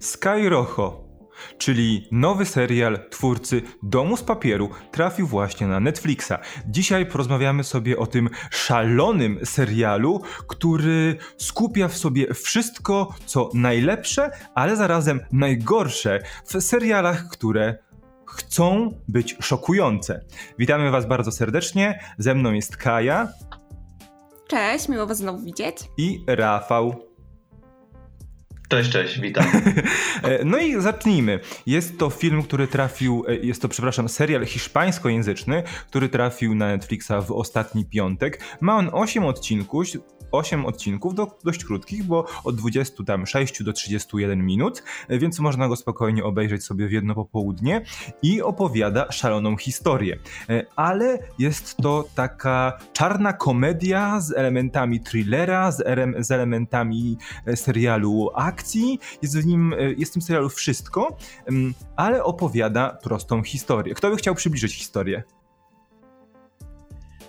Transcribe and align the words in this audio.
Sky 0.00 0.48
Rojo, 0.48 1.04
czyli 1.58 2.08
nowy 2.12 2.46
serial 2.46 2.98
twórcy 3.10 3.62
Domu 3.82 4.16
z 4.16 4.22
Papieru, 4.22 4.70
trafił 4.90 5.26
właśnie 5.26 5.66
na 5.66 5.80
Netflixa. 5.80 6.32
Dzisiaj 6.66 7.06
porozmawiamy 7.06 7.64
sobie 7.64 7.98
o 7.98 8.06
tym 8.06 8.30
szalonym 8.50 9.38
serialu, 9.44 10.22
który 10.48 11.16
skupia 11.36 11.88
w 11.88 11.96
sobie 11.96 12.34
wszystko, 12.34 13.14
co 13.26 13.50
najlepsze, 13.54 14.30
ale 14.54 14.76
zarazem 14.76 15.20
najgorsze 15.32 16.20
w 16.44 16.60
serialach, 16.60 17.28
które 17.28 17.78
chcą 18.26 18.94
być 19.08 19.36
szokujące. 19.40 20.24
Witamy 20.58 20.90
Was 20.90 21.06
bardzo 21.06 21.32
serdecznie. 21.32 22.00
Ze 22.18 22.34
mną 22.34 22.52
jest 22.52 22.76
Kaja. 22.76 23.28
Cześć, 24.48 24.88
miło 24.88 25.06
Was 25.06 25.18
znowu 25.18 25.44
widzieć. 25.44 25.76
I 25.96 26.24
Rafał. 26.26 27.09
Cześć, 28.70 28.90
cześć, 28.90 29.20
witam. 29.20 29.44
E, 30.22 30.44
no 30.44 30.58
i 30.58 30.80
zacznijmy. 30.80 31.40
Jest 31.66 31.98
to 31.98 32.10
film, 32.10 32.42
który 32.42 32.66
trafił, 32.66 33.24
e, 33.28 33.36
jest 33.36 33.62
to, 33.62 33.68
przepraszam, 33.68 34.08
serial 34.08 34.46
hiszpańskojęzyczny, 34.46 35.62
który 35.88 36.08
trafił 36.08 36.54
na 36.54 36.66
Netflixa 36.66 37.12
w 37.26 37.32
ostatni 37.32 37.84
piątek. 37.84 38.40
Ma 38.60 38.76
on 38.76 38.90
8 38.92 39.24
odcinków, 39.24 39.86
8 40.32 40.66
odcinków, 40.66 41.14
do, 41.14 41.38
dość 41.44 41.64
krótkich, 41.64 42.04
bo 42.04 42.26
od 42.44 42.56
26 42.56 43.62
do 43.62 43.72
31 43.72 44.46
minut, 44.46 44.82
e, 45.08 45.18
więc 45.18 45.38
można 45.38 45.68
go 45.68 45.76
spokojnie 45.76 46.24
obejrzeć 46.24 46.64
sobie 46.64 46.88
w 46.88 46.92
jedno 46.92 47.14
popołudnie 47.14 47.84
i 48.22 48.42
opowiada 48.42 49.12
szaloną 49.12 49.56
historię. 49.56 50.18
Ale 50.76 51.18
jest 51.38 51.76
to 51.76 52.04
taka 52.14 52.78
czarna 52.92 53.32
komedia 53.32 54.20
z 54.20 54.32
elementami 54.32 55.00
thrillera, 55.00 55.72
z, 55.72 55.76
z 56.26 56.30
elementami 56.30 57.16
serialu 57.54 58.30
akcji, 58.34 58.70
akcji, 58.70 58.98
jest 59.22 59.38
w 59.38 59.46
nim, 59.46 59.72
e, 59.72 59.92
jest 59.92 60.12
w 60.12 60.14
tym 60.14 60.22
serialu 60.22 60.48
wszystko, 60.48 61.16
ale 61.96 62.24
opowiada 62.24 62.98
prostą 63.02 63.42
historię. 63.42 63.94
Kto 63.94 64.10
by 64.10 64.16
chciał 64.16 64.34
przybliżyć 64.34 64.74
historię? 64.74 65.22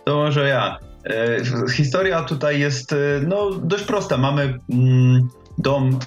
To 0.05 0.15
może 0.15 0.47
ja. 0.47 0.90
E, 1.05 1.69
historia 1.75 2.23
tutaj 2.23 2.59
jest 2.59 2.93
e, 2.93 2.97
no, 3.27 3.51
dość 3.51 3.83
prosta. 3.83 4.17
Mamy 4.17 4.59
mm, 4.69 5.29
dom 5.57 5.99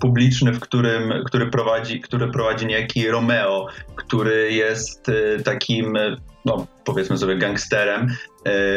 publiczny, 0.00 0.52
w 0.52 0.60
którym, 0.60 1.12
który, 1.26 1.46
prowadzi, 1.46 2.00
który 2.00 2.30
prowadzi 2.30 2.66
niejaki 2.66 3.08
Romeo, 3.08 3.66
który 3.96 4.52
jest 4.52 5.06
takim, 5.44 5.98
no, 6.44 6.66
powiedzmy 6.84 7.18
sobie, 7.18 7.36
gangsterem, 7.36 8.08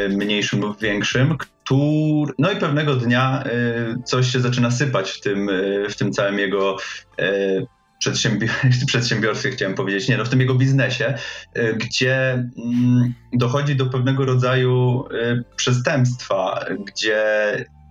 mniejszym 0.10 0.62
lub 0.62 0.80
większym, 0.80 1.38
który, 1.38 2.34
no 2.40 2.52
i 2.52 2.56
pewnego 2.56 2.96
dnia 2.96 3.44
y, 3.46 4.04
coś 4.04 4.28
się 4.28 4.40
zaczyna 4.40 4.72
sypać 4.72 5.12
w 5.12 5.22
tym, 5.22 5.50
y, 5.50 5.86
w 5.90 5.96
tym 5.96 6.12
całym 6.12 6.40
jego 6.40 6.78
y, 8.08 8.86
przedsiębiorstwie, 8.88 9.52
chciałem 9.52 9.76
powiedzieć, 9.76 10.10
nie, 10.10 10.18
no 10.18 10.26
w 10.26 10.30
tym 10.30 10.40
jego 10.40 10.56
biznesie, 10.56 11.14
gdzie 11.76 12.32
mm, 12.34 13.14
dochodzi 13.34 13.76
do 13.76 13.86
pewnego 13.86 14.26
rodzaju 14.26 15.04
przestępstwa, 15.56 16.66
gdzie 16.86 17.26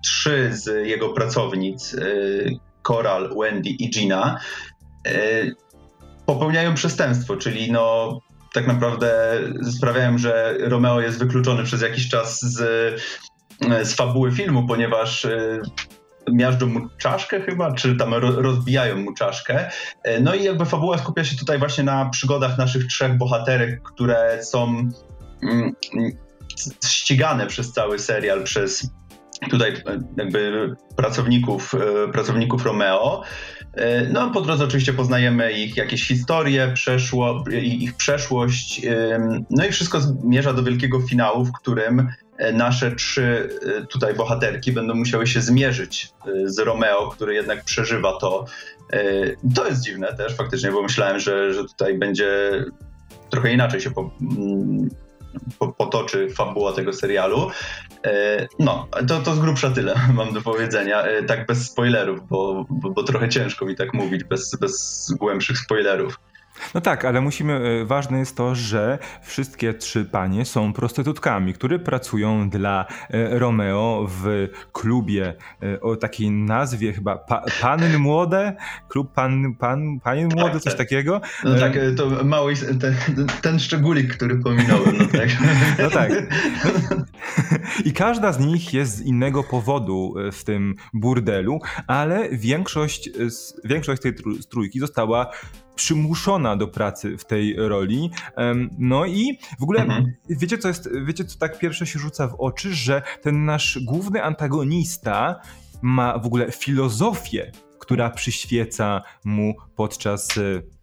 trzy 0.05 0.51
z 0.53 0.89
jego 0.89 1.09
pracownic, 1.09 1.97
Coral, 2.83 3.35
Wendy 3.41 3.71
i 3.71 3.91
Gina, 3.91 4.41
popełniają 6.27 6.75
przestępstwo, 6.75 7.37
czyli 7.37 7.73
no 7.73 8.19
tak 8.53 8.67
naprawdę 8.67 9.39
sprawiają, 9.77 10.19
że 10.19 10.55
Romeo 10.59 11.01
jest 11.01 11.19
wykluczony 11.19 11.65
przez 11.65 11.83
jakiś 11.83 12.09
czas 12.09 12.41
z 12.43 12.61
z 13.83 13.95
fabuły 13.95 14.33
filmu, 14.33 14.67
ponieważ 14.67 15.27
miażdżą 16.33 16.67
mu 16.67 16.81
czaszkę 16.99 17.41
chyba, 17.41 17.73
czy 17.73 17.97
tam 17.97 18.15
rozbijają 18.15 18.97
mu 18.97 19.15
czaszkę. 19.15 19.71
E, 20.03 20.21
no 20.21 20.35
i 20.35 20.45
jakby 20.45 20.65
fabuła 20.67 20.99
skupia 20.99 21.25
się 21.25 21.37
tutaj 21.37 21.59
właśnie 21.59 21.85
na 21.85 22.09
przygodach 22.09 22.59
naszych 22.59 22.87
trzech 22.87 23.19
bohaterek, 23.19 23.83
które 23.83 24.45
są 24.45 24.91
mm, 25.43 25.73
ścigane 26.85 27.47
przez 27.47 27.73
cały 27.73 27.99
serial, 27.99 28.45
przez 28.45 28.91
tutaj 29.51 29.75
jakby 30.17 30.75
pracowników, 30.97 31.75
pracowników 32.13 32.67
Romeo. 32.67 33.23
No, 34.13 34.31
po 34.31 34.41
drodze 34.41 34.65
oczywiście 34.65 34.93
poznajemy 34.93 35.53
ich 35.53 35.77
jakieś 35.77 36.09
historie, 36.09 36.71
przeszło, 36.75 37.45
ich 37.63 37.97
przeszłość, 37.97 38.83
no 39.51 39.67
i 39.67 39.73
wszystko 39.73 40.01
zmierza 40.01 40.53
do 40.53 40.63
wielkiego 40.63 41.01
finału, 41.01 41.45
w 41.45 41.53
którym 41.53 42.09
E, 42.09 42.30
nasze 42.53 42.93
trzy 42.93 43.49
e, 43.79 43.87
tutaj 43.87 44.15
bohaterki 44.15 44.73
będą 44.73 44.95
musiały 44.95 45.27
się 45.27 45.41
zmierzyć 45.41 46.09
e, 46.27 46.49
z 46.49 46.59
Romeo, 46.59 47.09
który 47.09 47.35
jednak 47.35 47.65
przeżywa 47.65 48.19
to. 48.19 48.45
To 49.55 49.67
jest 49.67 49.85
dziwne 49.85 50.17
też 50.17 50.37
faktycznie, 50.37 50.73
bo 50.73 50.83
myślałem, 50.83 51.19
że, 51.19 51.55
że 51.55 51.65
tutaj 51.65 51.99
będzie 51.99 52.53
trochę 53.31 53.53
inaczej 53.53 53.81
się 53.81 53.91
po, 53.91 54.11
mm, 54.21 54.91
po, 55.59 55.73
potoczy 55.73 56.31
fabuła 56.31 56.73
tego 56.73 56.93
serialu. 56.93 57.51
No, 58.59 58.89
to, 59.09 59.21
to 59.21 59.35
z 59.35 59.39
grubsza 59.39 59.71
tyle 59.71 59.95
mam 60.15 60.33
do 60.35 60.43
powiedzenia, 60.43 61.05
tak 61.27 61.47
bez 61.47 61.67
spoilerów, 61.67 62.29
bo, 62.29 62.65
bo, 62.71 62.91
bo 62.91 63.03
trochę 63.03 63.29
ciężko 63.29 63.67
mi 63.67 63.77
tak 63.77 63.95
mówić 63.95 64.25
bez, 64.25 64.57
bez 64.61 65.07
głębszych 65.19 65.59
spoilerów. 65.59 66.21
No 66.75 66.81
tak, 66.81 67.05
ale 67.05 67.21
musimy, 67.21 67.53
e, 67.53 67.85
ważne 67.85 68.19
jest 68.19 68.37
to, 68.37 68.55
że 68.55 68.99
wszystkie 69.23 69.75
trzy 69.75 70.05
panie 70.05 70.45
są 70.45 70.73
prostytutkami, 70.73 71.55
które 71.55 71.79
pracują 71.79 72.51
dla 72.51 72.87
e, 73.11 73.39
Romeo 73.39 74.07
w 74.09 74.49
klubie 74.73 75.35
e, 75.63 75.81
o 75.81 75.97
takiej 75.97 76.31
nazwie 76.31 76.93
chyba 76.93 77.17
pa, 77.17 77.45
Panny 77.61 77.99
Młode, 77.99 78.57
klub 78.89 79.13
Pan, 79.13 79.55
pan, 79.55 80.01
Panien 80.01 80.29
Młode, 80.29 80.53
tak, 80.53 80.63
coś 80.63 80.73
tak. 80.73 80.79
takiego. 80.79 81.21
No 81.45 81.59
tak, 81.59 81.73
to 81.97 82.25
mały, 82.25 82.55
ten, 82.57 82.95
ten 83.43 83.59
szczególik, 83.59 84.17
który 84.17 84.37
pominąłem. 84.37 84.99
No 84.99 85.07
tak. 85.07 85.31
No 85.83 85.91
tak. 85.91 86.13
I 87.85 87.93
każda 87.93 88.33
z 88.33 88.39
nich 88.39 88.75
jest 88.75 88.97
z 88.97 89.01
innego 89.01 89.45
powodu 89.45 90.15
w 90.33 90.45
tym 90.45 90.75
burdelu, 90.93 91.61
ale 91.87 92.29
większość, 92.29 93.11
większość 93.65 94.03
tej 94.03 94.15
trójki 94.51 94.81
została 94.81 95.31
przymuszona 95.81 96.57
do 96.57 96.69
pracy 96.69 97.19
w 97.19 97.25
tej 97.25 97.57
roli. 97.57 98.11
No 98.79 99.07
i 99.07 99.39
w 99.59 99.63
ogóle 99.63 99.83
mhm. 99.83 100.13
wiecie, 100.29 100.59
co 100.59 100.69
jest, 100.69 100.89
wiecie, 101.05 101.25
co 101.25 101.39
tak 101.39 101.59
pierwsze 101.59 101.87
się 101.87 101.99
rzuca 101.99 102.29
w 102.29 102.35
oczy, 102.35 102.75
że 102.75 103.03
ten 103.23 103.45
nasz 103.45 103.79
główny 103.85 104.25
antagonista 104.25 105.41
ma 105.83 106.19
w 106.19 106.27
ogóle 106.27 106.53
filozofię 106.53 107.53
która 107.81 108.11
przyświeca 108.11 109.03
mu 109.25 109.55
podczas 109.77 110.29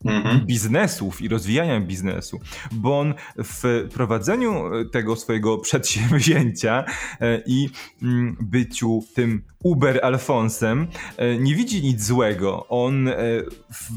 mm-hmm. 0.06 0.46
biznesów 0.46 1.22
i 1.22 1.28
rozwijania 1.28 1.82
biznesu, 1.82 2.40
bo 2.72 3.00
on 3.00 3.14
w 3.38 3.88
prowadzeniu 3.94 4.74
e, 4.74 4.86
tego 4.86 5.16
swojego 5.16 5.58
przedsięwzięcia 5.68 6.86
e, 7.22 7.42
i 7.46 7.70
mm, 8.02 8.38
byciu 8.42 9.04
tym 9.16 9.44
Uber 9.64 10.00
Alfonsem 10.04 10.88
nie 11.40 11.56
widzi 11.56 11.84
nic 11.84 12.04
złego. 12.04 12.68
On 12.70 13.10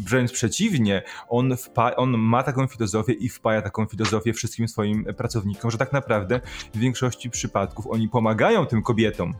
wręcz 0.07 0.33
przeciwnie, 0.33 1.03
on, 1.29 1.53
wpa- 1.53 1.97
on 1.97 2.19
ma 2.19 2.43
taką 2.43 2.67
filozofię 2.67 3.13
i 3.13 3.29
wpaja 3.29 3.63
taką 3.63 3.87
filozofię 3.87 4.33
wszystkim 4.33 4.69
swoim 4.69 5.05
pracownikom, 5.05 5.71
że 5.71 5.79
tak 5.79 5.93
naprawdę 5.93 6.41
w 6.75 6.79
większości 6.79 7.31
przypadków 7.31 7.87
oni 7.87 8.09
pomagają 8.09 8.67
tym 8.67 8.83
kobietom 8.83 9.35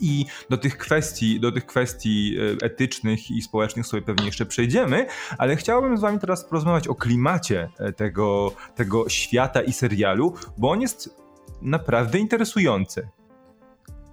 i 0.00 0.26
do 0.50 0.56
tych 0.56 0.78
kwestii, 0.78 1.40
do 1.40 1.52
tych 1.52 1.66
kwestii 1.66 2.36
e, 2.62 2.66
etycznych 2.66 3.30
i 3.30 3.42
społecznych 3.42 3.86
sobie 3.86 4.02
pewnie 4.02 4.26
jeszcze 4.26 4.46
przejdziemy, 4.46 5.06
ale 5.38 5.56
chciałbym 5.56 5.98
z 5.98 6.00
wami 6.00 6.18
teraz 6.18 6.44
porozmawiać 6.44 6.88
o 6.88 6.94
klimacie 6.94 7.68
e, 7.78 7.92
tego, 7.92 8.52
tego 8.74 9.08
świata 9.08 9.62
i 9.62 9.72
serialu, 9.72 10.34
bo 10.58 10.70
on 10.70 10.80
jest 10.80 11.16
naprawdę 11.62 12.18
interesujący. 12.18 13.08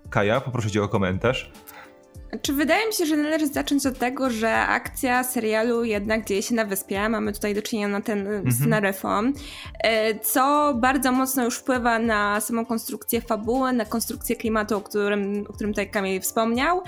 Kaja, 0.09 0.41
poproszę 0.41 0.71
cię 0.71 0.83
o 0.83 0.87
komentarz. 0.87 1.51
Czy 2.41 2.53
wydaje 2.53 2.87
mi 2.87 2.93
się, 2.93 3.05
że 3.05 3.17
należy 3.17 3.47
zacząć 3.47 3.85
od 3.85 3.97
tego, 3.97 4.29
że 4.29 4.57
akcja 4.57 5.23
serialu 5.23 5.83
jednak 5.83 6.25
dzieje 6.25 6.41
się 6.41 6.55
na 6.55 6.65
wyspie. 6.65 7.09
Mamy 7.09 7.33
tutaj 7.33 7.55
do 7.55 7.61
czynienia 7.61 7.87
na 7.87 8.01
ten, 8.01 8.27
mm 8.27 8.45
-hmm. 8.45 8.67
na 8.67 8.79
reform, 8.79 9.33
e, 9.79 10.19
co 10.19 10.73
bardzo 10.73 11.11
mocno 11.11 11.45
już 11.45 11.57
wpływa 11.57 11.99
na 11.99 12.41
samą 12.41 12.65
konstrukcję 12.65 13.21
fabuły, 13.21 13.73
na 13.73 13.85
konstrukcję 13.85 14.35
klimatu, 14.35 14.77
o 14.77 14.81
którym, 14.81 15.45
o 15.49 15.53
którym 15.53 15.71
tutaj 15.71 15.89
Kamil 15.89 16.21
wspomniał. 16.21 16.83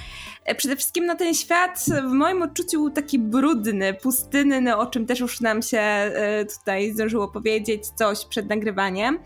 E, 0.46 0.56
przede 0.56 0.76
wszystkim 0.76 1.06
na 1.06 1.16
ten 1.16 1.34
świat 1.34 1.86
w 2.10 2.12
moim 2.12 2.42
odczuciu 2.42 2.90
taki 2.90 3.20
brudny, 3.20 3.94
pustynny, 3.94 4.78
o 4.78 4.86
czym 4.86 5.06
też 5.06 5.20
już 5.20 5.42
nam 5.42 5.62
się 5.62 6.12
tutaj 6.58 6.92
zdążyło 6.92 7.28
powiedzieć 7.28 7.88
coś 7.88 8.26
przed 8.26 8.50
nagrywaniem. 8.50 9.20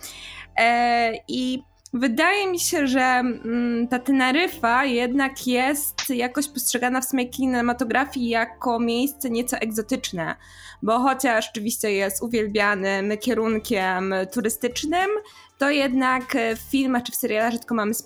I 1.28 1.64
Wydaje 1.94 2.48
mi 2.48 2.60
się, 2.60 2.88
że 2.88 3.02
mm, 3.02 3.88
ta 3.88 4.00
Teneryfa 4.00 4.86
jednak 4.86 5.48
jest 5.48 6.10
jakoś 6.10 6.48
postrzegana 6.48 7.02
w 7.02 7.06
samej 7.06 7.30
kinematografii 7.30 8.30
jako 8.30 8.80
miejsce 8.80 9.30
nieco 9.30 9.58
egzotyczne, 9.58 10.36
bo 10.82 11.00
chociaż 11.00 11.50
oczywiście 11.50 11.92
jest 11.92 12.24
uwielbianym 12.24 13.18
kierunkiem 13.18 14.14
turystycznym, 14.34 15.10
to 15.58 15.70
jednak 15.70 16.24
w 16.56 16.72
filmach 16.72 17.04
czy 17.04 17.12
w 17.12 17.16
serialach 17.16 17.54
rzadko 17.54 17.76
mamy 17.76 17.94
z 17.94 18.06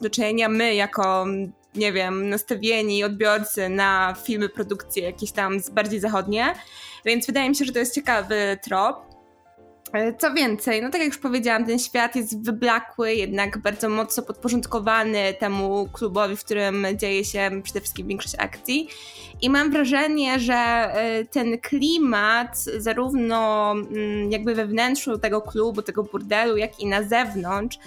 my 0.50 0.76
jako 0.76 1.26
nie 1.76 1.94
wiem, 1.94 2.30
nastawieni 2.30 3.04
odbiorcy 3.04 3.70
na 3.70 4.16
filmy, 4.24 4.50
produkcje 4.50 5.04
jakieś 5.04 5.32
tam 5.32 5.58
bardziej 5.72 6.00
zachodnie, 6.00 6.56
więc 7.06 7.26
wydaje 7.26 7.50
mi 7.50 7.56
się, 7.56 7.66
że 7.66 7.72
to 7.72 7.80
jest 7.80 7.96
ciekawy 7.96 8.58
trop. 8.64 9.11
E, 9.94 10.14
co 10.14 10.34
więcej, 10.34 10.82
no 10.82 10.90
tak 10.90 11.02
jak 11.02 11.10
już 11.10 11.18
powiedziałam, 11.18 11.66
ten 11.66 11.80
świat 11.80 12.16
jest 12.16 12.46
wyblakły, 12.46 13.14
jednak 13.14 13.58
bardzo 13.58 13.90
mocno 13.90 14.24
podporządkowany 14.24 15.34
temu 15.40 15.90
klubowi, 15.94 16.36
w 16.38 16.44
którym 16.46 16.88
dzieje 16.96 17.26
się 17.26 17.62
przede 17.64 17.80
wszystkim 17.80 18.08
większość 18.08 18.36
akcji. 18.38 18.88
I 19.42 19.50
mam 19.50 19.72
wrażenie, 19.72 20.40
że 20.40 20.54
e, 20.54 21.26
ten 21.26 21.60
klimat, 21.60 22.58
zarówno 22.78 23.72
mm, 23.72 24.32
jakby 24.32 24.56
we 24.56 24.66
wnętrzu 24.66 25.18
tego 25.18 25.42
klubu, 25.42 25.82
tego 25.82 26.04
burdelu, 26.04 26.58
jak 26.58 26.80
i 26.80 26.86
na 26.86 27.04
zewnątrz, 27.04 27.80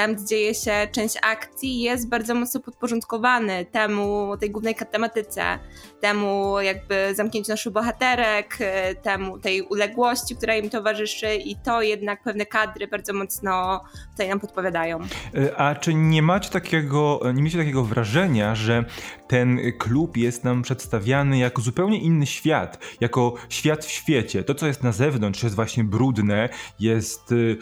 tam 0.00 0.14
gdzie 0.14 0.26
dzieje 0.26 0.54
się 0.54 0.72
część 0.92 1.16
akcji, 1.22 1.80
jest 1.80 2.08
bardzo 2.08 2.34
mocno 2.34 2.60
podporządkowany 2.60 3.64
temu, 3.64 4.36
tej 4.40 4.50
głównej 4.50 4.74
tematyce, 4.92 5.58
temu 6.00 6.60
jakby 6.60 7.14
zamknięciu 7.14 7.52
naszych 7.52 7.72
bohaterek, 7.72 8.56
e, 8.60 8.94
temu 8.94 9.38
tej 9.38 9.62
uległości, 9.62 10.36
która 10.36 10.56
im 10.56 10.70
towarzyszy 10.70 11.34
i 11.34 11.56
to 11.56 11.82
jednak 11.82 12.22
pewne 12.22 12.46
kadry 12.46 12.88
bardzo 12.88 13.12
mocno 13.12 13.84
tutaj 14.10 14.28
nam 14.28 14.40
podpowiadają. 14.40 14.98
E, 15.34 15.56
a 15.56 15.74
czy 15.74 15.94
nie 15.94 16.22
macie 16.22 16.50
takiego, 16.50 17.20
nie 17.34 17.42
macie 17.42 17.58
takiego 17.58 17.84
wrażenia, 17.84 18.54
że 18.54 18.84
ten 19.28 19.60
klub 19.78 20.16
jest 20.16 20.44
nam 20.44 20.62
przedstawiany 20.62 21.38
jako 21.38 21.62
zupełnie 21.62 22.00
inny 22.00 22.26
świat, 22.26 22.78
jako 23.00 23.34
świat 23.48 23.84
w 23.84 23.90
świecie. 23.90 24.44
To, 24.44 24.54
co 24.54 24.66
jest 24.66 24.82
na 24.82 24.92
zewnątrz, 24.92 25.42
jest 25.42 25.54
właśnie 25.54 25.84
brudne, 25.84 26.48
jest 26.78 27.32
y, 27.32 27.58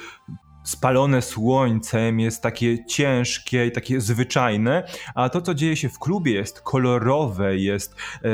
spalone 0.69 1.23
słońcem, 1.23 2.21
jest 2.21 2.43
takie 2.43 2.85
ciężkie 2.85 3.67
i 3.67 3.73
takie 3.73 4.01
zwyczajne, 4.01 4.89
a 5.15 5.29
to, 5.29 5.43
co 5.43 5.55
dzieje 5.55 5.77
się 5.77 5.89
w 5.89 5.99
klubie, 5.99 6.33
jest 6.33 6.61
kolorowe, 6.61 7.57
jest. 7.57 7.95
E, 8.25 8.29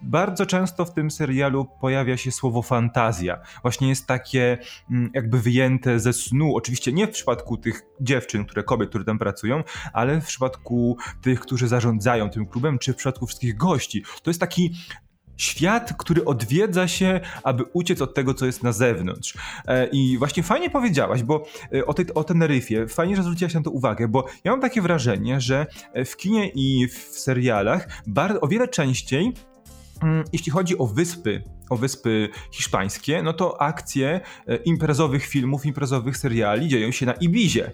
bardzo 0.00 0.46
często 0.46 0.84
w 0.84 0.94
tym 0.94 1.10
serialu 1.10 1.66
pojawia 1.80 2.16
się 2.16 2.32
słowo 2.32 2.62
fantazja. 2.62 3.38
Właśnie 3.62 3.88
jest 3.88 4.06
takie 4.06 4.58
mm, 4.90 5.10
jakby 5.14 5.40
wyjęte 5.40 6.00
ze 6.00 6.12
snu. 6.12 6.56
Oczywiście 6.56 6.92
nie 6.92 7.06
w 7.06 7.10
przypadku 7.10 7.56
tych 7.56 7.82
dziewczyn, 8.00 8.44
które 8.44 8.62
kobiet, 8.62 8.88
które 8.88 9.04
tam 9.04 9.18
pracują, 9.18 9.64
ale 9.92 10.20
w 10.20 10.26
przypadku 10.26 10.96
tych, 11.22 11.40
którzy 11.40 11.68
zarządzają 11.68 12.30
tym 12.30 12.46
klubem, 12.46 12.78
czy 12.78 12.92
w 12.92 12.96
przypadku 12.96 13.26
wszystkich 13.26 13.56
gości. 13.56 14.04
To 14.22 14.30
jest 14.30 14.40
taki 14.40 14.72
świat, 15.42 15.94
który 15.98 16.24
odwiedza 16.24 16.88
się, 16.88 17.20
aby 17.42 17.64
uciec 17.72 18.02
od 18.02 18.14
tego, 18.14 18.34
co 18.34 18.46
jest 18.46 18.62
na 18.62 18.72
zewnątrz. 18.72 19.34
E, 19.66 19.86
I 19.86 20.18
właśnie 20.18 20.42
fajnie 20.42 20.70
powiedziałaś, 20.70 21.22
bo 21.22 21.46
e, 21.74 21.86
o, 21.86 21.94
tej, 21.94 22.14
o 22.14 22.24
Teneryfie, 22.24 22.88
fajnie, 22.88 23.16
że 23.16 23.22
zwróciłaś 23.22 23.54
na 23.54 23.62
to 23.62 23.70
uwagę, 23.70 24.08
bo 24.08 24.26
ja 24.44 24.50
mam 24.50 24.60
takie 24.60 24.82
wrażenie, 24.82 25.40
że 25.40 25.66
w 26.06 26.16
kinie 26.16 26.48
i 26.54 26.88
w 26.88 26.98
serialach 27.18 27.88
o 28.40 28.48
wiele 28.48 28.68
częściej 28.68 29.32
Mm, 30.02 30.24
jeśli 30.32 30.52
chodzi 30.52 30.78
o 30.78 30.86
wyspy, 30.86 31.42
o 31.72 31.76
wyspy 31.76 32.28
hiszpańskie, 32.50 33.22
no 33.22 33.32
to 33.32 33.62
akcje 33.62 34.20
e, 34.46 34.56
imprezowych 34.56 35.26
filmów, 35.26 35.66
imprezowych 35.66 36.16
seriali 36.16 36.68
dzieją 36.68 36.90
się 36.90 37.06
na 37.06 37.12
Ibizie. 37.12 37.70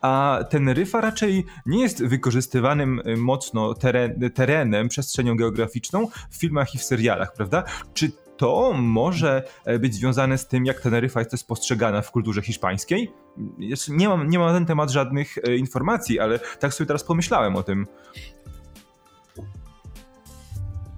A 0.00 0.38
Teneryfa 0.50 1.00
raczej 1.00 1.44
nie 1.66 1.82
jest 1.82 2.04
wykorzystywanym 2.04 3.02
e, 3.04 3.16
mocno 3.16 3.74
teren, 3.74 4.30
terenem, 4.34 4.88
przestrzenią 4.88 5.36
geograficzną 5.36 6.08
w 6.30 6.36
filmach 6.36 6.74
i 6.74 6.78
w 6.78 6.82
serialach, 6.82 7.32
prawda? 7.34 7.64
Czy 7.94 8.12
to 8.36 8.72
może 8.72 9.42
e, 9.64 9.78
być 9.78 9.94
związane 9.94 10.38
z 10.38 10.48
tym, 10.48 10.66
jak 10.66 10.80
Teneryfa 10.80 11.20
jest 11.20 11.30
też 11.30 11.44
postrzegana 11.44 12.02
w 12.02 12.10
kulturze 12.10 12.42
hiszpańskiej? 12.42 13.12
Nie 13.88 14.08
mam, 14.08 14.28
nie 14.28 14.38
mam 14.38 14.48
na 14.48 14.54
ten 14.54 14.66
temat 14.66 14.90
żadnych 14.90 15.36
informacji, 15.58 16.20
ale 16.20 16.38
tak 16.38 16.74
sobie 16.74 16.86
teraz 16.86 17.04
pomyślałem 17.04 17.56
o 17.56 17.62
tym. 17.62 17.86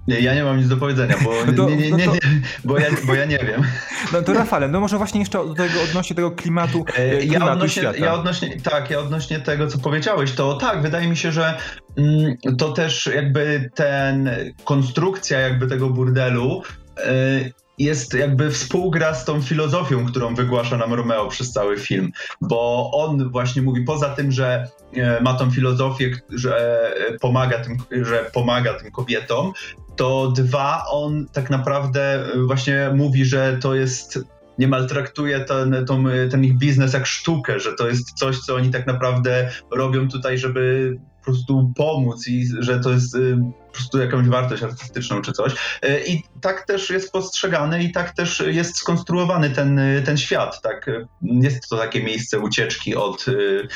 Nie, 0.07 0.19
ja 0.19 0.35
nie 0.35 0.43
mam 0.43 0.57
nic 0.57 0.67
do 0.67 0.77
powiedzenia, 0.77 1.15
bo, 1.23 1.33
no 1.57 1.69
nie, 1.69 1.75
nie, 1.75 1.91
nie, 1.91 2.05
no 2.05 2.11
to... 2.11 2.19
bo, 2.63 2.79
ja, 2.79 2.87
bo 3.07 3.15
ja 3.15 3.25
nie 3.25 3.37
wiem. 3.37 3.63
No 4.13 4.21
to 4.21 4.33
Rafale, 4.33 4.67
no 4.67 4.79
może 4.79 4.97
właśnie 4.97 5.19
jeszcze 5.19 5.37
do 5.37 5.53
tego, 5.53 5.81
odnośnie 5.89 6.15
tego 6.15 6.31
klimatu, 6.31 6.85
e, 6.95 7.17
klimatu 7.17 7.45
ja 7.45 7.51
odnośnie, 7.51 7.81
świata. 7.81 7.97
Ja 7.97 8.13
odnośnie, 8.13 8.61
tak, 8.61 8.89
ja 8.89 8.99
odnośnie 8.99 9.39
tego, 9.39 9.67
co 9.67 9.77
powiedziałeś, 9.77 10.31
to 10.31 10.53
tak, 10.53 10.81
wydaje 10.81 11.07
mi 11.07 11.17
się, 11.17 11.31
że 11.31 11.57
mm, 11.97 12.37
to 12.57 12.71
też 12.71 13.09
jakby 13.15 13.69
ten 13.75 14.29
konstrukcja 14.63 15.39
jakby 15.39 15.67
tego 15.67 15.89
burdelu 15.89 16.61
y, 16.99 17.53
jest 17.77 18.13
jakby 18.13 18.51
współgra 18.51 19.13
z 19.13 19.25
tą 19.25 19.41
filozofią, 19.41 20.05
którą 20.05 20.35
wygłasza 20.35 20.77
nam 20.77 20.93
Romeo 20.93 21.27
przez 21.27 21.51
cały 21.51 21.77
film, 21.77 22.11
bo 22.41 22.91
on 22.93 23.31
właśnie 23.31 23.61
mówi 23.61 23.83
poza 23.83 24.09
tym, 24.09 24.31
że 24.31 24.67
e, 24.93 25.21
ma 25.21 25.33
tą 25.33 25.51
filozofię, 25.51 26.11
że 26.29 26.91
pomaga 27.21 27.59
tym, 27.59 27.77
że 28.05 28.29
pomaga 28.33 28.73
tym 28.73 28.91
kobietom, 28.91 29.53
to 29.95 30.31
dwa, 30.31 30.85
on 30.89 31.25
tak 31.33 31.49
naprawdę 31.49 32.25
właśnie 32.47 32.91
mówi, 32.95 33.25
że 33.25 33.57
to 33.61 33.75
jest 33.75 34.19
niemal 34.57 34.87
traktuje 34.87 35.39
ten, 35.39 35.85
ten 36.31 36.43
ich 36.43 36.57
biznes 36.57 36.93
jak 36.93 37.05
sztukę, 37.05 37.59
że 37.59 37.73
to 37.73 37.87
jest 37.87 38.13
coś, 38.13 38.39
co 38.39 38.55
oni 38.55 38.69
tak 38.69 38.87
naprawdę 38.87 39.49
robią 39.71 40.07
tutaj, 40.07 40.37
żeby 40.37 40.95
po 41.19 41.31
prostu 41.31 41.71
pomóc 41.75 42.27
i 42.27 42.45
że 42.59 42.79
to 42.79 42.91
jest 42.91 43.15
y, 43.15 43.37
po 43.67 43.73
prostu 43.73 43.99
jakąś 43.99 44.27
wartość 44.27 44.63
artystyczną 44.63 45.21
czy 45.21 45.31
coś. 45.31 45.53
Y, 45.85 46.03
I 46.07 46.23
tak 46.41 46.65
też 46.65 46.89
jest 46.89 47.11
postrzegany 47.11 47.83
i 47.83 47.91
tak 47.91 48.15
też 48.15 48.43
jest 48.47 48.77
skonstruowany 48.77 49.49
ten, 49.49 49.79
ten 50.05 50.17
świat. 50.17 50.61
Tak? 50.61 50.91
Jest 51.21 51.69
to 51.69 51.77
takie 51.77 52.03
miejsce 52.03 52.39
ucieczki 52.39 52.95
od, 52.95 53.27
y, 53.27 53.67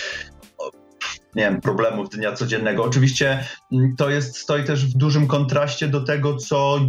nie 1.35 1.43
wiem, 1.43 1.61
problemów 1.61 2.09
dnia 2.09 2.33
codziennego. 2.33 2.83
Oczywiście 2.83 3.43
mm, 3.71 3.95
to 3.95 4.09
jest, 4.09 4.37
stoi 4.37 4.63
też 4.63 4.85
w 4.85 4.97
dużym 4.97 5.27
kontraście 5.27 5.87
do 5.87 6.01
tego, 6.01 6.37
co 6.37 6.79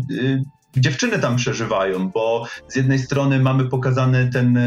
dziewczyny 0.76 1.18
tam 1.18 1.36
przeżywają, 1.36 2.08
bo 2.08 2.46
z 2.68 2.76
jednej 2.76 2.98
strony 2.98 3.40
mamy 3.40 3.68
pokazany 3.68 4.30
ten, 4.32 4.58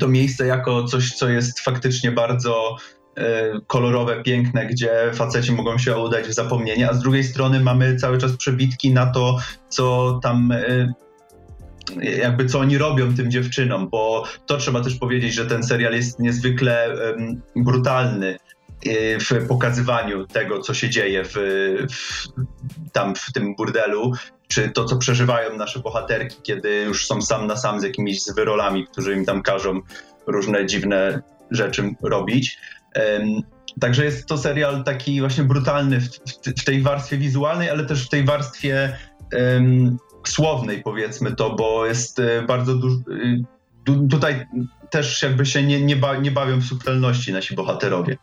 to 0.00 0.08
miejsce 0.08 0.46
jako 0.46 0.84
coś, 0.84 1.12
co 1.12 1.28
jest 1.28 1.60
faktycznie 1.60 2.12
bardzo 2.12 2.76
E, 3.16 3.60
kolorowe, 3.66 4.22
piękne, 4.22 4.66
gdzie 4.66 5.10
faceci 5.14 5.52
mogą 5.52 5.78
się 5.78 5.96
udać 5.96 6.26
w 6.26 6.34
zapomnienie, 6.34 6.90
a 6.90 6.94
z 6.94 7.00
drugiej 7.00 7.24
strony 7.24 7.60
mamy 7.60 7.96
cały 7.96 8.18
czas 8.18 8.36
przebitki 8.36 8.92
na 8.92 9.06
to, 9.06 9.38
co 9.68 10.18
tam 10.22 10.52
e, 10.52 10.92
jakby 12.02 12.46
co 12.46 12.58
oni 12.58 12.78
robią 12.78 13.14
tym 13.14 13.30
dziewczynom, 13.30 13.88
bo 13.88 14.24
to 14.46 14.56
trzeba 14.56 14.80
też 14.80 14.94
powiedzieć, 14.94 15.34
że 15.34 15.46
ten 15.46 15.62
serial 15.62 15.92
jest 15.92 16.18
niezwykle 16.18 16.96
um, 17.16 17.42
brutalny 17.56 18.36
w 19.20 19.46
pokazywaniu 19.48 20.26
tego, 20.26 20.60
co 20.60 20.74
się 20.74 20.90
dzieje 20.90 21.24
w, 21.24 21.34
w, 21.90 22.26
tam 22.92 23.14
w 23.14 23.32
tym 23.32 23.54
burdelu, 23.54 24.12
czy 24.48 24.70
to, 24.70 24.84
co 24.84 24.96
przeżywają 24.96 25.56
nasze 25.56 25.80
bohaterki, 25.80 26.36
kiedy 26.42 26.82
już 26.82 27.06
są 27.06 27.22
sam 27.22 27.46
na 27.46 27.56
sam 27.56 27.80
z 27.80 27.82
jakimiś 27.82 28.22
zwyrolami, 28.22 28.86
którzy 28.86 29.16
im 29.16 29.24
tam 29.24 29.42
każą 29.42 29.80
różne 30.26 30.66
dziwne 30.66 31.22
rzeczy 31.50 31.94
robić. 32.02 32.58
Także 33.80 34.04
jest 34.04 34.26
to 34.26 34.38
serial 34.38 34.84
taki 34.84 35.20
właśnie 35.20 35.44
brutalny 35.44 36.00
w, 36.00 36.08
w, 36.60 36.64
tej 36.64 36.82
warstwie 36.82 37.16
wizualnej, 37.16 37.70
ale 37.70 37.84
też 37.84 38.06
w 38.06 38.08
tej 38.08 38.24
warstwie 38.24 38.96
um, 39.32 39.98
słownej, 40.24 40.82
powiedzmy 40.82 41.34
to, 41.36 41.54
bo 41.54 41.86
jest 41.86 42.18
e, 42.18 42.42
bardzo 42.42 42.74
dużo. 42.74 42.96
E, 42.96 44.08
tutaj 44.10 44.46
też 44.90 45.22
jakby 45.22 45.46
się 45.46 45.62
nie, 45.62 45.80
nie, 45.80 45.96
ba, 45.96 46.16
nie 46.16 46.30
bawią 46.30 46.60
w 46.60 46.64
subtelności 46.64 47.32
nasi 47.32 47.54
bohaterowie. 47.54 48.16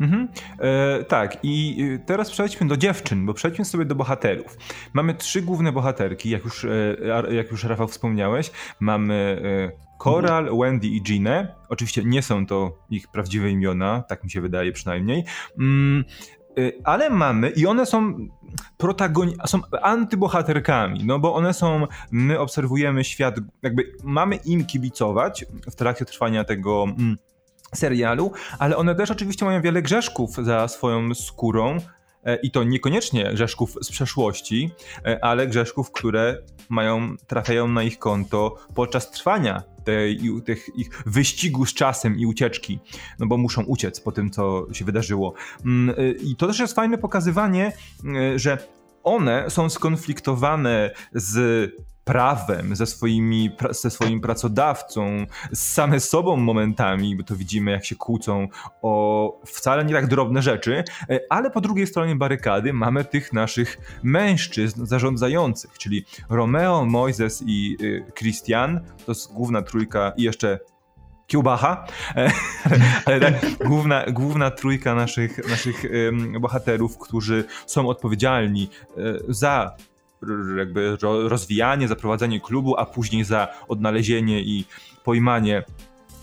Mhm. 0.00 0.28
E, 0.58 1.04
tak, 1.04 1.38
i 1.42 1.78
teraz 2.06 2.30
przejdźmy 2.30 2.68
do 2.68 2.76
dziewczyn, 2.76 3.26
bo 3.26 3.34
przejdźmy 3.34 3.64
sobie 3.64 3.84
do 3.84 3.94
bohaterów. 3.94 4.56
Mamy 4.92 5.14
trzy 5.14 5.42
główne 5.42 5.72
bohaterki, 5.72 6.30
jak 6.30 6.44
już, 6.44 6.64
e, 6.64 7.34
jak 7.34 7.50
już 7.50 7.64
Rafał 7.64 7.88
wspomniałeś. 7.88 8.50
Mamy 8.80 9.42
e, 9.78 9.92
Coral, 10.02 10.42
mhm. 10.42 10.60
Wendy 10.60 10.86
i 10.86 11.02
Ginę. 11.02 11.54
Oczywiście 11.68 12.04
nie 12.04 12.22
są 12.22 12.46
to 12.46 12.78
ich 12.90 13.08
prawdziwe 13.08 13.50
imiona, 13.50 14.02
tak 14.08 14.24
mi 14.24 14.30
się 14.30 14.40
wydaje 14.40 14.72
przynajmniej. 14.72 15.24
Mm, 15.58 16.04
e, 16.58 16.72
ale 16.84 17.10
mamy 17.10 17.50
i 17.50 17.66
one 17.66 17.86
są 17.86 18.28
protagoni 18.76 19.34
są 19.46 19.60
antybohaterkami, 19.82 21.04
no 21.04 21.18
bo 21.18 21.34
one 21.34 21.54
są, 21.54 21.86
my 22.10 22.38
obserwujemy 22.38 23.04
świat, 23.04 23.34
jakby 23.62 23.92
mamy 24.04 24.36
im 24.36 24.64
kibicować 24.66 25.44
w 25.70 25.74
trakcie 25.74 26.04
trwania 26.04 26.44
tego 26.44 26.84
mm, 26.84 27.16
serialu, 27.74 28.32
ale 28.58 28.76
one 28.76 28.94
też 28.94 29.10
oczywiście 29.10 29.44
mają 29.44 29.62
wiele 29.62 29.82
grzeszków 29.82 30.36
za 30.36 30.68
swoją 30.68 31.14
skórą, 31.14 31.78
e, 32.24 32.36
i 32.36 32.50
to 32.50 32.64
niekoniecznie 32.64 33.30
grzeszków 33.32 33.78
z 33.82 33.90
przeszłości, 33.90 34.70
e, 35.04 35.24
ale 35.24 35.46
grzeszków, 35.46 35.92
które 35.92 36.38
mają, 36.68 37.16
trafiają 37.26 37.68
na 37.68 37.82
ich 37.82 37.98
konto 37.98 38.56
podczas 38.74 39.10
trwania 39.10 39.62
tej, 39.84 40.20
tych 40.44 40.76
ich 40.76 41.02
wyścigu 41.06 41.66
z 41.66 41.74
czasem 41.74 42.18
i 42.18 42.26
ucieczki, 42.26 42.78
no 43.18 43.26
bo 43.26 43.36
muszą 43.36 43.62
uciec 43.62 44.00
po 44.00 44.12
tym, 44.12 44.30
co 44.30 44.66
się 44.72 44.84
wydarzyło. 44.84 45.34
Mm, 45.64 45.94
e, 45.98 46.10
I 46.10 46.36
to 46.36 46.46
też 46.46 46.58
jest 46.58 46.74
fajne 46.74 46.98
pokazywanie, 46.98 47.72
że 48.36 48.58
one 49.04 49.50
są 49.50 49.70
skonfliktowane 49.70 50.90
z 51.12 51.70
prawem, 52.04 52.76
ze, 52.76 52.86
swoimi, 52.86 53.50
ze 53.70 53.90
swoim 53.90 54.20
pracodawcą, 54.20 55.26
z 55.52 55.72
same 55.72 56.00
sobą 56.00 56.36
momentami, 56.36 57.16
bo 57.16 57.22
to 57.22 57.36
widzimy, 57.36 57.70
jak 57.70 57.84
się 57.84 57.96
kłócą 57.96 58.48
o 58.82 59.40
wcale 59.46 59.84
nie 59.84 59.94
tak 59.94 60.06
drobne 60.06 60.42
rzeczy, 60.42 60.84
e, 61.10 61.20
ale 61.30 61.50
po 61.50 61.60
drugiej 61.60 61.86
stronie 61.86 62.16
barykady 62.16 62.72
mamy 62.72 63.04
tych 63.04 63.32
naszych 63.32 63.98
mężczyzn 64.02 64.86
zarządzających, 64.86 65.78
czyli 65.78 66.04
Romeo, 66.30 66.84
Moises 66.84 67.42
i 67.46 67.76
e, 67.80 68.12
Christian, 68.12 68.80
to 69.06 69.12
jest 69.12 69.32
główna 69.32 69.62
trójka 69.62 70.12
i 70.16 70.22
jeszcze 70.22 70.58
Kiełbacha, 71.26 71.86
e, 72.16 72.30
ale 73.06 73.20
tak, 73.20 73.34
główna, 73.64 74.04
główna 74.10 74.50
trójka 74.50 74.94
naszych, 74.94 75.48
naszych 75.50 75.84
bohaterów, 76.40 76.98
którzy 76.98 77.44
są 77.66 77.88
odpowiedzialni 77.88 78.68
za 79.28 79.76
jakby 80.58 80.96
rozwijanie, 81.02 81.88
zaprowadzenie 81.88 82.40
klubu, 82.40 82.76
a 82.76 82.86
później 82.86 83.24
za 83.24 83.48
odnalezienie 83.68 84.42
i 84.42 84.64
pojmanie 85.04 85.64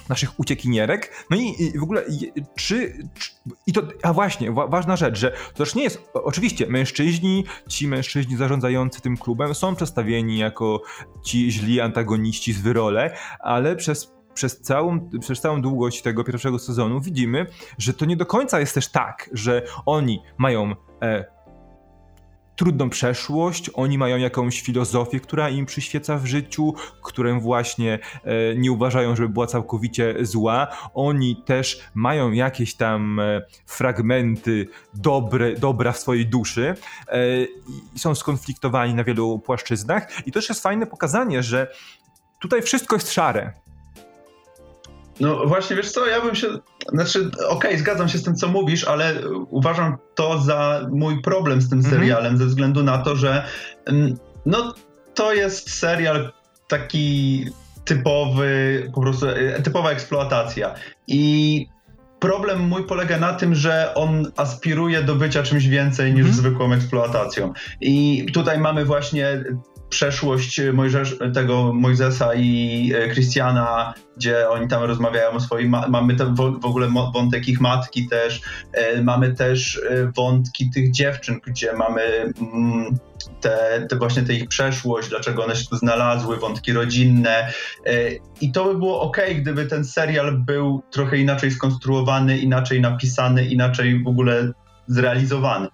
naszych 0.09 0.39
uciekinierek. 0.39 1.25
No 1.29 1.37
i, 1.37 1.77
w 1.79 1.83
ogóle, 1.83 2.03
czy, 2.55 2.93
czy, 3.19 3.31
I 3.67 3.73
to, 3.73 3.81
a 4.03 4.13
właśnie, 4.13 4.51
wa, 4.51 4.67
ważna 4.67 4.95
rzecz, 4.95 5.19
że 5.19 5.31
to 5.31 5.63
też 5.63 5.75
nie 5.75 5.83
jest, 5.83 6.09
oczywiście, 6.13 6.67
mężczyźni, 6.67 7.45
ci 7.67 7.87
mężczyźni 7.87 8.37
zarządzający 8.37 9.01
tym 9.01 9.17
klubem 9.17 9.55
są 9.55 9.75
przedstawieni 9.75 10.37
jako 10.37 10.81
ci 11.23 11.51
źli 11.51 11.81
antagoniści 11.81 12.53
z 12.53 12.61
wyrole, 12.61 13.15
ale 13.39 13.75
przez 13.75 14.19
przez 14.33 14.61
całą, 14.61 15.09
przez 15.19 15.41
całą 15.41 15.61
długość 15.61 16.01
tego 16.01 16.23
pierwszego 16.23 16.59
sezonu 16.59 17.01
widzimy, 17.01 17.45
że 17.77 17.93
to 17.93 18.05
nie 18.05 18.17
do 18.17 18.25
końca 18.25 18.59
jest 18.59 18.73
też 18.73 18.87
tak, 18.87 19.29
że 19.33 19.61
oni 19.85 20.21
mają 20.37 20.75
e, 21.01 21.25
trudną 22.59 22.89
przeszłość, 22.89 23.69
oni 23.73 23.97
mają 23.97 24.17
jakąś 24.17 24.61
filozofię, 24.61 25.19
która 25.19 25.49
im 25.49 25.65
przyświeca 25.65 26.17
w 26.17 26.25
życiu, 26.25 26.73
którą 27.03 27.39
właśnie 27.39 27.99
e, 28.23 28.55
nie 28.55 28.71
uważają, 28.71 29.15
żeby 29.15 29.29
była 29.29 29.47
całkowicie 29.47 30.15
zła. 30.21 30.67
Oni 30.93 31.43
też 31.45 31.79
mają 31.93 32.31
jakieś 32.31 32.75
tam 32.75 33.19
e, 33.19 33.41
fragmenty 33.65 34.67
dobre, 34.93 35.55
dobra 35.55 35.91
w 35.91 35.99
swojej 35.99 36.27
duszy 36.27 36.75
e, 37.07 37.43
i 37.95 37.99
są 37.99 38.15
skonfliktowani 38.15 38.93
na 38.93 39.03
wielu 39.03 39.39
płaszczyznach. 39.39 40.27
I 40.27 40.31
też 40.31 40.49
jest 40.49 40.63
fajne 40.63 40.85
pokazanie, 40.85 41.43
że 41.43 41.71
tutaj 42.39 42.61
wszystko 42.61 42.95
jest 42.95 43.11
szare. 43.11 43.53
No 45.19 45.45
właśnie, 45.47 45.75
wiesz 45.75 45.91
co, 45.91 46.07
ja 46.07 46.21
bym 46.21 46.35
się, 46.35 46.47
znaczy 46.91 47.27
okej, 47.27 47.49
okay, 47.49 47.77
zgadzam 47.77 48.09
się 48.09 48.17
z 48.17 48.23
tym, 48.23 48.35
co 48.35 48.47
mówisz, 48.47 48.83
ale 48.83 49.13
uważam 49.49 49.97
to 50.15 50.41
za 50.41 50.87
mój 50.91 51.21
problem 51.21 51.61
z 51.61 51.69
tym 51.69 51.79
mhm. 51.79 51.95
serialem, 51.95 52.37
ze 52.37 52.45
względu 52.45 52.83
na 52.83 52.97
to, 52.97 53.15
że 53.15 53.45
mm, 53.85 54.17
no 54.45 54.73
to 55.13 55.33
jest 55.33 55.69
serial 55.69 56.31
taki 56.67 57.45
typowy, 57.85 58.83
po 58.95 59.01
prostu 59.01 59.27
e, 59.27 59.61
typowa 59.61 59.91
eksploatacja 59.91 60.75
i 61.07 61.65
problem 62.19 62.59
mój 62.59 62.83
polega 62.83 63.17
na 63.19 63.33
tym, 63.33 63.55
że 63.55 63.93
on 63.95 64.31
aspiruje 64.35 65.03
do 65.03 65.15
bycia 65.15 65.43
czymś 65.43 65.67
więcej 65.67 66.13
niż 66.13 66.23
mm. 66.23 66.33
zwykłą 66.33 66.73
eksploatacją. 66.73 67.53
I 67.81 68.25
tutaj 68.33 68.59
mamy 68.59 68.85
właśnie 68.85 69.43
przeszłość 69.89 70.61
Mojżesz, 70.73 71.17
tego 71.33 71.73
Mojzesa 71.73 72.33
i 72.35 72.91
Christiana, 73.11 73.93
gdzie 74.17 74.49
oni 74.49 74.67
tam 74.67 74.83
rozmawiają 74.83 75.31
o 75.31 75.39
swoim, 75.39 75.75
mamy 75.89 76.15
tam 76.15 76.35
w 76.35 76.65
ogóle 76.65 76.87
wątek 77.13 77.47
ich 77.47 77.61
matki 77.61 78.07
też, 78.07 78.41
e, 78.73 79.01
mamy 79.01 79.33
też 79.33 79.81
e, 79.89 80.11
wątki 80.15 80.69
tych 80.69 80.91
dziewczyn, 80.91 81.39
gdzie 81.47 81.73
mamy 81.73 82.01
mm, 82.01 82.97
te, 83.41 83.85
te 83.89 83.95
właśnie 83.95 84.23
te 84.23 84.33
ich 84.33 84.47
przeszłość, 84.47 85.09
dlaczego 85.09 85.43
one 85.43 85.55
się 85.55 85.65
tu 85.65 85.75
znalazły, 85.75 86.37
wątki 86.37 86.73
rodzinne 86.73 87.53
e, 87.85 88.11
i 88.41 88.51
to 88.51 88.65
by 88.65 88.75
było 88.75 89.01
ok, 89.01 89.17
gdyby 89.35 89.65
ten 89.65 89.85
serial 89.85 90.37
był 90.37 90.83
trochę 90.91 91.17
inaczej 91.17 91.51
skonstruowany, 91.51 92.37
inaczej 92.37 92.81
napisany, 92.81 93.45
inaczej 93.45 94.03
w 94.03 94.07
ogóle 94.07 94.51
zrealizowany. 94.87 95.67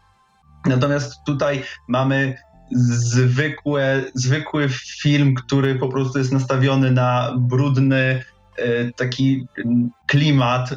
Natomiast 0.65 1.15
tutaj 1.25 1.63
mamy 1.88 2.38
zwykłe, 2.72 4.03
zwykły 4.13 4.69
film, 5.01 5.36
który 5.36 5.75
po 5.75 5.89
prostu 5.89 6.19
jest 6.19 6.31
nastawiony 6.31 6.91
na 6.91 7.34
brudny, 7.38 8.24
e, 8.57 8.91
taki 8.91 9.48
klimat, 10.07 10.72
e, 10.72 10.75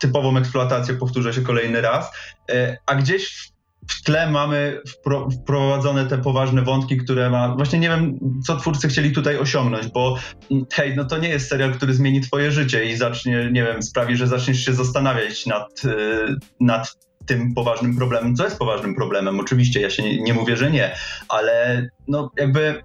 typową 0.00 0.36
eksploatację, 0.36 0.94
powtórzę 0.94 1.32
się 1.32 1.42
kolejny 1.42 1.80
raz, 1.80 2.10
e, 2.50 2.76
a 2.86 2.94
gdzieś 2.94 3.52
w 3.88 4.02
tle 4.02 4.30
mamy 4.30 4.80
wprowadzone 5.42 6.06
te 6.06 6.18
poważne 6.18 6.62
wątki, 6.62 6.96
które 6.96 7.30
ma. 7.30 7.56
Właśnie 7.56 7.78
nie 7.78 7.88
wiem, 7.88 8.18
co 8.46 8.56
twórcy 8.56 8.88
chcieli 8.88 9.12
tutaj 9.12 9.38
osiągnąć, 9.38 9.88
bo 9.88 10.16
mm, 10.50 10.66
hej, 10.72 10.96
no 10.96 11.04
to 11.04 11.18
nie 11.18 11.28
jest 11.28 11.48
serial, 11.48 11.72
który 11.72 11.94
zmieni 11.94 12.20
twoje 12.20 12.52
życie 12.52 12.84
i 12.84 12.96
zacznie, 12.96 13.48
nie 13.52 13.64
wiem, 13.64 13.82
sprawi, 13.82 14.16
że 14.16 14.26
zaczniesz 14.26 14.64
się 14.64 14.72
zastanawiać 14.72 15.46
nad, 15.46 15.82
nad 16.60 17.07
tym 17.28 17.54
poważnym 17.54 17.96
problemem, 17.96 18.36
co 18.36 18.44
jest 18.44 18.58
poważnym 18.58 18.94
problemem. 18.94 19.40
Oczywiście 19.40 19.80
ja 19.80 19.90
się 19.90 20.02
nie, 20.02 20.22
nie 20.22 20.34
mówię, 20.34 20.56
że 20.56 20.70
nie, 20.70 20.94
ale 21.28 21.86
no 22.08 22.30
jakby 22.36 22.82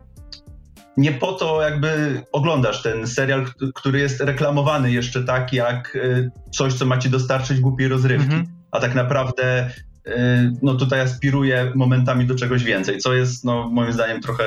nie 0.97 1.12
po 1.12 1.33
to 1.33 1.62
jakby 1.62 2.21
oglądasz 2.31 2.83
ten 2.83 3.07
serial, 3.07 3.45
który 3.75 4.00
jest 4.00 4.21
reklamowany 4.21 4.91
jeszcze 4.91 5.23
tak 5.23 5.53
jak 5.53 5.95
y, 5.95 6.31
coś, 6.51 6.73
co 6.73 6.85
ma 6.85 6.97
ci 6.97 7.09
dostarczyć 7.09 7.59
głupiej 7.59 7.88
rozrywki, 7.88 8.25
mhm. 8.25 8.45
a 8.71 8.79
tak 8.79 8.95
naprawdę 8.95 9.69
y, 10.07 10.12
no 10.62 10.75
tutaj 10.75 11.01
aspiruje 11.01 11.71
momentami 11.75 12.25
do 12.25 12.35
czegoś 12.35 12.63
więcej, 12.63 12.97
co 12.97 13.13
jest 13.13 13.45
no 13.45 13.69
moim 13.69 13.93
zdaniem 13.93 14.21
trochę, 14.21 14.43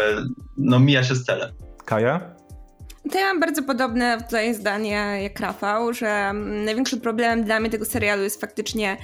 no 0.56 0.80
mija 0.80 1.04
się 1.04 1.14
z 1.14 1.24
celem. 1.24 1.50
Kaja? 1.84 2.36
To 3.12 3.18
ja 3.18 3.26
mam 3.26 3.40
bardzo 3.40 3.62
podobne 3.62 4.22
tutaj 4.22 4.54
zdanie 4.54 5.18
jak 5.22 5.40
Rafał, 5.40 5.92
że 5.92 6.32
największym 6.34 7.00
problemem 7.00 7.44
dla 7.44 7.60
mnie 7.60 7.70
tego 7.70 7.84
serialu 7.84 8.22
jest 8.22 8.40
faktycznie 8.40 8.96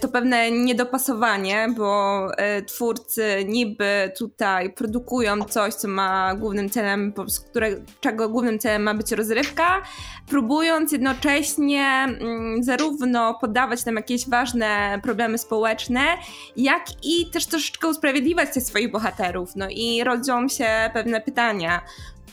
to 0.00 0.08
pewne 0.08 0.50
niedopasowanie, 0.50 1.68
bo 1.76 2.26
e, 2.36 2.62
twórcy 2.62 3.44
niby 3.48 4.12
tutaj 4.18 4.72
produkują 4.72 5.44
coś, 5.44 5.74
co 5.74 5.88
ma 5.88 6.34
głównym 6.34 6.70
celem, 6.70 7.12
czego 8.00 8.28
głównym 8.28 8.58
celem 8.58 8.82
ma 8.82 8.94
być 8.94 9.12
rozrywka, 9.12 9.82
próbując 10.28 10.92
jednocześnie 10.92 11.84
mm, 11.84 12.62
zarówno 12.62 13.34
podawać 13.40 13.84
nam 13.84 13.96
jakieś 13.96 14.28
ważne 14.28 15.00
problemy 15.02 15.38
społeczne, 15.38 16.00
jak 16.56 16.84
i 17.02 17.30
też 17.30 17.46
troszeczkę 17.46 17.88
usprawiedliwiać 17.88 18.54
tych 18.54 18.62
swoich 18.62 18.90
bohaterów. 18.90 19.56
No 19.56 19.66
i 19.70 20.04
rodzą 20.04 20.48
się 20.48 20.90
pewne 20.92 21.20
pytania 21.20 21.80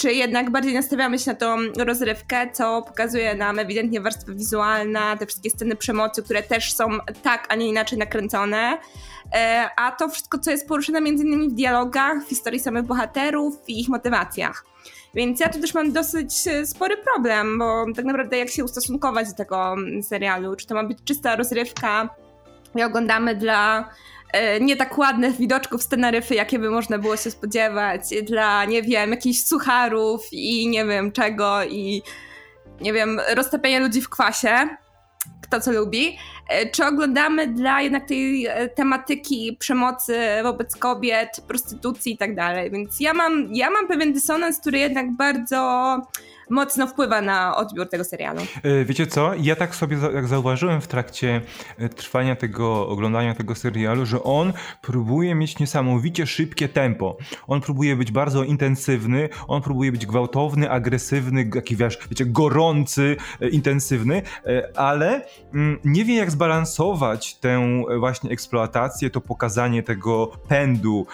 czy 0.02 0.14
jednak 0.14 0.50
bardziej 0.50 0.74
nastawiamy 0.74 1.20
się 1.20 1.32
na 1.32 1.38
tą 1.38 1.58
rozrywkę, 1.78 2.52
co 2.54 2.82
pokazuje 2.82 3.36
nam 3.36 3.60
ewidentnie 3.60 4.02
warstwa 4.02 4.32
wizualna, 4.34 5.18
te 5.18 5.26
wszystkie 5.26 5.50
sceny 5.50 5.76
przemocy, 5.76 6.24
które 6.24 6.44
też 6.44 6.74
są 6.74 6.90
tak, 7.24 7.46
a 7.50 7.56
nie 7.56 7.68
inaczej 7.68 7.98
nakręcone. 7.98 8.78
E, 9.34 9.70
a 9.78 9.92
to 9.92 10.10
wszystko, 10.10 10.40
co 10.40 10.52
jest 10.52 10.68
poruszone 10.68 11.02
między 11.02 11.24
innymi 11.24 11.50
w 11.50 11.54
dialogach, 11.54 12.24
w 12.26 12.30
historii 12.30 12.60
samych 12.60 12.84
bohaterów 12.84 13.54
i 13.68 13.82
ich 13.82 13.90
motywacjach. 13.90 14.66
Więc 15.14 15.40
ja 15.40 15.50
tu 15.50 15.62
też 15.62 15.74
mam 15.74 15.92
dosyć 15.92 16.48
e, 16.48 16.66
spory 16.66 16.98
problem, 16.98 17.60
bo 17.60 17.86
tak 17.96 18.06
naprawdę 18.06 18.38
jak 18.38 18.50
się 18.50 18.64
ustosunkować 18.64 19.30
do 19.30 19.36
tego 19.36 19.76
serialu? 20.02 20.56
Czy 20.56 20.68
to 20.68 20.76
ma 20.76 20.84
być 20.84 20.98
czysta 21.04 21.36
rozrywka 21.36 22.10
i 22.76 22.84
oglądamy 22.84 23.36
dla 23.36 23.90
nie 24.62 24.76
tak 24.76 24.98
ładnych 24.98 25.38
widoczków 25.38 25.84
scenaryfy, 25.84 26.36
jakie 26.36 26.60
by 26.60 26.70
można 26.70 26.98
było 26.98 27.18
się 27.18 27.32
spodziewać, 27.32 28.02
dla, 28.24 28.66
nie 28.66 28.82
wiem, 28.82 29.10
jakichś 29.10 29.40
sucharów 29.40 30.28
i 30.32 30.68
nie 30.68 30.86
wiem 30.86 31.12
czego 31.12 31.64
i 31.64 32.02
nie 32.82 32.94
wiem, 32.94 33.22
roztapiania 33.36 33.80
ludzi 33.80 34.02
w 34.02 34.10
kwasie, 34.10 34.68
kto 35.42 35.62
co 35.62 35.72
lubi, 35.72 36.18
e, 36.50 36.70
czy 36.70 36.86
oglądamy 36.86 37.48
dla 37.48 37.82
jednak 37.82 38.08
tej 38.08 38.48
e, 38.48 38.70
tematyki 38.70 39.58
przemocy 39.60 40.20
wobec 40.44 40.76
kobiet, 40.76 41.42
prostytucji 41.48 42.14
i 42.14 42.18
tak 42.18 42.36
dalej. 42.36 42.72
Więc 42.72 43.00
ja 43.00 43.14
mam, 43.14 43.48
ja 43.54 43.70
mam 43.70 43.88
pewien 43.88 44.14
dysonans, 44.14 44.60
który 44.60 44.80
jednak 44.80 45.12
bardzo 45.12 46.02
mocno 46.52 46.88
wpływa 46.88 47.22
na 47.22 47.56
odbiór 47.56 47.90
tego 47.90 48.04
serialu. 48.04 48.42
E, 48.64 48.86
wiecie 48.86 49.08
co? 49.08 49.32
Ja 49.36 49.56
tak 49.56 49.76
sobie 49.76 49.98
jak 50.14 50.28
zauważyłem 50.28 50.82
w 50.82 50.88
trakcie 50.88 51.42
e, 51.78 51.90
trwania 51.90 52.36
tego, 52.36 52.88
oglądania 52.88 53.36
tego 53.36 53.56
serialu, 53.56 54.06
że 54.06 54.24
on 54.24 54.54
próbuje 54.82 55.36
mieć 55.36 55.60
niesamowicie 55.60 56.28
szybkie 56.28 56.70
tempo. 56.70 57.18
On 57.48 57.62
próbuje 57.62 57.96
być 57.96 58.12
bardzo 58.12 58.44
intensywny, 58.44 59.30
on 59.48 59.62
próbuje 59.62 59.92
być 59.92 60.06
gwałtowny, 60.06 60.72
agresywny, 60.72 61.50
jaki 61.56 61.76
wiesz, 61.76 62.00
wiecie, 62.10 62.26
gorący, 62.26 63.16
e, 63.42 63.50
intensywny, 63.50 64.22
ale 64.76 65.26
mm, 65.54 65.80
nie 65.86 66.06
wie 66.06 66.16
jak 66.16 66.32
zbalansować 66.32 67.36
tę 67.36 67.84
właśnie 68.00 68.32
eksploatację, 68.32 69.10
to 69.10 69.22
pokazanie 69.22 69.84
tego 69.84 70.32
pędu, 70.48 71.06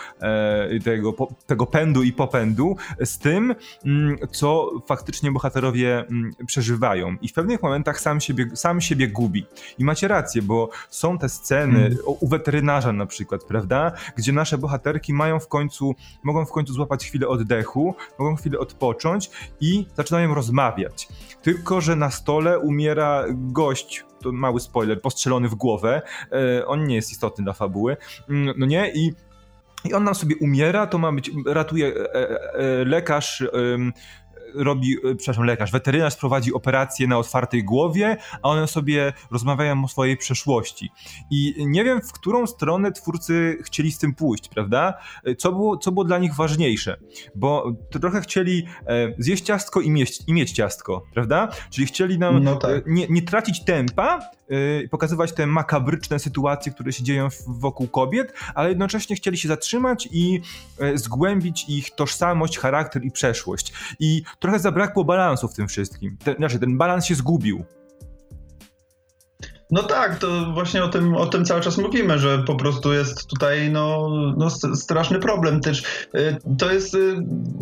tego, 0.83 1.13
tego 1.45 1.65
pędu 1.65 2.03
i 2.03 2.13
popędu 2.13 2.75
z 2.99 3.19
tym, 3.19 3.55
mm, 3.85 4.17
co 4.31 4.71
faktycznie 4.87 5.26
faktycznie 5.27 5.31
bohaterowie 5.31 5.99
mm, 5.99 6.31
przeżywają 6.45 7.17
i 7.21 7.27
w 7.27 7.33
pewnych 7.33 7.63
momentach 7.63 7.99
sam 7.99 8.19
siebie, 8.19 8.45
sam 8.55 8.81
siebie 8.81 9.07
gubi. 9.07 9.45
I 9.77 9.83
macie 9.83 10.07
rację, 10.07 10.41
bo 10.41 10.69
są 10.89 11.17
te 11.17 11.29
sceny 11.29 11.79
hmm. 11.79 11.97
u 12.05 12.27
weterynarza 12.27 12.93
na 12.93 13.05
przykład, 13.05 13.43
prawda, 13.43 13.91
gdzie 14.15 14.33
nasze 14.33 14.57
bohaterki 14.57 15.13
mają 15.13 15.39
w 15.39 15.47
końcu, 15.47 15.95
mogą 16.23 16.45
w 16.45 16.51
końcu 16.51 16.73
złapać 16.73 17.05
chwilę 17.05 17.27
oddechu, 17.27 17.95
mogą 18.19 18.35
chwilę 18.35 18.59
odpocząć 18.59 19.29
i 19.61 19.85
zaczynają 19.95 20.33
rozmawiać. 20.33 21.07
Tylko, 21.41 21.81
że 21.81 21.95
na 21.95 22.11
stole 22.11 22.59
umiera 22.59 23.25
gość, 23.29 24.05
to 24.21 24.31
mały 24.31 24.59
spoiler, 24.59 25.01
postrzelony 25.01 25.49
w 25.49 25.55
głowę. 25.55 26.01
E, 26.31 26.65
on 26.65 26.87
nie 26.87 26.95
jest 26.95 27.11
istotny 27.11 27.43
dla 27.43 27.53
fabuły. 27.53 27.97
Mm, 28.29 28.53
no 28.57 28.65
nie? 28.65 28.91
I 28.95 29.13
i 29.85 29.93
on 29.93 30.03
nam 30.03 30.15
sobie 30.15 30.35
umiera, 30.35 30.87
to 30.87 30.97
ma 30.97 31.11
być, 31.11 31.31
ratuje 31.45 31.87
e, 31.87 32.15
e, 32.15 32.53
e 32.53 32.85
lekarz, 32.85 33.43
robi, 34.57 34.95
e, 35.11 35.15
przepraszam, 35.15 35.45
lekarz, 35.45 35.71
weterynarz 35.71 36.15
prowadzi 36.15 36.53
operację 36.53 37.07
na 37.07 37.17
otwartej 37.17 37.63
głowie, 37.63 38.17
a 38.41 38.49
one 38.49 38.67
sobie 38.67 39.13
rozmawiają 39.31 39.83
o 39.83 39.87
swojej 39.87 40.17
przeszłości. 40.17 40.89
I 41.31 41.55
nie 41.67 41.83
wiem, 41.83 42.01
w 42.01 42.11
którą 42.11 42.47
stronę 42.47 42.91
twórcy 42.91 43.57
chcieli 43.63 43.91
z 43.91 43.97
tym 43.97 44.15
pójść, 44.15 44.49
prawda? 44.49 44.93
E, 45.23 45.35
co 45.35 45.51
było, 45.51 45.77
co 45.77 45.91
było 45.91 46.05
dla 46.05 46.17
nich 46.17 46.35
ważniejsze? 46.35 46.97
Bo 47.35 47.73
trochę 47.91 48.21
chcieli 48.21 48.67
e, 48.87 49.13
zjeść 49.17 49.43
ciastko 49.43 49.81
i 49.81 49.91
mieć, 49.91 50.19
i 50.27 50.33
mieć 50.33 50.51
ciastko, 50.51 51.03
prawda? 51.13 51.49
Czyli 51.69 51.87
chcieli 51.87 52.19
nam 52.19 52.43
no 52.43 52.55
tak. 52.55 52.83
nie, 52.87 53.07
nie 53.09 53.21
tracić 53.21 53.65
tempa, 53.65 54.19
pokazywać 54.91 55.33
te 55.33 55.47
makabryczne 55.47 56.19
sytuacje, 56.19 56.71
które 56.71 56.93
się 56.93 57.03
dzieją 57.03 57.27
wokół 57.47 57.87
kobiet, 57.87 58.33
ale 58.55 58.69
jednocześnie 58.69 59.15
chcieli 59.15 59.37
się 59.37 59.47
zatrzymać 59.47 60.09
i 60.11 60.41
zgłębić 60.95 61.65
ich 61.69 61.95
tożsamość, 61.95 62.57
charakter 62.57 63.05
i 63.05 63.11
przeszłość. 63.11 63.73
I 63.99 64.23
trochę 64.47 64.59
zabrakło 64.59 65.03
balansu 65.03 65.47
w 65.47 65.53
tym 65.53 65.67
wszystkim. 65.67 66.17
Ten, 66.23 66.35
znaczy, 66.35 66.59
ten 66.59 66.77
balans 66.77 67.05
się 67.05 67.15
zgubił. 67.15 67.65
No 69.71 69.83
tak, 69.83 70.19
to 70.19 70.27
właśnie 70.53 70.83
o 70.83 70.87
tym, 70.87 71.15
o 71.15 71.25
tym 71.25 71.45
cały 71.45 71.61
czas 71.61 71.77
mówimy, 71.77 72.19
że 72.19 72.39
po 72.39 72.55
prostu 72.55 72.93
jest 72.93 73.27
tutaj 73.27 73.71
no, 73.71 74.09
no 74.37 74.49
straszny 74.75 75.19
problem 75.19 75.61
też. 75.61 76.07
Y, 76.15 76.37
to 76.59 76.71
jest 76.71 76.93
y, 76.93 77.15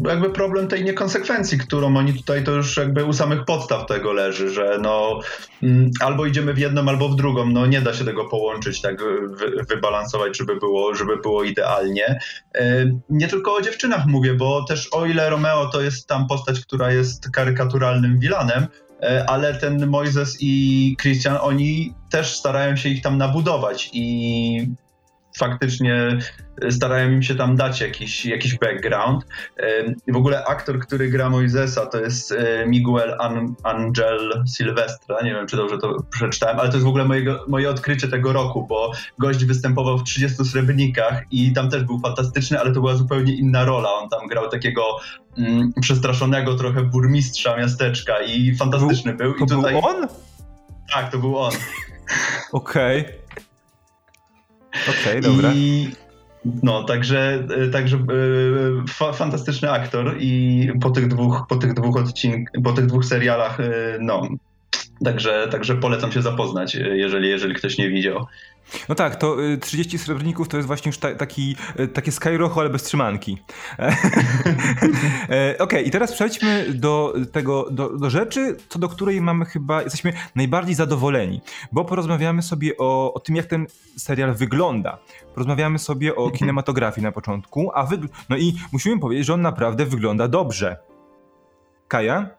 jakby 0.08 0.30
problem 0.30 0.68
tej 0.68 0.84
niekonsekwencji, 0.84 1.58
którą 1.58 1.98
oni 1.98 2.14
tutaj 2.14 2.44
to 2.44 2.52
już 2.52 2.78
jakby 2.78 3.06
u 3.06 3.14
samych 3.14 3.46
podstaw 3.46 3.86
tego 3.86 4.14
leży, 4.14 4.50
że 4.50 4.80
no 4.82 5.20
mm, 5.64 5.92
albo 6.00 6.26
idziemy 6.26 6.54
w 6.54 6.58
jedną, 6.58 6.90
albo 6.90 7.10
w 7.10 7.16
drugą, 7.16 7.46
no 7.46 7.66
nie 7.66 7.82
da 7.82 7.94
się 7.94 8.06
tego 8.06 8.26
połączyć, 8.26 8.82
tak 8.82 9.02
wy, 9.30 9.66
wybalansować, 9.70 10.38
żeby 10.38 10.56
było, 10.56 10.96
żeby 10.96 11.18
było 11.18 11.44
idealnie. 11.44 12.20
Y, 12.58 12.96
nie 13.10 13.28
tylko 13.28 13.56
o 13.56 13.62
dziewczynach 13.62 14.06
mówię, 14.06 14.34
bo 14.34 14.64
też 14.64 14.88
o 14.92 15.06
ile 15.06 15.30
Romeo 15.30 15.66
to 15.66 15.82
jest 15.82 16.08
tam 16.08 16.28
postać, 16.28 16.60
która 16.60 16.92
jest 16.92 17.30
karykaturalnym 17.30 18.20
vilanem, 18.20 18.68
E, 18.68 18.85
ale 19.28 19.54
ten 19.54 19.88
Moises 19.88 20.38
i 20.40 20.96
Christian, 21.02 21.38
oni 21.42 21.94
też 22.10 22.36
starają 22.36 22.76
się 22.76 22.90
ich 22.90 23.02
tam 23.02 23.18
nabudować 23.18 23.90
i 23.94 24.68
faktycznie 25.38 26.18
starają 26.70 27.12
im 27.12 27.24
się 27.24 27.36
tam 27.36 27.56
dać 27.56 27.82
jakiś, 27.82 28.26
jakiś 28.26 28.58
background. 28.58 29.26
W 30.08 30.16
ogóle 30.16 30.46
aktor, 30.46 30.80
który 30.80 31.10
gra 31.10 31.30
Moisesa, 31.30 31.86
to 31.86 32.00
jest 32.00 32.32
e, 32.32 32.66
Miguel 32.68 33.18
Angel 33.64 34.44
Silvestra, 34.58 35.22
nie 35.24 35.32
wiem 35.32 35.48
czy 35.48 35.58
dobrze 35.58 35.78
to 35.78 35.98
przeczytałem, 36.12 36.60
ale 36.60 36.70
to 36.70 36.76
jest 36.76 36.86
w 36.86 36.90
ogóle 36.90 37.06
mojego, 37.06 37.46
moje 37.48 37.70
odkrycie 37.70 38.08
tego 38.08 38.34
roku, 38.34 38.68
bo 38.68 38.92
gość 39.20 39.46
występował 39.46 39.98
w 39.98 40.04
30 40.04 40.46
srebrnikach 40.46 41.24
i 41.32 41.54
tam 41.54 41.70
też 41.70 41.84
był 41.84 42.00
fantastyczny, 42.00 42.60
ale 42.60 42.74
to 42.74 42.80
była 42.80 42.96
zupełnie 42.96 43.36
inna 43.36 43.66
rola. 43.66 43.90
On 43.94 44.10
tam 44.10 44.28
grał 44.28 44.50
takiego 44.50 44.82
mm, 45.38 45.74
przestraszonego 45.82 46.56
trochę 46.56 46.84
burmistrza 46.84 47.58
miasteczka 47.58 48.22
i 48.22 48.56
fantastyczny 48.56 49.14
był. 49.14 49.34
był. 49.34 49.46
I 49.46 49.50
tutaj... 49.50 49.74
był 49.74 49.86
on? 49.86 50.08
Tak, 50.94 51.12
to 51.12 51.18
był 51.18 51.38
on. 51.38 51.54
Okej. 52.52 53.02
Okay. 53.02 53.26
Okej, 54.84 55.20
okay, 55.20 55.22
dobra. 55.22 55.52
I 55.54 55.92
no, 56.64 56.84
także, 56.84 57.48
e, 57.58 57.68
także 57.68 58.06
fa 58.90 59.14
fantastyczny 59.14 59.72
aktor 59.72 60.16
i 60.20 60.68
po 60.82 60.90
tych 60.90 61.08
dwóch, 61.08 61.46
po 61.50 61.56
tych 61.56 61.74
dwóch 61.74 61.98
odcinkach, 61.98 62.64
po 62.64 62.74
tych 62.74 62.86
dwóch 62.86 63.06
serialach, 63.06 63.60
e, 63.60 63.98
no, 64.00 64.28
także, 65.04 65.48
także 65.52 65.76
polecam 65.76 66.12
się 66.12 66.22
zapoznać, 66.22 66.76
jeżeli, 66.76 67.30
jeżeli 67.30 67.56
ktoś 67.56 67.78
nie 67.78 67.90
widział. 67.90 68.26
No 68.90 68.96
tak, 68.96 69.16
to 69.16 69.38
30 69.62 69.98
srebrników 69.98 70.48
to 70.48 70.58
jest 70.58 70.68
właśnie 70.68 70.90
już 70.90 70.98
ta, 70.98 71.16
taki, 71.16 71.56
takie 71.94 72.12
Skyrocho, 72.12 72.62
ale 72.62 72.70
bez 72.70 72.84
trzymanki. 72.84 73.38
Okej, 75.26 75.60
okay, 75.60 75.82
i 75.82 75.92
teraz 75.92 76.14
przejdźmy 76.14 76.66
do 76.74 77.14
tego, 77.32 77.72
do, 77.72 77.90
do 77.90 78.10
rzeczy, 78.10 78.58
co 78.70 78.80
do 78.80 78.90
której 78.90 79.22
mamy 79.22 79.46
chyba, 79.46 79.82
jesteśmy 79.82 80.14
najbardziej 80.36 80.76
zadowoleni, 80.76 81.42
bo 81.72 81.86
porozmawiamy 81.86 82.42
sobie 82.42 82.78
o, 82.78 83.14
o 83.14 83.20
tym, 83.20 83.36
jak 83.36 83.46
ten 83.46 83.68
serial 83.98 84.34
wygląda. 84.34 84.98
Porozmawiamy 85.34 85.80
sobie 85.80 86.16
o 86.16 86.24
mhm. 86.24 86.38
kinematografii 86.38 87.04
na 87.04 87.12
początku, 87.12 87.72
a 87.74 87.86
wygl- 87.86 88.10
no 88.30 88.38
i 88.38 88.54
musimy 88.72 89.00
powiedzieć, 89.00 89.26
że 89.26 89.34
on 89.34 89.42
naprawdę 89.42 89.86
wygląda 89.86 90.28
dobrze. 90.28 90.78
Kaja? 91.88 92.30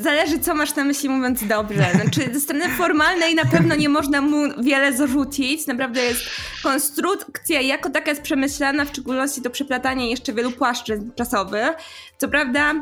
Zależy, 0.00 0.38
co 0.38 0.54
masz 0.54 0.76
na 0.76 0.84
myśli, 0.84 1.08
mówiąc 1.08 1.46
dobrze. 1.46 1.86
Znaczy, 1.94 2.34
ze 2.34 2.40
strony 2.40 2.68
formalnej 2.68 3.34
na 3.34 3.44
pewno 3.44 3.74
nie 3.74 3.88
można 3.88 4.20
mu 4.20 4.62
wiele 4.62 4.92
zarzucić. 4.92 5.66
Naprawdę 5.66 6.04
jest 6.04 6.22
konstrukcja 6.62 7.60
jako 7.60 7.90
taka 7.90 8.10
jest 8.10 8.22
przemyślana, 8.22 8.84
w 8.84 8.88
szczególności 8.88 9.42
to 9.42 9.50
przeplatanie 9.50 10.10
jeszcze 10.10 10.32
wielu 10.32 10.50
płaszczyzn 10.50 11.10
czasowych. 11.14 11.70
Co 12.18 12.28
prawda, 12.28 12.74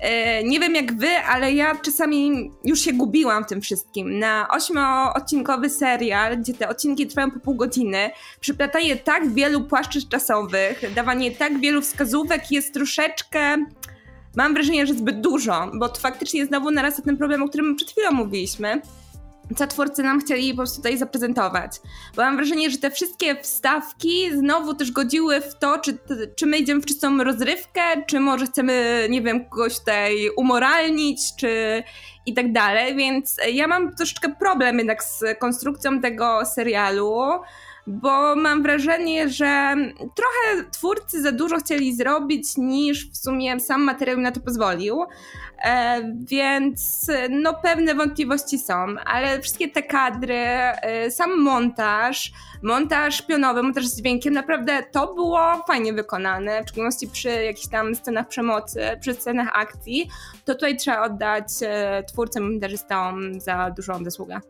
e, 0.00 0.44
nie 0.44 0.60
wiem 0.60 0.74
jak 0.74 0.98
wy, 0.98 1.08
ale 1.28 1.52
ja 1.52 1.76
czasami 1.76 2.50
już 2.64 2.80
się 2.80 2.92
gubiłam 2.92 3.44
w 3.44 3.48
tym 3.48 3.60
wszystkim. 3.60 4.18
Na 4.18 4.48
ośmioodcinkowy 4.50 5.70
serial, 5.70 6.38
gdzie 6.38 6.54
te 6.54 6.68
odcinki 6.68 7.06
trwają 7.06 7.30
po 7.30 7.40
pół 7.40 7.54
godziny, 7.54 8.10
przeplatanie 8.40 8.96
tak 8.96 9.34
wielu 9.34 9.60
płaszczyzn 9.60 10.08
czasowych, 10.08 10.94
dawanie 10.94 11.30
tak 11.30 11.60
wielu 11.60 11.82
wskazówek 11.82 12.50
jest 12.50 12.74
troszeczkę 12.74 13.56
mam 14.36 14.54
wrażenie, 14.54 14.86
że 14.86 14.94
zbyt 14.94 15.20
dużo, 15.20 15.70
bo 15.74 15.88
to 15.88 16.00
faktycznie 16.00 16.46
znowu 16.46 16.70
narasta 16.70 17.02
ten 17.02 17.16
problem, 17.16 17.42
o 17.42 17.48
którym 17.48 17.76
przed 17.76 17.90
chwilą 17.90 18.12
mówiliśmy, 18.12 18.80
co 19.56 19.66
twórcy 19.66 20.02
nam 20.02 20.20
chcieli 20.20 20.50
po 20.50 20.56
prostu 20.56 20.76
tutaj 20.76 20.98
zaprezentować. 20.98 21.80
Bo 22.16 22.22
mam 22.22 22.36
wrażenie, 22.36 22.70
że 22.70 22.78
te 22.78 22.90
wszystkie 22.90 23.42
wstawki 23.42 24.30
znowu 24.36 24.74
też 24.74 24.92
godziły 24.92 25.40
w 25.40 25.58
to, 25.58 25.78
czy, 25.78 25.98
czy 26.36 26.46
my 26.46 26.58
idziemy 26.58 26.80
w 26.80 26.86
czystą 26.86 27.24
rozrywkę, 27.24 27.82
czy 28.06 28.20
może 28.20 28.46
chcemy, 28.46 29.06
nie 29.10 29.22
wiem, 29.22 29.44
kogoś 29.44 29.78
tutaj 29.78 30.30
umoralnić, 30.36 31.20
czy 31.36 31.82
i 32.26 32.34
tak 32.34 32.52
dalej, 32.52 32.96
więc 32.96 33.36
ja 33.52 33.66
mam 33.66 33.94
troszeczkę 33.94 34.34
problem 34.34 34.78
jednak 34.78 35.04
z 35.04 35.38
konstrukcją 35.38 36.00
tego 36.00 36.46
serialu 36.46 37.22
bo 37.86 38.36
mam 38.36 38.62
wrażenie, 38.62 39.28
że 39.28 39.76
trochę 39.98 40.70
twórcy 40.70 41.22
za 41.22 41.32
dużo 41.32 41.56
chcieli 41.56 41.96
zrobić, 41.96 42.56
niż 42.56 43.10
w 43.10 43.16
sumie 43.16 43.60
sam 43.60 43.82
materiał 43.82 44.18
na 44.18 44.32
to 44.32 44.40
pozwolił. 44.40 45.04
E, 45.64 46.02
więc 46.18 47.06
no 47.30 47.54
pewne 47.54 47.94
wątpliwości 47.94 48.58
są, 48.58 48.74
ale 49.04 49.40
wszystkie 49.40 49.68
te 49.68 49.82
kadry, 49.82 50.34
e, 50.34 51.10
sam 51.10 51.42
montaż, 51.42 52.32
montaż 52.62 53.22
pionowy, 53.22 53.62
montaż 53.62 53.86
z 53.86 53.96
dźwiękiem, 53.96 54.34
naprawdę 54.34 54.82
to 54.92 55.14
było 55.14 55.64
fajnie 55.66 55.92
wykonane, 55.92 56.64
w 56.64 56.68
szczególności 56.68 57.08
przy 57.08 57.28
jakichś 57.28 57.68
tam 57.68 57.94
scenach 57.94 58.28
przemocy, 58.28 58.80
przy 59.00 59.14
scenach 59.14 59.48
akcji, 59.54 60.08
to 60.44 60.54
tutaj 60.54 60.76
trzeba 60.76 61.02
oddać 61.02 61.46
e, 61.62 62.02
twórcom, 62.02 62.52
montażystom 62.52 63.40
za 63.40 63.70
dużą 63.70 64.04
zasługę. 64.04 64.40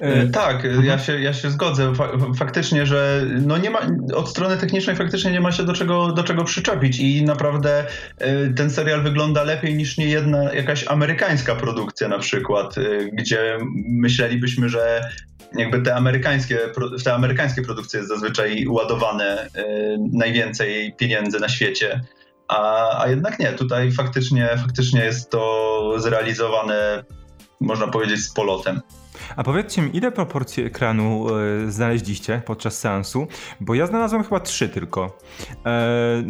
E, 0.00 0.26
tak, 0.26 0.64
ja 0.64 0.70
mhm. 0.70 0.98
się, 0.98 1.20
ja 1.20 1.32
się 1.32 1.50
zgodzę. 1.50 1.92
Faktycznie, 2.38 2.86
że 2.86 3.26
no 3.40 3.58
nie 3.58 3.70
ma, 3.70 3.80
od 4.14 4.28
strony 4.28 4.56
technicznej 4.56 4.96
faktycznie 4.96 5.30
nie 5.30 5.40
ma 5.40 5.52
się 5.52 5.64
do 5.64 5.72
czego, 5.72 6.12
do 6.12 6.24
czego 6.24 6.44
przyczepić 6.44 6.98
i 7.00 7.22
naprawdę 7.22 7.84
e, 8.18 8.48
ten 8.48 8.70
serial 8.70 9.02
wygląda 9.02 9.44
lepiej 9.44 9.74
niż 9.74 9.98
nie 9.98 10.06
jedna 10.06 10.54
jakaś 10.54 10.88
amerykańska 10.88 11.54
produkcja 11.54 12.08
na 12.08 12.18
przykład, 12.18 12.78
e, 12.78 12.82
gdzie 13.12 13.58
myślelibyśmy, 13.88 14.68
że 14.68 15.10
jakby 15.54 15.82
te 15.82 15.94
amerykańskie, 15.94 16.58
w 16.98 17.02
te 17.02 17.14
amerykańskie 17.14 17.62
produkcje 17.62 17.98
jest 17.98 18.10
zazwyczaj 18.10 18.66
ładowane 18.68 19.48
najwięcej 20.12 20.94
pieniędzy 20.98 21.40
na 21.40 21.48
świecie. 21.48 22.00
A, 22.48 22.88
a 23.02 23.08
jednak 23.08 23.38
nie, 23.38 23.52
tutaj 23.52 23.92
faktycznie, 23.92 24.48
faktycznie 24.62 25.04
jest 25.04 25.30
to 25.30 25.92
zrealizowane, 25.98 27.04
można 27.60 27.88
powiedzieć, 27.88 28.20
z 28.20 28.32
polotem. 28.32 28.80
A 29.36 29.42
powiedzcie 29.42 29.82
mi, 29.82 29.96
ile 29.96 30.12
proporcji 30.12 30.64
ekranu 30.64 31.26
e, 31.28 31.70
znaleźliście 31.70 32.42
podczas 32.46 32.78
seansu? 32.78 33.26
Bo 33.60 33.74
ja 33.74 33.86
znalazłem 33.86 34.24
chyba 34.24 34.40
trzy 34.40 34.68
tylko. 34.68 35.18
E, 35.66 36.24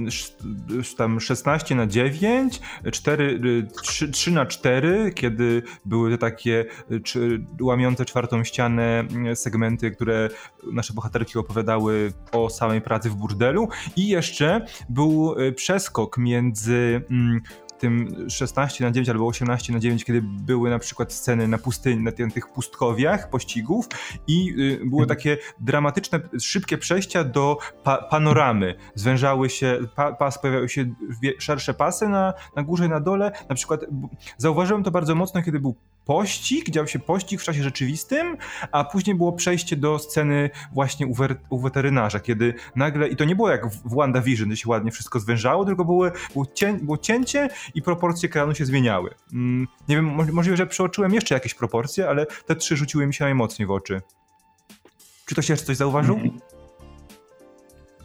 tam 0.96 1.20
16 1.20 1.74
na 1.74 1.86
9, 1.86 2.60
4, 2.92 3.40
3, 3.82 4.08
3 4.08 4.30
na 4.30 4.46
4, 4.46 5.12
kiedy 5.14 5.62
były 5.84 6.10
te 6.10 6.18
takie 6.18 6.64
czy, 7.04 7.44
łamiące 7.60 8.04
czwartą 8.04 8.44
ścianę 8.44 9.04
segmenty, 9.34 9.90
które 9.90 10.28
nasze 10.72 10.94
bohaterki 10.94 11.38
opowiadały 11.38 12.12
o 12.32 12.50
samej 12.50 12.80
pracy 12.80 13.10
w 13.10 13.14
burdelu. 13.14 13.68
I 13.96 14.08
jeszcze 14.08 14.66
był 14.88 15.34
e, 15.38 15.52
przeskok 15.52 16.18
między 16.18 17.02
mm, 17.10 17.42
tym 17.78 18.26
16 18.30 18.84
na 18.84 18.90
9 18.90 19.08
albo 19.08 19.26
18 19.26 19.72
na 19.72 19.78
9, 19.78 20.04
kiedy 20.04 20.22
były 20.22 20.70
na 20.70 20.78
przykład 20.78 21.12
sceny 21.12 21.48
na 21.48 21.58
pustyni, 21.58 22.02
na 22.02 22.12
tych 22.12 22.48
pustkowiach, 22.48 23.30
pościgów 23.30 23.88
i 24.26 24.50
y, 24.50 24.76
były 24.76 25.02
mhm. 25.02 25.08
takie 25.08 25.38
dramatyczne, 25.60 26.20
szybkie 26.40 26.78
przejścia 26.78 27.24
do 27.24 27.58
pa 27.84 28.02
panoramy. 28.02 28.74
Zwężały 28.94 29.50
się, 29.50 29.78
pa 29.94 30.12
pas, 30.12 30.38
pojawiały 30.38 30.68
się 30.68 30.94
szersze 31.38 31.74
pasy 31.74 32.08
na, 32.08 32.34
na 32.56 32.62
górze 32.62 32.86
i 32.86 32.88
na 32.88 33.00
dole. 33.00 33.32
Na 33.48 33.54
przykład 33.54 33.80
zauważyłem 34.38 34.82
to 34.82 34.90
bardzo 34.90 35.14
mocno, 35.14 35.42
kiedy 35.42 35.60
był 35.60 35.74
pościg, 36.06 36.70
dział 36.70 36.86
się 36.86 36.98
pościg 36.98 37.40
w 37.40 37.44
czasie 37.44 37.62
rzeczywistym, 37.62 38.36
a 38.72 38.84
później 38.84 39.16
było 39.16 39.32
przejście 39.32 39.76
do 39.76 39.98
sceny 39.98 40.50
właśnie 40.72 41.06
u, 41.06 41.14
u 41.50 41.60
weterynarza, 41.60 42.20
kiedy 42.20 42.54
nagle, 42.76 43.08
i 43.08 43.16
to 43.16 43.24
nie 43.24 43.36
było 43.36 43.50
jak 43.50 43.66
w, 43.66 43.96
WandaVision, 43.96 44.48
gdzie 44.48 44.56
się 44.56 44.68
ładnie 44.68 44.90
wszystko 44.90 45.20
zwężało, 45.20 45.64
tylko 45.64 45.84
było, 45.84 46.10
było, 46.32 46.46
cię, 46.54 46.78
było 46.82 46.98
cięcie 46.98 47.48
i 47.74 47.82
proporcje 47.82 48.28
ekranu 48.28 48.54
się 48.54 48.64
zmieniały. 48.64 49.14
Mm, 49.32 49.68
nie 49.88 49.96
wiem, 49.96 50.04
możliwe, 50.32 50.56
że 50.56 50.66
przeoczyłem 50.66 51.14
jeszcze 51.14 51.34
jakieś 51.34 51.54
proporcje, 51.54 52.08
ale 52.08 52.26
te 52.26 52.56
trzy 52.56 52.76
rzuciły 52.76 53.06
mi 53.06 53.14
się 53.14 53.24
najmocniej 53.24 53.66
w 53.66 53.70
oczy. 53.70 54.02
Czy 55.26 55.34
ktoś 55.34 55.48
jeszcze 55.48 55.66
coś 55.66 55.76
zauważył? 55.76 56.16
Mm. 56.16 56.40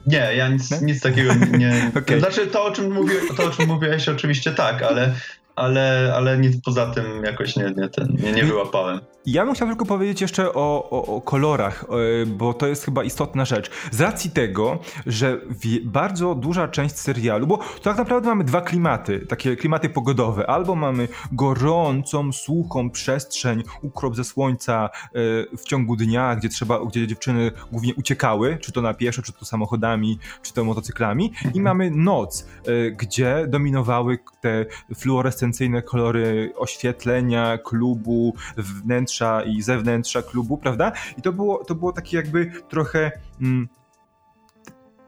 Nie, 0.07 0.35
ja 0.35 0.47
nic, 0.47 0.81
nic 0.81 1.01
takiego 1.01 1.33
nie. 1.33 1.91
okay. 1.97 2.19
Znaczy 2.19 2.47
to 2.47 2.65
o 2.65 2.71
czym 2.71 2.93
mówię, 2.93 3.15
to 3.37 3.43
o 3.43 3.49
czym 3.49 3.67
mówiłeś 3.67 4.09
oczywiście 4.09 4.51
tak, 4.51 4.83
ale 4.83 5.15
ale, 5.61 6.13
ale 6.15 6.37
nic 6.37 6.61
poza 6.61 6.85
tym 6.85 7.23
jakoś 7.23 7.55
nie, 7.55 7.73
nie, 7.77 7.89
ten, 7.89 8.17
nie, 8.23 8.31
nie 8.31 8.43
wyłapałem. 8.43 8.99
Ja 9.25 9.45
bym 9.45 9.55
chciał 9.55 9.67
tylko 9.67 9.85
powiedzieć 9.85 10.21
jeszcze 10.21 10.53
o, 10.53 10.89
o, 10.89 11.15
o, 11.15 11.21
kolorach, 11.21 11.85
e, 12.23 12.25
bo 12.25 12.53
to 12.53 12.67
jest 12.67 12.85
chyba 12.85 13.03
istotna 13.03 13.45
rzecz. 13.45 13.71
Z 13.91 14.01
racji 14.01 14.31
tego, 14.31 14.79
że 15.05 15.41
bardzo 15.83 16.35
duża 16.35 16.67
część 16.67 16.95
serialu, 16.95 17.47
bo 17.47 17.59
tak 17.83 17.97
naprawdę 17.97 18.29
mamy 18.29 18.43
dwa 18.43 18.61
klimaty, 18.61 19.25
takie 19.25 19.55
klimaty 19.55 19.89
pogodowe. 19.89 20.49
Albo 20.49 20.75
mamy 20.75 21.07
gorącą, 21.31 22.31
suchą 22.31 22.89
przestrzeń, 22.89 23.63
ukrop 23.81 24.15
ze 24.15 24.23
słońca 24.23 24.89
e, 24.93 25.09
w 25.57 25.63
ciągu 25.63 25.95
dnia, 25.95 26.35
gdzie 26.35 26.49
trzeba, 26.49 26.85
gdzie 26.85 27.07
dziewczyny 27.07 27.51
głównie 27.71 27.95
uciekały, 27.95 28.57
czy 28.61 28.71
to 28.71 28.81
na 28.81 28.93
pieszo, 28.93 29.21
czy 29.21 29.33
to 29.33 29.45
samochodami, 29.45 30.19
czy 30.41 30.53
to 30.53 30.63
motocyklami. 30.63 31.33
I 31.43 31.47
mhm. 31.47 31.63
mamy 31.63 31.91
noc, 31.91 32.47
e, 32.65 32.91
gdzie 32.91 33.45
dominowały 33.47 34.19
te 34.41 34.65
fluorescencyjne 34.95 35.81
kolory 35.81 36.53
oświetlenia, 36.55 37.57
klubu, 37.57 38.35
wnętrza 38.57 39.10
wnętrza 39.11 39.43
i 39.43 39.61
zewnętrza 39.61 40.21
klubu, 40.21 40.57
prawda? 40.57 40.91
I 41.17 41.21
to 41.21 41.33
było, 41.33 41.65
to 41.65 41.75
było 41.75 41.91
takie 41.91 42.17
jakby 42.17 42.51
trochę... 42.69 43.11
Mm, 43.41 43.67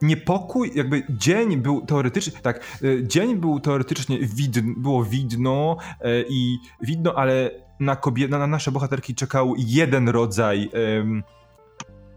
niepokój, 0.02 0.72
jakby 0.76 1.04
dzień 1.10 1.58
był 1.58 1.86
teoretycznie, 1.86 2.40
tak, 2.42 2.80
y, 2.84 3.04
dzień 3.08 3.36
był 3.36 3.60
teoretycznie 3.60 4.20
widn, 4.20 4.74
było 4.78 5.04
widno 5.04 5.78
y, 5.92 6.26
i 6.30 6.58
widno, 6.82 7.14
ale 7.16 7.52
na, 7.80 7.96
kobie, 7.96 8.28
na 8.28 8.48
nasze 8.48 8.72
bohaterki 8.72 9.16
czekał 9.16 9.54
jeden 9.58 10.10
rodzaj 10.10 10.70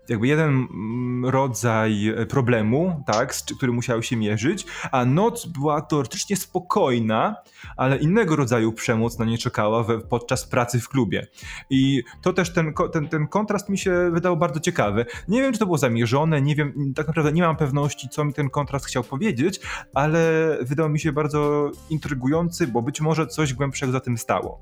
jakby 0.08 0.26
jeden 0.26 0.48
mm, 0.48 1.24
rodzaj 1.26 2.08
e, 2.08 2.26
problemu, 2.26 3.02
tak, 3.06 3.34
z 3.34 3.42
którym 3.42 3.74
musiały 3.74 4.02
się 4.02 4.16
mierzyć, 4.16 4.66
a 4.92 5.04
noc 5.04 5.46
była 5.46 5.80
teoretycznie 5.80 6.36
spokojna, 6.36 7.36
ale 7.76 7.96
innego 7.96 8.36
rodzaju 8.36 8.72
przemoc 8.72 9.18
na 9.18 9.24
nie 9.24 9.38
czekała 9.38 9.82
we, 9.82 10.00
podczas 10.00 10.46
pracy 10.46 10.80
w 10.80 10.88
klubie. 10.88 11.26
I 11.70 12.02
to 12.22 12.32
też 12.32 12.52
ten, 12.52 12.72
ten, 12.92 13.08
ten 13.08 13.28
kontrast 13.28 13.68
mi 13.68 13.78
się 13.78 14.10
wydał 14.12 14.36
bardzo 14.36 14.60
ciekawy. 14.60 15.06
Nie 15.28 15.42
wiem, 15.42 15.52
czy 15.52 15.58
to 15.58 15.66
było 15.66 15.78
zamierzone, 15.78 16.42
nie 16.42 16.54
wiem, 16.54 16.92
tak 16.96 17.06
naprawdę 17.06 17.32
nie 17.32 17.42
mam 17.42 17.56
pewności, 17.56 18.08
co 18.08 18.24
mi 18.24 18.32
ten 18.32 18.50
kontrast 18.50 18.86
chciał 18.86 19.04
powiedzieć, 19.04 19.60
ale 19.94 20.50
wydał 20.60 20.88
mi 20.88 21.00
się 21.00 21.12
bardzo 21.12 21.70
intrygujący, 21.90 22.66
bo 22.66 22.82
być 22.82 23.00
może 23.00 23.26
coś 23.26 23.54
głębszego 23.54 23.92
za 23.92 24.00
tym 24.00 24.18
stało. 24.18 24.60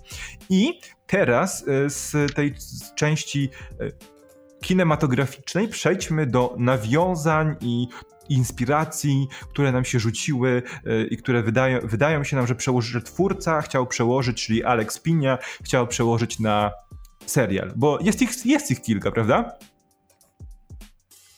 I 0.51 0.81
teraz 1.07 1.69
e, 1.69 1.91
z 1.91 2.35
tej 2.35 2.55
części 2.95 3.51
e, 3.81 4.14
kinematograficznej 4.65 5.69
przejdźmy 5.69 6.27
do 6.27 6.55
nawiązań 6.59 7.57
i 7.61 7.89
inspiracji, 8.29 9.27
które 9.51 9.73
nam 9.73 9.85
się 9.85 9.99
rzuciły 9.99 10.63
yy, 10.85 11.07
i 11.11 11.17
które 11.17 11.43
wydają, 11.43 11.81
wydają 11.83 12.25
się 12.25 12.37
nam, 12.37 12.47
że, 12.47 12.55
przełoży, 12.55 12.93
że 12.93 13.03
twórca 13.03 13.63
chciał 13.63 13.87
przełożyć, 13.87 14.47
czyli 14.47 14.65
Alex 14.65 14.99
Pinia 14.99 15.39
chciał 15.65 15.87
przełożyć 15.87 16.41
na 16.41 16.73
serial, 17.27 17.73
bo 17.77 17.99
jest 18.01 18.23
ich, 18.23 18.47
jest 18.47 18.71
ich 18.71 18.83
kilka, 18.83 19.11
prawda? 19.11 19.53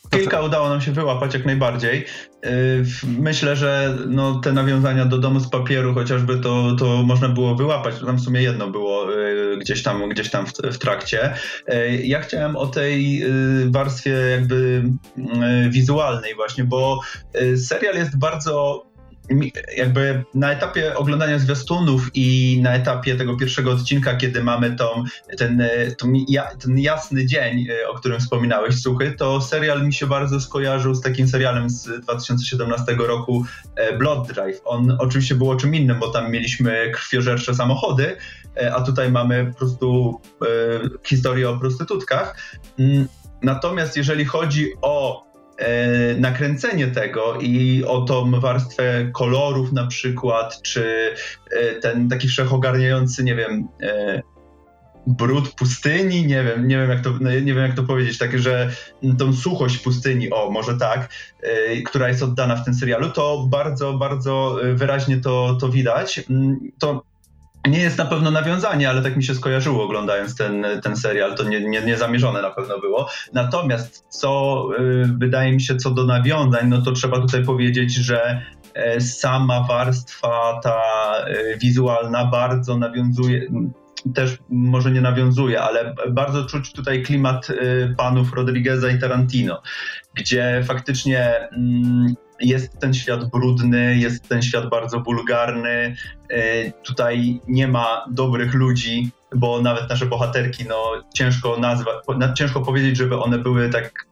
Kilka 0.09 0.41
udało 0.41 0.69
nam 0.69 0.81
się 0.81 0.91
wyłapać 0.91 1.33
jak 1.33 1.45
najbardziej. 1.45 2.05
Y, 2.47 2.83
myślę, 3.19 3.55
że 3.55 3.97
no, 4.07 4.39
te 4.39 4.53
nawiązania 4.53 5.05
do 5.05 5.17
domu 5.17 5.39
z 5.39 5.49
papieru 5.49 5.93
chociażby 5.93 6.37
to, 6.37 6.75
to 6.79 7.03
można 7.03 7.29
było 7.29 7.55
wyłapać. 7.55 7.95
Tam 8.05 8.17
w 8.17 8.21
sumie 8.21 8.41
jedno 8.41 8.69
było 8.69 9.13
y, 9.13 9.57
gdzieś 9.57 9.83
tam, 9.83 10.09
gdzieś 10.09 10.29
tam 10.29 10.45
w, 10.45 10.53
w 10.53 10.77
trakcie. 10.77 11.33
Y, 11.73 12.01
ja 12.03 12.21
chciałem 12.21 12.55
o 12.55 12.67
tej 12.67 13.23
warstwie 13.65 14.11
jakby 14.11 14.83
wizualnej 15.69 16.35
właśnie, 16.35 16.63
bo 16.63 16.99
serial 17.55 17.95
jest 17.95 18.19
bardzo 18.19 18.85
jakby 19.77 20.23
na 20.33 20.51
etapie 20.51 20.95
oglądania 20.95 21.39
zwiastunów 21.39 22.09
i 22.13 22.59
na 22.63 22.73
etapie 22.73 23.15
tego 23.15 23.37
pierwszego 23.37 23.71
odcinka, 23.71 24.15
kiedy 24.15 24.43
mamy 24.43 24.75
tą, 24.75 25.03
ten, 25.37 25.63
ten 26.59 26.79
jasny 26.79 27.25
dzień, 27.25 27.67
e, 27.69 27.89
o 27.89 27.93
którym 27.93 28.19
wspominałeś, 28.19 28.81
Suchy, 28.81 29.11
to 29.11 29.41
serial 29.41 29.85
mi 29.85 29.93
się 29.93 30.07
bardzo 30.07 30.39
skojarzył 30.39 30.95
z 30.95 31.01
takim 31.01 31.27
serialem 31.27 31.69
z 31.69 32.01
2017 32.01 32.95
roku 32.99 33.45
e, 33.75 33.97
Blood 33.97 34.27
Drive. 34.27 34.61
On 34.65 34.97
oczywiście 34.99 35.35
był 35.35 35.55
czym 35.55 35.75
innym, 35.75 35.99
bo 35.99 36.09
tam 36.09 36.31
mieliśmy 36.31 36.91
krwiożercze 36.93 37.55
samochody, 37.55 38.17
e, 38.57 38.75
a 38.75 38.81
tutaj 38.81 39.11
mamy 39.11 39.45
po 39.45 39.57
prostu 39.57 40.21
historię 41.03 41.49
o 41.49 41.59
prostytutkach. 41.59 42.37
Mm, 42.79 43.07
natomiast 43.43 43.97
jeżeli 43.97 44.25
chodzi 44.25 44.71
o 44.81 45.26
E, 45.26 45.26
nakręcenie 46.17 46.87
tego 46.87 47.37
i 47.41 47.83
o 47.87 48.01
tą 48.01 48.39
warstwę 48.39 49.09
kolorów 49.13 49.73
na 49.73 49.87
przykład, 49.87 50.61
czy 50.61 51.13
e, 51.51 51.75
ten 51.75 52.09
taki 52.09 52.27
wszechogarniający, 52.27 53.23
nie 53.23 53.35
wiem, 53.35 53.67
e, 53.81 54.21
brud 55.07 55.55
pustyni, 55.55 56.27
nie 56.27 56.43
wiem, 56.43 56.67
nie 56.67 56.77
wiem 56.77 56.89
jak 56.89 57.01
to, 57.01 57.09
no, 57.21 57.31
nie 57.31 57.53
wiem 57.53 57.57
jak 57.57 57.75
to 57.75 57.83
powiedzieć, 57.83 58.17
tak, 58.17 58.39
że 58.39 58.71
tą 59.17 59.33
suchość 59.33 59.77
pustyni, 59.77 60.31
o 60.31 60.51
może 60.51 60.77
tak, 60.77 61.09
która 61.85 62.07
jest 62.07 62.23
oddana 62.23 62.55
w 62.55 62.65
tym 62.65 62.73
serialu, 62.73 63.09
to 63.09 63.47
bardzo, 63.49 63.93
bardzo 63.93 64.59
wyraźnie 64.73 65.17
to, 65.17 65.57
to 65.61 65.69
widać. 65.69 66.21
Mm, 66.29 66.71
to 66.79 67.06
nie 67.69 67.79
jest 67.79 67.97
na 67.97 68.05
pewno 68.05 68.31
nawiązanie, 68.31 68.89
ale 68.89 69.01
tak 69.01 69.17
mi 69.17 69.23
się 69.23 69.35
skojarzyło 69.35 69.83
oglądając 69.83 70.35
ten, 70.35 70.65
ten 70.83 70.97
serial, 70.97 71.35
to 71.35 71.43
nie, 71.43 71.61
nie, 71.61 71.81
nie 71.81 71.97
zamierzone 71.97 72.41
na 72.41 72.49
pewno 72.49 72.79
było. 72.79 73.09
Natomiast 73.33 74.05
co 74.09 74.63
y, 74.79 75.03
wydaje 75.17 75.51
mi 75.51 75.61
się 75.61 75.75
co 75.75 75.91
do 75.91 76.05
nawiązań, 76.05 76.67
no 76.67 76.81
to 76.81 76.91
trzeba 76.91 77.19
tutaj 77.19 77.45
powiedzieć, 77.45 77.93
że 77.95 78.41
y, 78.97 79.01
sama 79.01 79.63
warstwa 79.63 80.59
ta 80.63 80.81
y, 81.27 81.57
wizualna 81.57 82.25
bardzo 82.25 82.77
nawiązuje, 82.77 83.47
też 84.13 84.37
może 84.49 84.91
nie 84.91 85.01
nawiązuje, 85.01 85.61
ale 85.61 85.95
bardzo 86.09 86.45
czuć 86.45 86.73
tutaj 86.73 87.03
klimat 87.03 87.49
y, 87.49 87.95
panów 87.97 88.33
Rodrigueza 88.33 88.89
i 88.89 88.99
Tarantino, 88.99 89.61
gdzie 90.13 90.63
faktycznie 90.65 91.49
mm, 91.51 92.15
jest 92.39 92.79
ten 92.79 92.93
świat 92.93 93.29
brudny, 93.29 93.97
jest 93.97 94.29
ten 94.29 94.41
świat 94.41 94.69
bardzo 94.69 94.99
wulgarny. 94.99 95.95
Y, 96.31 96.73
tutaj 96.83 97.41
nie 97.47 97.67
ma 97.67 98.05
dobrych 98.11 98.53
ludzi, 98.53 99.11
bo 99.35 99.61
nawet 99.61 99.89
nasze 99.89 100.05
bohaterki, 100.05 100.65
no 100.69 101.03
ciężko 101.13 101.57
nazwać, 101.57 101.95
ciężko 102.35 102.61
powiedzieć, 102.61 102.97
żeby 102.97 103.19
one 103.19 103.37
były 103.37 103.69
tak 103.69 104.07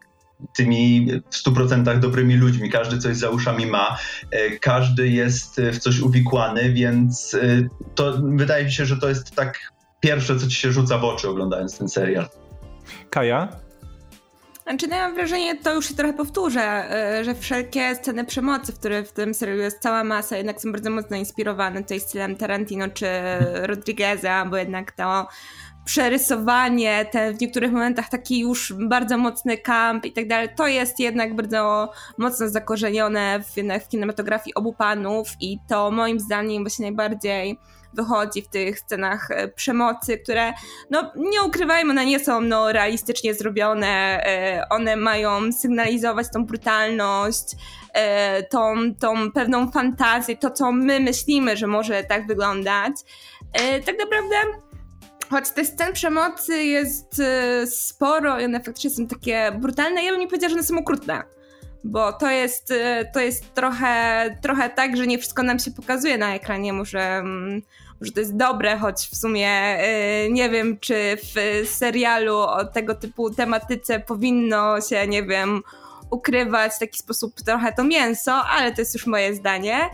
tymi 0.56 1.08
w 1.32 1.50
100% 1.50 2.00
dobrymi 2.00 2.36
ludźmi. 2.36 2.72
Każdy 2.72 2.98
coś 2.98 3.18
za 3.18 3.30
uszami 3.30 3.66
ma, 3.66 3.98
y, 4.34 4.60
każdy 4.60 5.08
jest 5.08 5.62
w 5.74 5.78
coś 5.78 6.00
uwikłany, 6.00 6.74
więc 6.74 7.38
to 7.96 8.14
wydaje 8.24 8.66
mi 8.66 8.72
się, 8.72 8.86
że 8.86 8.98
to 8.98 9.10
jest 9.10 9.36
tak 9.36 9.60
pierwsze, 10.00 10.40
co 10.40 10.48
ci 10.48 10.56
się 10.56 10.72
rzuca 10.72 10.98
w 10.98 11.04
oczy 11.04 11.30
oglądając 11.30 11.78
ten 11.78 11.90
serial. 11.90 12.28
Kaja? 13.10 13.65
Znaczy, 14.68 14.88
no 14.88 14.96
ja 14.96 15.08
mam 15.08 15.16
wrażenie, 15.16 15.58
to 15.58 15.74
już 15.74 15.90
się 15.90 15.96
trochę 15.96 16.14
powtórzę, 16.14 16.92
e, 16.92 17.24
że 17.24 17.36
wszelkie 17.36 17.96
sceny 17.96 18.26
przemocy, 18.26 18.72
w 18.72 18.80
które 18.80 19.04
w 19.04 19.12
tym 19.12 19.34
serialu 19.34 19.62
jest 19.62 19.80
cała 19.80 20.04
masa, 20.04 20.38
jednak 20.38 20.62
są 20.62 20.72
bardzo 20.72 20.90
mocno 20.90 21.18
inspirowane 21.18 21.82
tutaj 21.82 22.00
stylem 22.00 22.36
Tarantino 22.36 22.88
czy 22.90 23.08
Rodrigueza, 23.54 24.46
bo 24.46 24.58
jednak 24.58 24.92
to 24.92 25.28
przerysowanie, 25.86 27.06
ten 27.12 27.38
w 27.38 27.42
niektórych 27.42 27.72
momentach 27.72 28.10
taki 28.10 28.40
już 28.40 28.74
bardzo 28.80 29.18
mocny 29.18 29.58
kamp 29.58 30.06
i 30.06 30.12
tak 30.12 30.28
dalej, 30.28 30.50
to 30.56 30.68
jest 30.68 31.00
jednak 31.00 31.36
bardzo 31.36 31.92
mocno 32.18 32.50
zakorzenione 32.50 33.40
w, 33.40 33.56
w 33.86 33.88
kinematografii 33.88 34.54
obu 34.54 34.74
panów 34.74 35.28
i 35.40 35.58
to 35.68 35.92
moim 35.92 36.20
zdaniem 36.20 36.64
właśnie 36.64 36.86
najbardziej 36.86 37.60
wychodzi 37.96 38.42
w 38.42 38.48
tych 38.48 38.80
scenach 38.80 39.32
e, 39.32 39.48
przemocy, 39.48 40.18
które, 40.18 40.54
no 40.90 41.12
nie 41.16 41.44
ukrywajmy, 41.44 41.92
one 41.92 42.06
nie 42.06 42.20
są 42.20 42.42
no, 42.42 42.72
realistycznie 42.72 43.34
zrobione, 43.34 43.88
e, 44.26 44.66
one 44.70 44.96
mają 44.96 45.52
sygnalizować 45.52 46.28
tą 46.34 46.46
brutalność, 46.46 47.56
e, 47.94 48.44
tą, 48.44 48.96
tą 49.00 49.32
pewną 49.32 49.72
fantazję, 49.72 50.38
to 50.38 50.52
co 50.52 50.72
my 50.72 51.00
myślimy, 51.00 51.58
że 51.58 51.68
może 51.68 52.04
tak 52.04 52.28
wyglądać. 52.28 52.94
Tak 53.86 53.96
naprawdę 54.00 54.36
choć 55.30 55.50
tych 55.50 55.68
scen 55.68 55.94
przemocy 55.94 56.64
jest 56.64 57.22
sporo 57.66 58.40
i 58.40 58.46
one 58.46 58.64
faktycznie 58.64 58.90
są 58.90 59.08
takie 59.08 59.52
brutalne, 59.60 60.04
ja 60.04 60.12
bym 60.12 60.20
nie 60.20 60.28
powiedziała, 60.28 60.50
że 60.50 60.56
one 60.56 60.64
są 60.64 60.78
okrutne. 60.78 61.24
Bo 61.84 62.14
to 62.14 62.30
jest, 62.30 62.74
to 63.14 63.20
jest 63.20 63.54
trochę, 63.54 64.38
trochę 64.42 64.70
tak, 64.70 64.98
że 64.98 65.08
nie 65.08 65.18
wszystko 65.18 65.44
nam 65.44 65.60
się 65.60 65.72
pokazuje 65.72 66.18
na 66.18 66.36
ekranie. 66.36 66.74
Może, 66.74 67.00
mm, 67.00 67.62
że 68.02 68.12
to 68.12 68.20
jest 68.20 68.36
dobre, 68.38 68.78
choć 68.78 68.98
w 68.98 69.16
sumie 69.16 69.78
y, 70.26 70.32
nie 70.32 70.50
wiem, 70.50 70.78
czy 70.80 71.18
w 71.18 71.68
serialu 71.70 72.38
o 72.38 72.66
tego 72.66 72.96
typu 72.96 73.30
tematyce 73.30 74.00
powinno 74.00 74.82
się, 74.82 75.08
nie 75.08 75.24
wiem, 75.24 75.62
ukrywać 76.10 76.74
w 76.74 76.80
taki 76.80 77.00
sposób 77.00 77.42
trochę 77.42 77.74
to 77.74 77.84
mięso, 77.84 78.34
ale 78.34 78.72
to 78.72 78.82
jest 78.82 78.94
już 78.94 79.08
moje 79.08 79.36
zdanie. 79.36 79.90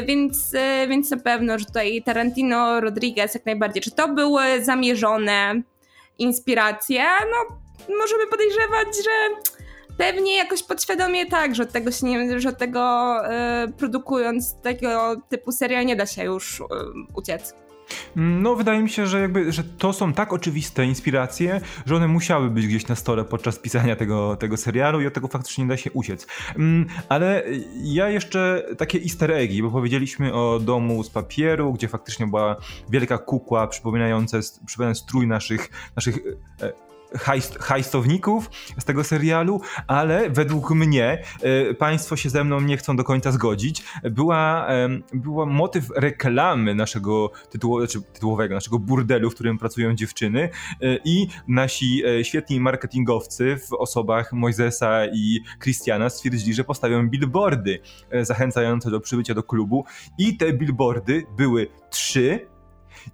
Y, 0.00 0.06
więc, 0.06 0.54
y, 0.54 0.88
więc 0.88 1.10
na 1.10 1.16
pewno, 1.16 1.58
że 1.58 1.64
tutaj 1.64 2.02
Tarantino, 2.02 2.80
Rodriguez 2.80 3.34
jak 3.34 3.46
najbardziej. 3.46 3.82
Czy 3.82 3.90
to 3.90 4.08
były 4.08 4.64
zamierzone 4.64 5.62
inspiracje? 6.18 7.04
No, 7.30 7.56
możemy 7.98 8.26
podejrzewać, 8.26 8.86
że 8.96 9.10
Pewnie 10.02 10.36
jakoś 10.36 10.62
podświadomie 10.62 11.26
tak, 11.26 11.54
że 11.54 11.62
od 11.62 11.72
tego 11.72 11.90
się 11.90 12.06
nie, 12.06 12.40
że 12.40 12.48
od 12.48 12.58
tego 12.58 13.14
y, 13.66 13.72
produkując 13.72 14.54
tego 14.54 15.16
typu 15.28 15.52
serial 15.52 15.86
nie 15.86 15.96
da 15.96 16.06
się 16.06 16.24
już 16.24 16.60
y, 16.60 16.64
uciec. 17.14 17.54
No, 18.16 18.56
wydaje 18.56 18.82
mi 18.82 18.90
się, 18.90 19.06
że 19.06 19.20
jakby, 19.20 19.52
że 19.52 19.64
to 19.64 19.92
są 19.92 20.12
tak 20.12 20.32
oczywiste 20.32 20.84
inspiracje, 20.84 21.60
że 21.86 21.96
one 21.96 22.08
musiały 22.08 22.50
być 22.50 22.66
gdzieś 22.66 22.88
na 22.88 22.96
stole 22.96 23.24
podczas 23.24 23.58
pisania 23.58 23.96
tego, 23.96 24.36
tego 24.36 24.56
serialu 24.56 25.00
i 25.00 25.06
od 25.06 25.14
tego 25.14 25.28
faktycznie 25.28 25.64
nie 25.64 25.68
da 25.68 25.76
się 25.76 25.90
uciec. 25.92 26.26
Mm, 26.56 26.86
ale 27.08 27.44
ja 27.82 28.08
jeszcze 28.08 28.66
takie 28.78 28.98
easter 28.98 29.30
eggi, 29.30 29.62
bo 29.62 29.70
powiedzieliśmy 29.70 30.34
o 30.34 30.58
domu 30.58 31.02
z 31.02 31.10
papieru, 31.10 31.72
gdzie 31.72 31.88
faktycznie 31.88 32.26
była 32.26 32.56
wielka 32.90 33.18
kukła 33.18 33.66
przypominająca, 33.66 34.38
przypominając 34.66 34.98
strój 34.98 35.26
naszych, 35.26 35.70
naszych 35.96 36.18
e, 36.62 36.91
hajst, 37.18 37.58
hajstowników 37.58 38.50
z 38.78 38.84
tego 38.84 39.04
serialu, 39.04 39.60
ale 39.86 40.30
według 40.30 40.70
mnie, 40.70 41.22
e, 41.42 41.74
państwo 41.74 42.16
się 42.16 42.30
ze 42.30 42.44
mną 42.44 42.60
nie 42.60 42.76
chcą 42.76 42.96
do 42.96 43.04
końca 43.04 43.32
zgodzić, 43.32 43.84
była, 44.10 44.68
była 45.14 45.46
motyw 45.46 45.90
reklamy 45.96 46.74
naszego 46.74 47.30
tytułu, 47.50 47.78
znaczy 47.78 48.02
tytułowego, 48.12 48.54
naszego 48.54 48.78
burdelu, 48.78 49.30
w 49.30 49.34
którym 49.34 49.58
pracują 49.58 49.94
dziewczyny 49.94 50.42
e, 50.42 50.98
i 51.04 51.28
nasi 51.48 52.02
e, 52.06 52.24
świetni 52.24 52.60
marketingowcy 52.60 53.56
w 53.56 53.72
osobach 53.72 54.32
Moisesa 54.32 55.06
i 55.06 55.40
Christiana 55.62 56.10
stwierdzili, 56.10 56.54
że 56.54 56.64
postawią 56.64 57.08
billboardy 57.08 57.80
zachęcające 58.22 58.90
do 58.90 59.00
przybycia 59.00 59.34
do 59.34 59.42
klubu. 59.42 59.84
I 60.18 60.36
te 60.36 60.52
billboardy 60.52 61.26
były 61.36 61.66
trzy 61.90 62.52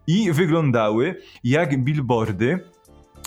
i 0.06 0.32
wyglądały 0.32 1.14
jak 1.44 1.84
billboardy 1.84 2.60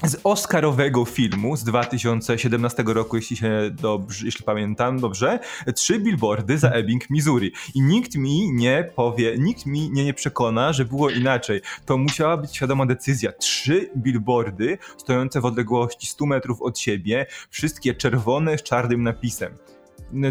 z 0.03 0.19
Oscarowego 0.23 1.05
filmu 1.05 1.57
z 1.57 1.63
2017 1.63 2.83
roku, 2.87 3.15
jeśli 3.15 3.37
się 3.37 3.71
dobrze, 3.71 4.25
jeśli 4.25 4.45
pamiętam 4.45 4.99
dobrze, 4.99 5.39
trzy 5.75 5.99
billboardy 5.99 6.57
za 6.57 6.69
Ebbing, 6.69 7.09
Missouri. 7.09 7.51
I 7.75 7.81
nikt 7.81 8.15
mi 8.15 8.51
nie 8.53 8.91
powie, 8.95 9.35
nikt 9.37 9.65
mi 9.65 9.91
nie, 9.91 10.05
nie 10.05 10.13
przekona, 10.13 10.73
że 10.73 10.85
było 10.85 11.09
inaczej. 11.09 11.61
To 11.85 11.97
musiała 11.97 12.37
być 12.37 12.55
świadoma 12.55 12.85
decyzja. 12.85 13.31
Trzy 13.31 13.89
billboardy 13.97 14.77
stojące 14.97 15.41
w 15.41 15.45
odległości 15.45 16.07
100 16.07 16.25
metrów 16.25 16.61
od 16.61 16.79
siebie, 16.79 17.25
wszystkie 17.49 17.93
czerwone 17.95 18.57
z 18.57 18.63
czarnym 18.63 19.03
napisem. 19.03 19.57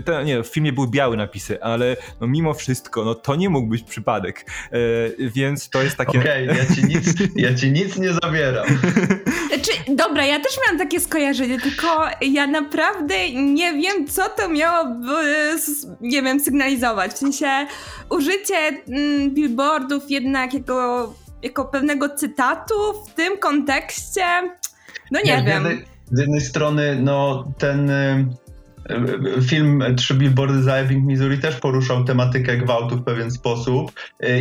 To, 0.05 0.23
nie, 0.23 0.43
w 0.43 0.47
filmie 0.47 0.73
były 0.73 0.89
białe 0.89 1.17
napisy, 1.17 1.63
ale 1.63 1.97
no 2.21 2.27
mimo 2.27 2.55
wszystko, 2.55 3.05
no 3.05 3.15
to 3.15 3.37
nie 3.37 3.51
mógł 3.51 3.69
być 3.69 3.83
przypadek, 3.83 4.47
e, 4.73 5.31
więc 5.31 5.71
to 5.71 5.83
jest 5.83 5.97
takie... 5.97 6.19
Okej, 6.19 6.51
okay, 6.51 6.59
ja, 6.59 6.75
ci 6.75 6.85
nic, 6.85 7.15
ja 7.37 7.55
ci 7.55 7.71
nic 7.73 7.97
nie 7.99 8.13
zabieram. 8.13 8.67
Znaczy, 9.49 9.73
dobra, 9.89 10.27
ja 10.27 10.41
też 10.41 10.53
miałam 10.65 10.79
takie 10.79 11.01
skojarzenie, 11.01 11.61
tylko 11.61 11.87
ja 12.21 12.47
naprawdę 12.47 13.31
nie 13.33 13.73
wiem, 13.73 14.07
co 14.07 14.29
to 14.29 14.49
miało, 14.49 14.87
nie 16.01 16.23
wiem, 16.23 16.41
sygnalizować. 16.41 17.13
W 17.13 17.19
sensie 17.19 17.67
użycie 18.11 18.57
mm, 18.57 19.31
billboardów 19.35 20.11
jednak 20.11 20.55
jako, 20.55 21.15
jako 21.43 21.65
pewnego 21.65 22.09
cytatu 22.09 22.75
w 23.09 23.15
tym 23.15 23.39
kontekście, 23.39 24.25
no 25.11 25.21
nie, 25.25 25.37
nie 25.37 25.45
wiem. 25.45 25.85
Z 26.13 26.21
jednej 26.21 26.41
strony, 26.41 26.99
no 27.03 27.45
ten 27.59 27.91
Film 29.49 29.83
Trzy 29.97 30.15
Billboardy 30.15 30.63
za 30.63 30.75
Ebbing, 30.75 31.07
Missouri 31.07 31.39
też 31.39 31.57
poruszał 31.57 32.05
tematykę 32.05 32.57
gwałtu 32.57 32.97
w 32.97 33.05
pewien 33.05 33.31
sposób 33.31 33.93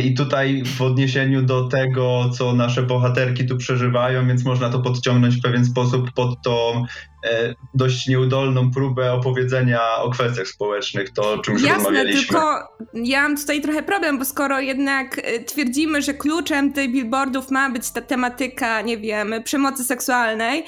i 0.04 0.14
tutaj 0.14 0.62
w 0.64 0.82
odniesieniu 0.82 1.42
do 1.42 1.68
tego, 1.68 2.30
co 2.30 2.52
nasze 2.52 2.82
bohaterki 2.82 3.46
tu 3.46 3.56
przeżywają, 3.56 4.26
więc 4.28 4.44
można 4.44 4.70
to 4.70 4.78
podciągnąć 4.78 5.36
w 5.36 5.42
pewien 5.42 5.64
sposób 5.64 6.12
pod 6.12 6.42
tą 6.42 6.84
e, 7.24 7.54
dość 7.74 8.06
nieudolną 8.06 8.70
próbę 8.70 9.12
opowiedzenia 9.12 9.80
o 9.96 10.10
kwestiach 10.10 10.48
społecznych, 10.48 11.10
to 11.10 11.32
o 11.32 11.38
czym 11.38 11.54
już 11.54 11.62
Jasne, 11.62 11.76
rozmawialiśmy. 11.76 12.20
tylko 12.20 12.68
ja 12.94 13.22
mam 13.22 13.36
tutaj 13.36 13.60
trochę 13.60 13.82
problem, 13.82 14.18
bo 14.18 14.24
skoro 14.24 14.60
jednak 14.60 15.18
e, 15.18 15.44
twierdzimy, 15.44 16.02
że 16.02 16.14
kluczem 16.14 16.72
tych 16.72 16.92
billboardów 16.92 17.50
ma 17.50 17.70
być 17.70 17.90
ta 17.90 18.00
tematyka, 18.00 18.80
nie 18.80 18.98
wiem, 18.98 19.34
przemocy 19.44 19.84
seksualnej, 19.84 20.64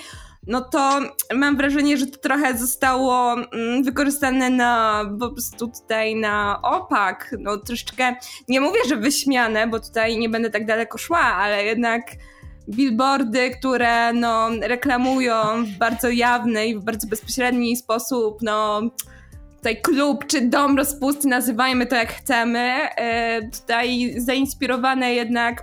no 0.46 0.60
to 0.60 1.00
mam 1.34 1.56
wrażenie, 1.56 1.96
że 1.96 2.06
to 2.06 2.18
trochę 2.18 2.58
zostało 2.58 3.32
mm, 3.32 3.82
wykorzystane 3.82 4.50
na 4.50 5.04
po 5.20 5.30
prostu 5.30 5.68
tutaj 5.68 6.16
na 6.16 6.62
opak. 6.62 7.34
No 7.38 7.56
troszeczkę, 7.56 8.16
nie 8.48 8.60
mówię, 8.60 8.80
że 8.88 8.96
wyśmiane, 8.96 9.66
bo 9.66 9.80
tutaj 9.80 10.18
nie 10.18 10.28
będę 10.28 10.50
tak 10.50 10.66
daleko 10.66 10.98
szła, 10.98 11.20
ale 11.20 11.64
jednak 11.64 12.02
billboardy, 12.68 13.50
które 13.50 14.12
no, 14.12 14.48
reklamują 14.60 15.64
w 15.64 15.78
bardzo 15.78 16.10
jawny 16.10 16.66
i 16.66 16.78
w 16.78 16.84
bardzo 16.84 17.08
bezpośredni 17.08 17.76
sposób, 17.76 18.38
no 18.42 18.82
tutaj 19.56 19.80
klub 19.82 20.26
czy 20.26 20.40
dom 20.40 20.76
rozpusty, 20.76 21.28
nazywajmy 21.28 21.86
to 21.86 21.96
jak 21.96 22.12
chcemy, 22.12 22.58
e, 22.58 23.48
tutaj 23.48 24.14
zainspirowane 24.16 25.14
jednak 25.14 25.62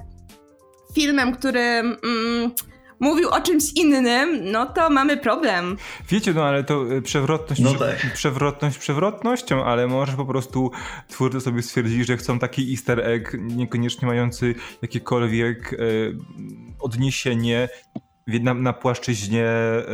filmem, 0.96 1.36
który 1.36 1.60
mm, 1.60 2.52
mówił 3.00 3.30
o 3.30 3.42
czymś 3.42 3.64
innym, 3.76 4.52
no 4.52 4.66
to 4.66 4.90
mamy 4.90 5.18
problem. 5.18 5.78
Wiecie, 6.10 6.34
no 6.34 6.44
ale 6.44 6.64
to 6.64 6.96
e, 6.96 7.02
przewrotność, 7.02 7.62
no 7.62 7.74
tak. 7.74 8.14
przewrotność 8.14 8.78
przewrotnością, 8.78 9.66
ale 9.66 9.88
może 9.88 10.14
po 10.14 10.26
prostu 10.26 10.72
twórcy 11.08 11.42
sobie 11.42 11.62
stwierdzili, 11.62 12.04
że 12.04 12.18
chcą 12.18 12.40
taki 12.40 12.72
easter 12.72 13.00
egg, 13.00 13.38
niekoniecznie 13.40 14.08
mający 14.08 14.56
jakiekolwiek 14.82 15.74
e, 15.74 15.78
odniesienie 16.80 17.70
na, 18.28 18.54
na 18.54 18.74
płaszczyźnie 18.74 19.46
e, 19.46 19.86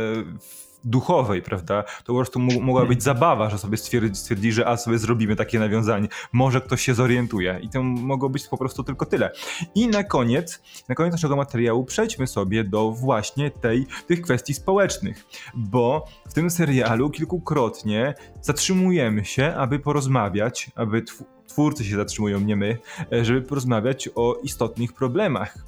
duchowej, 0.86 1.42
prawda? 1.42 1.82
To 1.82 2.06
po 2.06 2.14
prostu 2.14 2.38
mogła 2.38 2.86
być 2.86 3.02
zabawa, 3.02 3.50
że 3.50 3.58
sobie 3.58 3.76
stwierdzi, 3.76 4.16
stwierdzi, 4.16 4.52
że 4.52 4.68
a 4.68 4.76
sobie 4.76 4.98
zrobimy 4.98 5.36
takie 5.36 5.58
nawiązanie. 5.58 6.08
Może 6.32 6.60
ktoś 6.60 6.82
się 6.82 6.94
zorientuje 6.94 7.58
i 7.62 7.68
to 7.68 7.82
mogło 7.82 8.28
być 8.28 8.48
po 8.48 8.58
prostu 8.58 8.84
tylko 8.84 9.06
tyle. 9.06 9.30
I 9.74 9.88
na 9.88 10.04
koniec, 10.04 10.62
na 10.88 10.94
koniec 10.94 11.12
naszego 11.12 11.36
materiału 11.36 11.84
przejdźmy 11.84 12.26
sobie 12.26 12.64
do 12.64 12.90
właśnie 12.90 13.50
tej, 13.50 13.86
tych 14.06 14.20
kwestii 14.20 14.54
społecznych, 14.54 15.24
bo 15.54 16.06
w 16.28 16.34
tym 16.34 16.50
serialu 16.50 17.10
kilkukrotnie 17.10 18.14
zatrzymujemy 18.40 19.24
się, 19.24 19.54
aby 19.54 19.78
porozmawiać, 19.78 20.70
aby 20.74 21.02
twórcy 21.46 21.84
się 21.84 21.96
zatrzymują, 21.96 22.40
nie 22.40 22.56
my, 22.56 22.78
e, 23.12 23.24
żeby 23.24 23.42
porozmawiać 23.42 24.08
o 24.14 24.34
istotnych 24.42 24.92
problemach. 24.92 25.58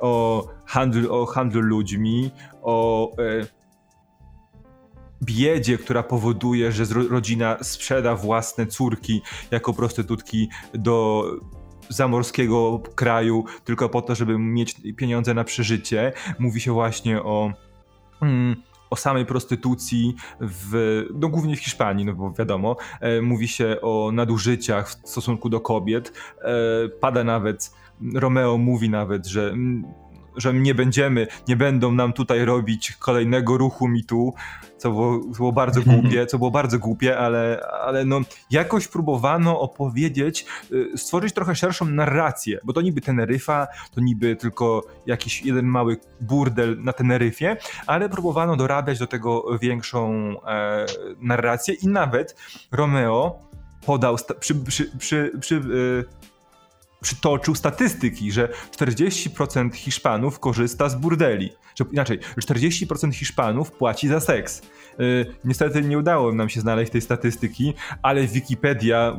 O 0.00 0.46
handlu, 0.66 1.14
o 1.14 1.26
handlu 1.26 1.60
ludźmi, 1.60 2.30
o 2.62 3.10
e, 3.18 3.61
biedzie, 5.22 5.78
która 5.78 6.02
powoduje, 6.02 6.72
że 6.72 6.84
rodzina 7.10 7.56
sprzeda 7.62 8.16
własne 8.16 8.66
córki 8.66 9.22
jako 9.50 9.72
prostytutki 9.72 10.48
do 10.74 11.24
zamorskiego 11.88 12.82
kraju 12.94 13.44
tylko 13.64 13.88
po 13.88 14.02
to, 14.02 14.14
żeby 14.14 14.38
mieć 14.38 14.74
pieniądze 14.96 15.34
na 15.34 15.44
przeżycie. 15.44 16.12
Mówi 16.38 16.60
się 16.60 16.72
właśnie 16.72 17.22
o. 17.22 17.52
Mm, 18.22 18.56
o 18.90 18.96
samej 18.96 19.26
prostytucji, 19.26 20.14
w, 20.40 21.02
no 21.14 21.28
głównie 21.28 21.56
w 21.56 21.60
Hiszpanii, 21.60 22.04
no 22.04 22.14
bo 22.14 22.32
wiadomo, 22.32 22.76
e, 23.00 23.20
mówi 23.20 23.48
się 23.48 23.76
o 23.82 24.10
nadużyciach 24.12 24.90
w 24.90 25.08
stosunku 25.08 25.48
do 25.48 25.60
kobiet. 25.60 26.12
E, 26.38 26.88
pada 26.88 27.24
nawet, 27.24 27.72
Romeo 28.14 28.58
mówi 28.58 28.90
nawet, 28.90 29.26
że 29.26 29.50
mm, 29.50 29.84
że 30.36 30.54
nie 30.54 30.74
będziemy, 30.74 31.26
nie 31.48 31.56
będą 31.56 31.92
nam 31.92 32.12
tutaj 32.12 32.44
robić 32.44 32.92
kolejnego 32.92 33.58
ruchu 33.58 33.88
mitu, 33.88 34.34
co 34.82 34.90
było, 34.90 35.18
było 35.18 35.52
bardzo 35.52 35.82
głupie, 35.92 36.26
co 36.26 36.38
było 36.38 36.50
bardzo 36.50 36.78
głupie, 36.78 37.18
ale, 37.18 37.66
ale 37.84 38.04
no 38.04 38.20
jakoś 38.50 38.88
próbowano 38.88 39.60
opowiedzieć, 39.60 40.46
y, 40.72 40.98
stworzyć 40.98 41.32
trochę 41.32 41.54
szerszą 41.54 41.84
narrację, 41.84 42.58
bo 42.64 42.72
to 42.72 42.80
niby 42.80 43.00
Teneryfa, 43.00 43.66
to 43.94 44.00
niby 44.00 44.36
tylko 44.36 44.82
jakiś 45.06 45.42
jeden 45.42 45.66
mały 45.66 45.96
burdel 46.20 46.82
na 46.82 46.92
Teneryfie, 46.92 47.56
ale 47.86 48.08
próbowano 48.08 48.56
dorabiać 48.56 48.98
do 48.98 49.06
tego 49.06 49.58
większą 49.58 50.12
e, 50.46 50.86
narrację 51.20 51.74
i 51.74 51.88
nawet 51.88 52.36
Romeo 52.72 53.38
podał 53.86 54.16
przy, 54.40 54.54
przy, 54.54 54.98
przy, 54.98 55.32
przy 55.40 55.56
e, 55.56 56.31
przytoczył 57.02 57.54
statystyki, 57.54 58.32
że 58.32 58.48
40% 58.76 59.74
Hiszpanów 59.74 60.40
korzysta 60.40 60.88
z 60.88 60.94
burdeli. 60.94 61.52
Że, 61.74 61.84
inaczej, 61.92 62.18
40% 62.40 63.12
Hiszpanów 63.12 63.72
płaci 63.72 64.08
za 64.08 64.20
seks. 64.20 64.62
Y, 65.00 65.26
niestety 65.44 65.82
nie 65.82 65.98
udało 65.98 66.32
nam 66.32 66.48
się 66.48 66.60
znaleźć 66.60 66.92
tej 66.92 67.00
statystyki, 67.00 67.74
ale 68.02 68.26
Wikipedia 68.26 69.16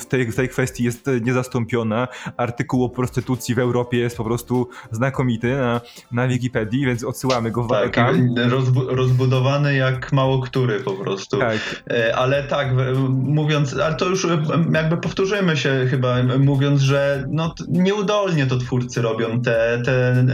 w 0.00 0.04
tej, 0.06 0.32
w 0.32 0.36
tej 0.36 0.48
kwestii 0.48 0.84
jest 0.84 1.10
niezastąpiona. 1.22 2.08
Artykuł 2.36 2.84
o 2.84 2.88
prostytucji 2.88 3.54
w 3.54 3.58
Europie 3.58 3.98
jest 3.98 4.16
po 4.16 4.24
prostu 4.24 4.68
znakomity 4.90 5.56
na, 5.56 5.80
na 6.12 6.28
Wikipedii, 6.28 6.86
więc 6.86 7.04
odsyłamy 7.04 7.50
go 7.50 7.66
tak, 7.66 7.94
tam. 7.94 8.34
Rozbu 8.48 8.86
rozbudowany 8.86 9.74
jak 9.74 10.12
mało 10.12 10.40
który 10.40 10.80
po 10.80 10.92
prostu. 10.92 11.38
Tak. 11.38 11.84
E, 11.90 12.16
ale 12.16 12.44
tak, 12.44 12.68
mówiąc, 13.08 13.74
ale 13.74 13.94
to 13.94 14.08
już 14.08 14.26
jakby 14.72 14.96
powtórzymy 14.96 15.56
się 15.56 15.86
chyba, 15.90 16.16
mówiąc, 16.38 16.80
że 16.80 17.23
no, 17.28 17.54
nieudolnie 17.68 18.46
to 18.46 18.58
twórcy 18.58 19.02
robią. 19.02 19.42
Te, 19.42 19.82
te, 19.84 20.26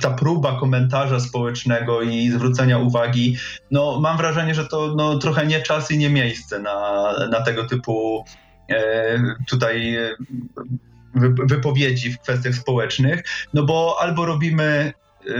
ta 0.00 0.10
próba 0.10 0.60
komentarza 0.60 1.20
społecznego 1.20 2.02
i 2.02 2.30
zwrócenia 2.30 2.78
uwagi, 2.78 3.36
no 3.70 4.00
mam 4.00 4.16
wrażenie, 4.16 4.36
wrażenie, 4.36 4.54
że 4.54 4.66
to 4.66 4.94
no, 4.96 5.18
trochę 5.18 5.46
nie 5.46 5.62
czas 5.62 5.90
i 5.90 5.98
nie 5.98 6.10
miejsce 6.10 6.58
na, 6.58 7.12
na 7.30 7.40
tego 7.40 7.64
typu 7.64 8.24
e, 8.70 9.18
tutaj 9.48 9.96
e, 9.96 10.14
wypowiedzi 11.48 12.12
w 12.12 12.20
kwestiach 12.20 12.54
społecznych, 12.54 13.24
no 13.54 13.62
bo 13.62 13.96
albo 14.00 14.26
robimy 14.26 14.92
e, 15.26 15.32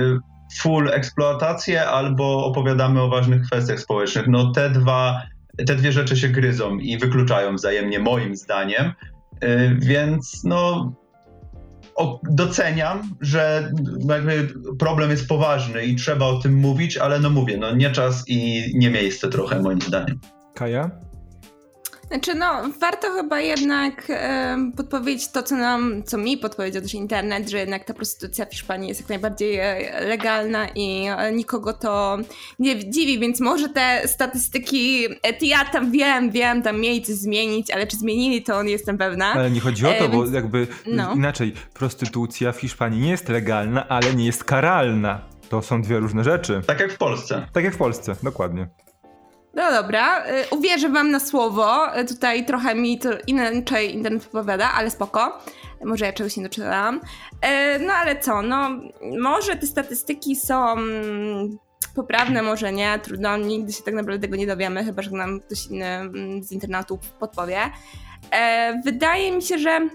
full 0.59 0.89
eksploatację, 0.89 1.89
albo 1.89 2.45
opowiadamy 2.45 3.03
o 3.03 3.09
ważnych 3.09 3.43
kwestiach 3.43 3.81
społecznych. 3.81 4.29
No 4.29 4.53
te 4.53 4.71
dwa, 4.71 5.23
te 5.67 5.75
dwie 5.75 5.93
rzeczy 5.93 6.17
się 6.17 6.29
gryzą 6.29 6.79
i 6.79 6.99
wykluczają 6.99 7.57
wzajemnie, 7.57 7.99
moim 7.99 8.37
zdaniem. 8.37 8.93
E, 9.41 9.75
więc 9.75 10.45
no, 10.45 10.93
doceniam, 12.31 13.17
że 13.21 13.73
jakby 14.09 14.49
problem 14.79 15.11
jest 15.11 15.29
poważny 15.29 15.85
i 15.85 15.97
trzeba 15.97 16.27
o 16.27 16.39
tym 16.39 16.55
mówić, 16.55 16.97
ale 16.97 17.21
no 17.21 17.31
mówię, 17.31 17.57
no 17.57 17.75
nie 17.77 17.91
czas 17.91 18.25
i 18.29 18.63
nie 18.75 18.91
miejsce 18.91 19.29
trochę 19.29 19.63
moim 19.63 19.81
zdaniem. 19.81 20.21
Kaja? 20.55 20.91
Znaczy, 22.09 22.35
no, 22.35 22.63
warto 22.81 23.11
chyba 23.11 23.41
jednak 23.41 24.03
e, 24.09 24.57
podpowiedzieć 24.77 25.29
to, 25.29 25.43
co 25.43 25.57
nam, 25.57 26.03
co 26.05 26.19
mi 26.19 26.39
podpowiedział 26.39 26.83
też 26.83 26.95
internet, 26.95 27.51
że 27.51 27.59
jednak 27.59 27.85
ta 27.85 27.95
prostytucja 27.95 28.47
w 28.47 28.51
Hiszpanii 28.51 28.89
jest 28.89 29.01
jak 29.01 29.09
najbardziej 29.09 29.59
e, 29.59 30.01
legalna 30.01 30.69
i 30.75 31.07
e, 31.19 31.33
nikogo 31.33 31.73
to 31.73 32.19
nie 32.59 32.91
dziwi, 32.91 33.19
więc 33.19 33.41
może 33.41 33.69
te 33.69 34.03
statystyki, 34.09 35.05
e, 35.05 35.47
ja 35.47 35.65
tam 35.65 35.91
wiem, 35.91 36.31
wiem, 36.31 36.63
tam 36.63 36.81
mieli 36.81 37.03
coś 37.03 37.15
zmienić, 37.15 37.71
ale 37.71 37.87
czy 37.87 37.97
zmienili, 37.97 38.43
to 38.43 38.63
nie 38.63 38.73
jestem 38.73 38.99
pewna. 38.99 39.33
Ale 39.33 39.51
nie 39.51 39.61
chodzi 39.61 39.87
o 39.87 39.93
to, 39.93 40.05
e, 40.05 40.09
bo 40.09 40.23
więc, 40.23 40.35
jakby 40.35 40.67
no. 40.87 41.15
inaczej, 41.15 41.53
prostytucja 41.75 42.53
w 42.53 42.61
Hiszpanii 42.61 43.01
nie 43.01 43.11
jest 43.11 43.29
legalna, 43.29 43.89
ale 43.89 44.15
nie 44.15 44.27
jest 44.27 44.45
karalna. 44.45 45.21
To 45.49 45.63
są 45.63 45.83
dwie 45.83 45.99
różne 45.99 46.25
rzeczy. 46.25 46.61
Tak 46.67 46.81
jak 46.81 46.93
w 46.93 46.99
Polsce. 46.99 47.47
Tak 47.53 47.65
jak 47.65 47.75
w 47.75 47.79
Polsce, 47.79 48.17
dokładnie. 48.23 48.69
No 49.57 49.71
dobra, 49.71 50.27
y, 50.27 50.49
uwierzę 50.51 50.89
wam 50.89 51.11
na 51.11 51.21
słowo. 51.21 51.99
Y, 51.99 52.05
tutaj 52.05 52.45
trochę 52.45 52.75
mi 52.75 52.99
to 52.99 53.11
inaczej 53.27 53.95
internet 53.95 54.27
opowiada, 54.27 54.73
ale 54.73 54.91
spoko. 54.91 55.39
Może 55.85 56.05
ja 56.05 56.13
czegoś 56.13 56.37
nie 56.37 56.43
doczytałam. 56.43 56.97
Y, 56.97 57.01
no 57.87 57.93
ale 57.93 58.21
co, 58.21 58.43
no 58.43 58.71
może 59.21 59.57
te 59.57 59.67
statystyki 59.67 60.37
są 60.37 60.77
poprawne, 61.95 62.43
może 62.43 62.73
nie, 62.73 62.99
trudno, 62.99 63.37
nigdy 63.37 63.73
się 63.73 63.83
tak 63.83 63.95
naprawdę 63.95 64.23
tego 64.23 64.37
nie 64.37 64.47
dowiemy, 64.47 64.85
chyba 64.85 65.03
że 65.03 65.11
nam 65.11 65.41
ktoś 65.41 65.67
inny 65.67 65.87
mm, 65.87 66.43
z 66.43 66.53
internetu 66.53 66.99
podpowie. 67.19 67.61
Wydaje 68.85 69.33
mi 69.33 69.43
się, 69.43 69.59
że 69.59 69.89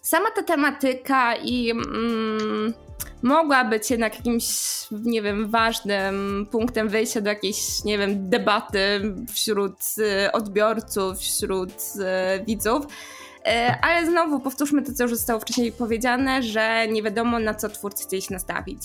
sama 0.00 0.30
ta 0.30 0.42
tematyka 0.42 1.36
i 1.36 1.70
mm, 1.70 2.74
mogła 3.22 3.64
być 3.64 3.90
jednak 3.90 4.16
jakimś, 4.16 4.46
nie 4.90 5.22
wiem, 5.22 5.50
ważnym 5.50 6.46
punktem 6.50 6.88
wyjścia 6.88 7.20
do 7.20 7.28
jakiejś, 7.28 7.84
nie 7.84 7.98
wiem, 7.98 8.30
debaty 8.30 9.14
wśród 9.32 9.78
y, 9.98 10.32
odbiorców, 10.32 11.18
wśród 11.18 11.72
y, 11.72 12.44
widzów. 12.44 12.84
Y, 12.86 13.50
ale 13.82 14.06
znowu 14.06 14.40
powtórzmy 14.40 14.82
to, 14.82 14.92
co 14.92 15.02
już 15.02 15.12
zostało 15.12 15.40
wcześniej 15.40 15.72
powiedziane, 15.72 16.42
że 16.42 16.88
nie 16.88 17.02
wiadomo 17.02 17.38
na 17.38 17.54
co 17.54 17.68
twórcy 17.68 18.04
chcieli 18.04 18.22
się 18.22 18.34
nastawić. 18.34 18.82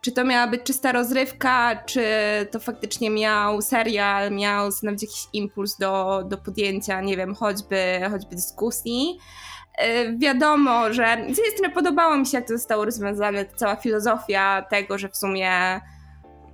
Czy 0.00 0.12
to 0.12 0.24
miała 0.24 0.46
być 0.46 0.62
czysta 0.62 0.92
rozrywka, 0.92 1.82
czy 1.86 2.04
to 2.50 2.60
faktycznie 2.60 3.10
miał 3.10 3.62
serial, 3.62 4.32
miał 4.32 4.72
stanowić 4.72 5.02
jakiś 5.02 5.26
impuls 5.32 5.76
do, 5.76 6.22
do 6.28 6.38
podjęcia, 6.38 7.00
nie 7.00 7.16
wiem, 7.16 7.34
choćby, 7.34 8.00
choćby 8.10 8.36
dyskusji. 8.36 9.18
Y, 9.84 10.18
wiadomo, 10.18 10.92
że 10.92 11.16
z 11.16 11.38
jednej 11.38 11.52
strony 11.52 11.74
podobało 11.74 12.16
mi 12.16 12.26
się, 12.26 12.38
jak 12.38 12.46
to 12.46 12.52
zostało 12.52 12.84
rozwiązane, 12.84 13.44
cała 13.56 13.76
filozofia 13.76 14.66
tego, 14.70 14.98
że 14.98 15.08
w 15.08 15.16
sumie 15.16 15.50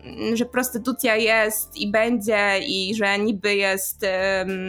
mm, 0.04 0.36
że 0.36 0.44
prostytucja 0.44 1.16
jest 1.16 1.76
i 1.76 1.90
będzie 1.90 2.58
i 2.58 2.94
że 2.94 3.18
niby 3.18 3.54
jest, 3.54 4.06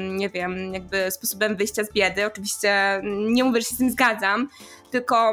nie 0.10 0.30
wiem, 0.30 0.74
jakby 0.74 1.12
sposobem 1.12 1.56
wyjścia 1.56 1.84
z 1.84 1.94
biedy. 1.94 2.26
Oczywiście 2.26 3.02
nie 3.30 3.44
mówię, 3.44 3.62
że 3.62 3.68
się 3.68 3.76
z 3.76 3.78
tym 3.78 3.92
zgadzam, 3.92 4.50
tylko 4.92 5.32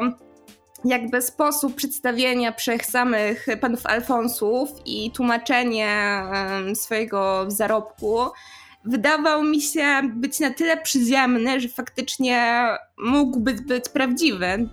jakby 0.85 1.21
sposób 1.21 1.75
przedstawienia 1.75 2.51
przez 2.51 2.81
samych 2.81 3.45
panów 3.61 3.85
Alfonsów 3.85 4.69
i 4.85 5.11
tłumaczenie 5.11 6.23
swojego 6.75 7.45
zarobku 7.47 8.19
wydawał 8.85 9.43
mi 9.43 9.61
się 9.61 10.01
być 10.13 10.39
na 10.39 10.49
tyle 10.49 10.77
przyziemny, 10.77 11.59
że 11.59 11.69
faktycznie 11.69 12.67
mógłby 12.97 13.53
być 13.53 13.89
prawdziwy. 13.89 14.69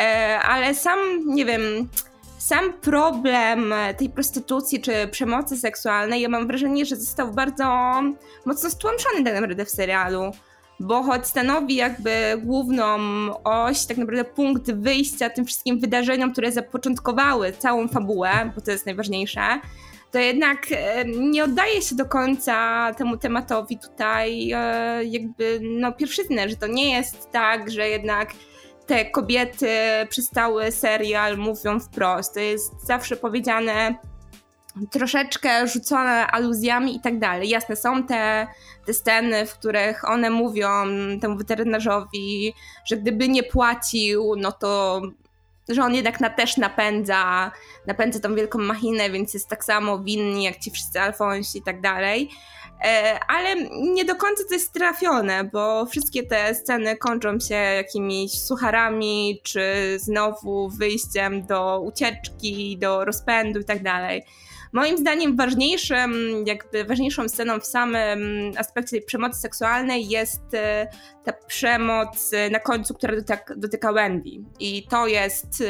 E, 0.00 0.40
ale 0.40 0.74
sam, 0.74 0.98
nie 1.26 1.44
wiem, 1.44 1.62
sam 2.38 2.72
problem 2.72 3.74
tej 3.98 4.10
prostytucji 4.10 4.80
czy 4.80 5.08
przemocy 5.08 5.56
seksualnej, 5.56 6.22
ja 6.22 6.28
mam 6.28 6.46
wrażenie, 6.46 6.86
że 6.86 6.96
został 6.96 7.32
bardzo 7.32 7.64
mocno 8.44 8.70
stłamszony 8.70 9.24
tak 9.24 9.34
naprawdę 9.34 9.64
w 9.64 9.70
serialu. 9.70 10.32
Bo 10.80 11.02
choć 11.02 11.26
stanowi 11.26 11.74
jakby 11.74 12.40
główną 12.42 12.96
oś, 13.44 13.86
tak 13.86 13.96
naprawdę 13.96 14.24
punkt 14.24 14.72
wyjścia 14.72 15.30
tym 15.30 15.44
wszystkim 15.44 15.80
wydarzeniom, 15.80 16.32
które 16.32 16.52
zapoczątkowały 16.52 17.52
całą 17.52 17.88
fabułę, 17.88 18.30
bo 18.54 18.60
to 18.60 18.70
jest 18.70 18.86
najważniejsze, 18.86 19.60
to 20.16 20.20
jednak 20.20 20.66
e, 20.70 21.04
nie 21.04 21.44
oddaje 21.44 21.82
się 21.82 21.94
do 21.94 22.06
końca 22.06 22.90
temu 22.94 23.16
tematowi 23.16 23.78
tutaj 23.78 24.52
e, 24.52 25.04
jakby 25.04 25.60
no 25.62 25.92
pierwszyznę, 25.92 26.48
że 26.48 26.56
to 26.56 26.66
nie 26.66 26.92
jest 26.96 27.30
tak, 27.30 27.70
że 27.70 27.88
jednak 27.88 28.32
te 28.86 29.04
kobiety 29.04 29.68
przez 30.08 30.30
cały 30.30 30.72
serial 30.72 31.38
mówią 31.38 31.80
wprost. 31.80 32.34
To 32.34 32.40
jest 32.40 32.86
zawsze 32.86 33.16
powiedziane 33.16 33.94
troszeczkę 34.90 35.68
rzucone 35.68 36.26
aluzjami 36.26 36.96
i 36.96 37.00
tak 37.00 37.18
dalej. 37.18 37.48
Jasne, 37.48 37.76
są 37.76 38.02
te, 38.02 38.46
te 38.86 38.94
sceny, 38.94 39.46
w 39.46 39.58
których 39.58 40.08
one 40.08 40.30
mówią 40.30 40.70
temu 41.20 41.36
weterynarzowi, 41.36 42.52
że 42.84 42.96
gdyby 42.96 43.28
nie 43.28 43.42
płacił, 43.42 44.34
no 44.36 44.52
to 44.52 45.00
że 45.68 45.82
on 45.82 45.94
jednak 45.94 46.20
na, 46.20 46.30
też 46.30 46.56
napędza, 46.56 47.52
napędza 47.86 48.20
tą 48.20 48.34
wielką 48.34 48.58
machinę, 48.58 49.10
więc 49.10 49.34
jest 49.34 49.48
tak 49.48 49.64
samo 49.64 49.98
winny 49.98 50.42
jak 50.42 50.58
ci 50.58 50.70
wszyscy 50.70 51.00
Alfonsi 51.00 51.58
i 51.58 51.62
tak 51.62 51.80
dalej. 51.80 52.30
E, 52.84 53.20
ale 53.28 53.56
nie 53.92 54.04
do 54.04 54.14
końca 54.14 54.42
to 54.48 54.54
jest 54.54 54.72
trafione, 54.72 55.44
bo 55.44 55.86
wszystkie 55.86 56.22
te 56.22 56.54
sceny 56.54 56.96
kończą 56.96 57.40
się 57.40 57.54
jakimiś 57.54 58.32
sucharami, 58.32 59.40
czy 59.42 59.62
znowu 59.98 60.68
wyjściem 60.68 61.46
do 61.46 61.80
ucieczki, 61.80 62.78
do 62.78 63.04
rozpędu 63.04 63.60
i 63.60 63.64
tak 63.64 63.82
dalej. 63.82 64.22
Moim 64.72 64.98
zdaniem 64.98 65.36
ważniejszym, 65.36 66.12
jakby 66.46 66.84
ważniejszą 66.84 67.28
sceną 67.28 67.60
w 67.60 67.66
samym 67.66 68.52
aspekcie 68.58 69.00
przemocy 69.00 69.40
seksualnej 69.40 70.08
jest 70.08 70.54
e, 70.54 70.88
ta 71.26 71.32
przemoc 71.32 72.30
na 72.50 72.58
końcu, 72.58 72.94
która 72.94 73.16
dotyka, 73.16 73.54
dotyka 73.56 73.92
Wendy. 73.92 74.30
I 74.60 74.86
to 74.90 75.06
jest, 75.06 75.62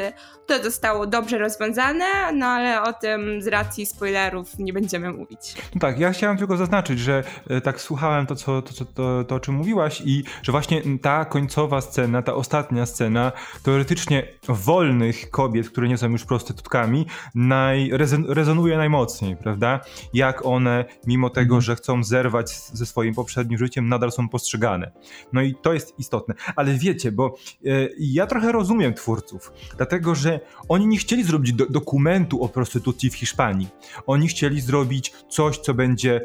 to 0.46 0.62
zostało 0.62 1.06
dobrze 1.06 1.38
rozwiązane, 1.38 2.04
no 2.34 2.46
ale 2.46 2.82
o 2.82 2.92
tym 2.92 3.42
z 3.42 3.46
racji 3.46 3.86
spoilerów 3.86 4.58
nie 4.58 4.72
będziemy 4.72 5.12
mówić. 5.12 5.54
No 5.74 5.80
tak, 5.80 5.98
ja 5.98 6.12
chciałem 6.12 6.38
tylko 6.38 6.56
zaznaczyć, 6.56 6.98
że 6.98 7.24
e, 7.48 7.60
tak 7.60 7.80
słuchałem 7.80 8.26
to, 8.26 8.36
co, 8.36 8.62
to, 8.62 8.84
to, 8.84 9.24
to, 9.24 9.34
o 9.34 9.40
czym 9.40 9.54
mówiłaś 9.54 10.02
i 10.04 10.24
że 10.42 10.52
właśnie 10.52 10.82
ta 11.02 11.24
końcowa 11.24 11.80
scena, 11.80 12.22
ta 12.22 12.34
ostatnia 12.34 12.86
scena, 12.86 13.32
teoretycznie 13.62 14.28
wolnych 14.48 15.30
kobiet, 15.30 15.70
które 15.70 15.88
nie 15.88 15.98
są 15.98 16.10
już 16.10 16.24
prostytutkami, 16.24 17.06
naj, 17.34 17.90
rezonuje 18.28 18.76
najmocniej, 18.76 19.36
prawda? 19.36 19.80
Jak 20.14 20.46
one, 20.46 20.84
mimo 21.06 21.30
tego, 21.30 21.54
mhm. 21.54 21.60
że 21.62 21.76
chcą 21.76 22.04
zerwać 22.04 22.56
ze 22.56 22.86
swoim 22.86 23.14
poprzednim 23.14 23.58
życiem, 23.58 23.88
nadal 23.88 24.12
są 24.12 24.28
postrzegane. 24.28 24.92
No 25.32 25.42
i 25.42 25.45
to 25.54 25.72
jest 25.72 25.94
istotne. 25.98 26.34
Ale 26.56 26.74
wiecie, 26.74 27.12
bo 27.12 27.36
e, 27.66 27.68
ja 27.98 28.26
trochę 28.26 28.52
rozumiem 28.52 28.94
twórców, 28.94 29.52
dlatego 29.76 30.14
że 30.14 30.40
oni 30.68 30.86
nie 30.86 30.98
chcieli 30.98 31.24
zrobić 31.24 31.52
do, 31.52 31.66
dokumentu 31.66 32.42
o 32.44 32.48
prostytucji 32.48 33.10
w 33.10 33.14
Hiszpanii. 33.14 33.68
Oni 34.06 34.28
chcieli 34.28 34.60
zrobić 34.60 35.12
coś, 35.28 35.58
co 35.58 35.74
będzie 35.74 36.20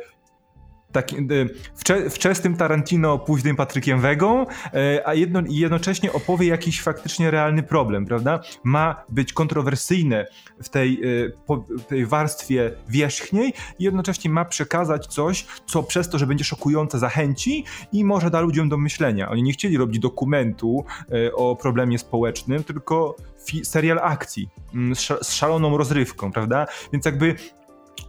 takim 0.91 1.27
e, 1.31 1.45
wcze, 1.75 2.09
wczesnym 2.09 2.57
Tarantino, 2.57 3.19
późnym 3.19 3.55
Patrykiem 3.55 4.01
Wegą, 4.01 4.45
e, 4.73 5.07
a 5.07 5.13
jedno, 5.13 5.41
jednocześnie 5.49 6.13
opowie 6.13 6.47
jakiś 6.47 6.81
faktycznie 6.81 7.31
realny 7.31 7.63
problem, 7.63 8.05
prawda? 8.05 8.39
Ma 8.63 9.03
być 9.09 9.33
kontrowersyjne 9.33 10.25
w 10.63 10.69
tej, 10.69 11.01
e, 11.03 11.81
tej 11.87 12.05
warstwie 12.05 12.71
wierzchniej 12.89 13.53
i 13.79 13.83
jednocześnie 13.83 14.31
ma 14.31 14.45
przekazać 14.45 15.07
coś, 15.07 15.45
co 15.65 15.83
przez 15.83 16.09
to, 16.09 16.17
że 16.17 16.27
będzie 16.27 16.43
szokujące, 16.43 16.99
zachęci 16.99 17.65
i 17.91 18.05
może 18.05 18.29
da 18.29 18.41
ludziom 18.41 18.69
do 18.69 18.77
myślenia. 18.77 19.29
Oni 19.29 19.43
nie 19.43 19.53
chcieli 19.53 19.77
robić 19.77 19.99
dokumentu 19.99 20.85
o 21.33 21.55
problemie 21.55 21.99
społecznym, 21.99 22.63
tylko 22.63 23.15
serial 23.63 23.99
akcji 23.99 24.49
mm, 24.73 24.95
z 24.95 25.33
szaloną 25.33 25.77
rozrywką, 25.77 26.31
prawda? 26.31 26.67
Więc 26.93 27.05
jakby 27.05 27.35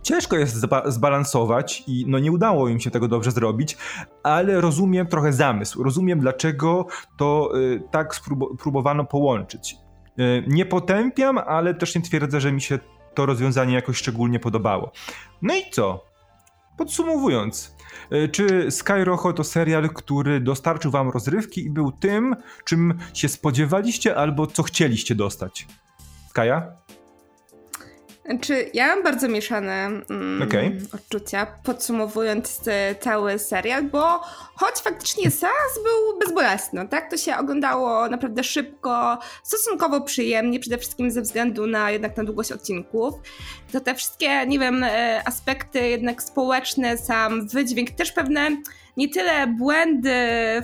Ciężko 0.02 0.36
jest 0.36 0.66
zbalansować 0.86 1.84
i 1.86 2.04
no 2.08 2.18
nie 2.18 2.32
udało 2.32 2.68
im 2.68 2.80
się 2.80 2.90
tego 2.90 3.08
dobrze 3.08 3.30
zrobić, 3.30 3.76
ale 4.22 4.60
rozumiem 4.60 5.06
trochę 5.06 5.32
zamysł. 5.32 5.82
Rozumiem, 5.82 6.20
dlaczego 6.20 6.86
to 7.18 7.52
y, 7.58 7.82
tak 7.90 8.14
spróbowano 8.14 9.04
połączyć. 9.04 9.76
Y, 10.18 10.44
nie 10.46 10.66
potępiam, 10.66 11.38
ale 11.38 11.74
też 11.74 11.94
nie 11.94 12.02
twierdzę, 12.02 12.40
że 12.40 12.52
mi 12.52 12.60
się 12.60 12.78
to 13.14 13.26
rozwiązanie 13.26 13.74
jakoś 13.74 13.96
szczególnie 13.96 14.40
podobało. 14.40 14.92
No 15.42 15.54
i 15.54 15.70
co? 15.70 16.04
Podsumowując, 16.78 17.76
y, 18.12 18.28
czy 18.28 18.70
Skyrocho 18.70 19.32
to 19.32 19.44
serial, 19.44 19.90
który 19.90 20.40
dostarczył 20.40 20.90
wam 20.90 21.10
rozrywki 21.10 21.64
i 21.64 21.70
był 21.70 21.92
tym, 21.92 22.36
czym 22.64 22.98
się 23.14 23.28
spodziewaliście 23.28 24.16
albo 24.16 24.46
co 24.46 24.62
chcieliście 24.62 25.14
dostać? 25.14 25.66
Skaja? 26.28 26.81
Znaczy, 28.24 28.70
ja 28.74 28.86
mam 28.86 29.02
bardzo 29.02 29.28
mieszane 29.28 29.86
mm, 30.10 30.42
okay. 30.42 30.80
odczucia, 30.94 31.46
podsumowując 31.62 32.60
cały 33.00 33.38
serial, 33.38 33.82
bo 33.82 34.18
choć 34.54 34.74
faktycznie 34.74 35.30
seans 35.30 35.74
był 35.84 36.18
bezbolesny, 36.18 36.88
tak? 36.88 37.10
To 37.10 37.16
się 37.16 37.36
oglądało 37.36 38.08
naprawdę 38.08 38.44
szybko, 38.44 39.18
stosunkowo 39.42 40.00
przyjemnie, 40.00 40.60
przede 40.60 40.78
wszystkim 40.78 41.10
ze 41.10 41.22
względu 41.22 41.66
na 41.66 41.90
jednak 41.90 42.16
na 42.16 42.24
długość 42.24 42.52
odcinków. 42.52 43.14
To 43.72 43.80
te 43.80 43.94
wszystkie, 43.94 44.46
nie 44.46 44.58
wiem, 44.58 44.84
e, 44.84 45.22
aspekty 45.24 45.88
jednak 45.88 46.22
społeczne, 46.22 46.98
sam 46.98 47.48
wydźwięk, 47.48 47.90
też 47.90 48.12
pewne 48.12 48.50
nie 48.96 49.08
tyle 49.08 49.46
błędy 49.46 50.16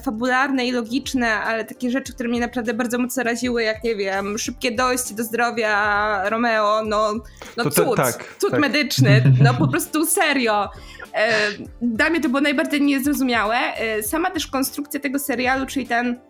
fabularne 0.05 0.67
i 0.67 0.73
logiczne, 0.73 1.35
ale 1.35 1.65
takie 1.65 1.91
rzeczy, 1.91 2.13
które 2.13 2.29
mnie 2.29 2.41
naprawdę 2.41 2.75
bardzo 2.75 2.99
mocno 2.99 3.23
raziły, 3.23 3.63
jak 3.63 3.85
nie 3.85 3.97
wiem, 3.97 4.39
szybkie 4.39 4.73
dojście 4.73 5.15
do 5.15 5.25
zdrowia 5.25 6.29
Romeo, 6.29 6.83
no, 6.85 7.15
no 7.57 7.65
to, 7.65 7.71
cud, 7.71 7.97
tak, 7.97 8.37
cud 8.39 8.51
tak. 8.51 8.61
medyczny, 8.61 9.23
no 9.45 9.55
po 9.55 9.69
prostu 9.69 10.07
serio. 10.07 10.71
E, 11.15 11.31
dla 11.83 12.11
mnie 12.11 12.21
to 12.21 12.29
było 12.29 12.41
najbardziej 12.41 12.83
niezrozumiałe. 12.83 13.57
E, 13.57 14.03
sama 14.03 14.31
też 14.31 14.47
konstrukcja 14.47 15.01
tego 15.01 15.19
serialu, 15.19 15.67
czyli 15.67 15.87
ten 15.87 16.21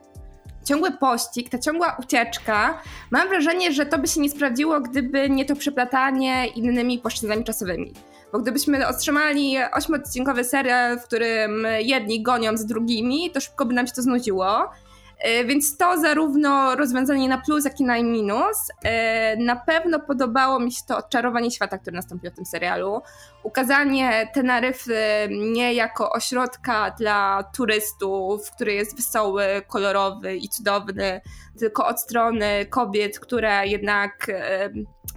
ciągły 0.64 0.90
pościg, 0.90 1.48
ta 1.48 1.58
ciągła 1.58 1.96
ucieczka, 2.00 2.82
mam 3.10 3.28
wrażenie, 3.28 3.72
że 3.72 3.86
to 3.86 3.98
by 3.98 4.08
się 4.08 4.20
nie 4.20 4.30
sprawdziło, 4.30 4.80
gdyby 4.80 5.30
nie 5.30 5.44
to 5.44 5.56
przeplatanie 5.56 6.46
innymi 6.46 6.98
płaszczyznami 6.98 7.44
czasowymi. 7.44 7.92
Bo 8.32 8.38
gdybyśmy 8.38 8.88
otrzymali 8.88 9.56
ośmiodcinkowy 9.72 10.44
serial, 10.44 10.98
w 11.00 11.04
którym 11.04 11.66
jedni 11.80 12.22
gonią 12.22 12.56
z 12.56 12.66
drugimi, 12.66 13.30
to 13.30 13.40
szybko 13.40 13.66
by 13.66 13.74
nam 13.74 13.86
się 13.86 13.92
to 13.92 14.02
znudziło. 14.02 14.70
E, 15.18 15.44
więc 15.44 15.76
to 15.76 16.00
zarówno 16.00 16.76
rozwiązanie 16.76 17.28
na 17.28 17.38
plus, 17.38 17.64
jak 17.64 17.80
i 17.80 17.84
na 17.84 18.02
minus. 18.02 18.56
E, 18.84 19.36
na 19.36 19.56
pewno 19.56 20.00
podobało 20.00 20.60
mi 20.60 20.72
się 20.72 20.82
to 20.88 20.96
odczarowanie 20.96 21.50
świata, 21.50 21.78
które 21.78 21.96
nastąpiło 21.96 22.32
w 22.32 22.36
tym 22.36 22.46
serialu. 22.46 23.02
Ukazanie 23.42 24.30
Teneryfy 24.34 25.28
nie 25.30 25.74
jako 25.74 26.10
ośrodka 26.10 26.90
dla 26.90 27.44
turystów, 27.56 28.50
który 28.50 28.72
jest 28.74 28.96
wesoły, 28.96 29.44
kolorowy 29.66 30.36
i 30.36 30.48
cudowny, 30.48 31.20
tylko 31.58 31.86
od 31.86 32.00
strony 32.00 32.66
kobiet, 32.66 33.18
które 33.18 33.66
jednak 33.66 34.28
e, 34.28 34.70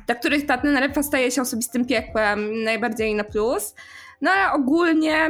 dla 0.08 0.16
których 0.16 0.45
ta 0.45 0.58
Teneryfa 0.58 1.04
staje 1.04 1.32
się 1.32 1.41
osobistym 1.41 1.86
piekłem, 1.86 2.64
najbardziej 2.64 3.16
na 3.16 3.24
plus. 3.24 3.76
No 4.22 4.32
ale 4.32 4.54
ogólnie 4.54 5.30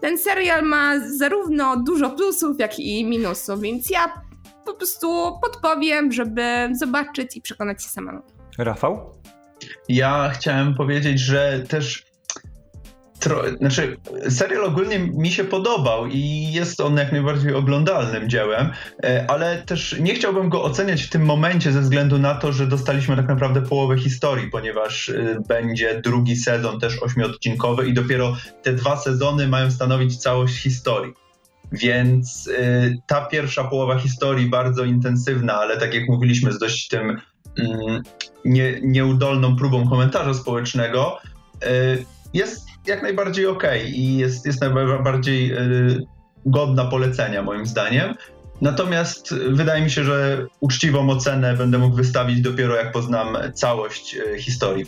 ten 0.00 0.18
serial 0.18 0.62
ma 0.62 1.08
zarówno 1.18 1.76
dużo 1.76 2.10
plusów, 2.10 2.58
jak 2.58 2.78
i 2.78 3.04
minusów, 3.04 3.60
więc 3.60 3.90
ja 3.90 4.22
po 4.64 4.74
prostu 4.74 5.08
podpowiem, 5.42 6.12
żeby 6.12 6.68
zobaczyć 6.72 7.36
i 7.36 7.40
przekonać 7.42 7.82
się 7.82 7.88
samemu. 7.88 8.22
Rafał? 8.58 9.12
Ja 9.88 10.30
chciałem 10.34 10.74
powiedzieć, 10.74 11.20
że 11.20 11.64
też 11.68 12.07
Tro, 13.20 13.42
znaczy, 13.58 13.96
serial 14.28 14.64
ogólnie 14.64 14.98
mi 14.98 15.30
się 15.30 15.44
podobał 15.44 16.06
i 16.06 16.52
jest 16.52 16.80
on 16.80 16.96
jak 16.96 17.12
najbardziej 17.12 17.54
oglądalnym 17.54 18.28
dziełem, 18.28 18.70
e, 19.04 19.30
ale 19.30 19.62
też 19.62 19.96
nie 20.00 20.14
chciałbym 20.14 20.48
go 20.48 20.62
oceniać 20.62 21.02
w 21.02 21.10
tym 21.10 21.24
momencie 21.24 21.72
ze 21.72 21.80
względu 21.80 22.18
na 22.18 22.34
to, 22.34 22.52
że 22.52 22.66
dostaliśmy 22.66 23.16
tak 23.16 23.28
naprawdę 23.28 23.62
połowę 23.62 23.98
historii, 23.98 24.50
ponieważ 24.50 25.08
e, 25.08 25.36
będzie 25.48 26.00
drugi 26.04 26.36
sezon 26.36 26.80
też 26.80 27.02
ośmiodcinkowy 27.02 27.88
i 27.88 27.94
dopiero 27.94 28.36
te 28.62 28.72
dwa 28.72 28.96
sezony 28.96 29.48
mają 29.48 29.70
stanowić 29.70 30.16
całość 30.16 30.62
historii. 30.62 31.14
Więc 31.72 32.50
e, 32.58 32.94
ta 33.06 33.20
pierwsza 33.20 33.64
połowa 33.64 33.98
historii 33.98 34.48
bardzo 34.48 34.84
intensywna, 34.84 35.54
ale 35.54 35.76
tak 35.76 35.94
jak 35.94 36.08
mówiliśmy, 36.08 36.52
z 36.52 36.58
dość 36.58 36.88
tym 36.88 37.20
mm, 37.58 38.02
nie, 38.44 38.80
nieudolną 38.82 39.56
próbą 39.56 39.88
komentarza 39.88 40.34
społecznego, 40.34 41.18
jest 42.34 42.67
jak 42.88 43.02
najbardziej 43.02 43.46
okej 43.46 43.80
okay 43.80 43.90
i 43.90 44.16
jest, 44.16 44.46
jest 44.46 44.60
najbardziej 44.60 45.52
y, 45.52 46.06
godna 46.46 46.84
polecenia 46.84 47.42
moim 47.42 47.66
zdaniem. 47.66 48.14
Natomiast 48.60 49.34
wydaje 49.34 49.82
mi 49.82 49.90
się, 49.90 50.04
że 50.04 50.46
uczciwą 50.60 51.10
ocenę 51.10 51.54
będę 51.54 51.78
mógł 51.78 51.96
wystawić 51.96 52.40
dopiero 52.40 52.76
jak 52.76 52.92
poznam 52.92 53.38
całość 53.54 54.16
y, 54.16 54.38
historii. 54.38 54.86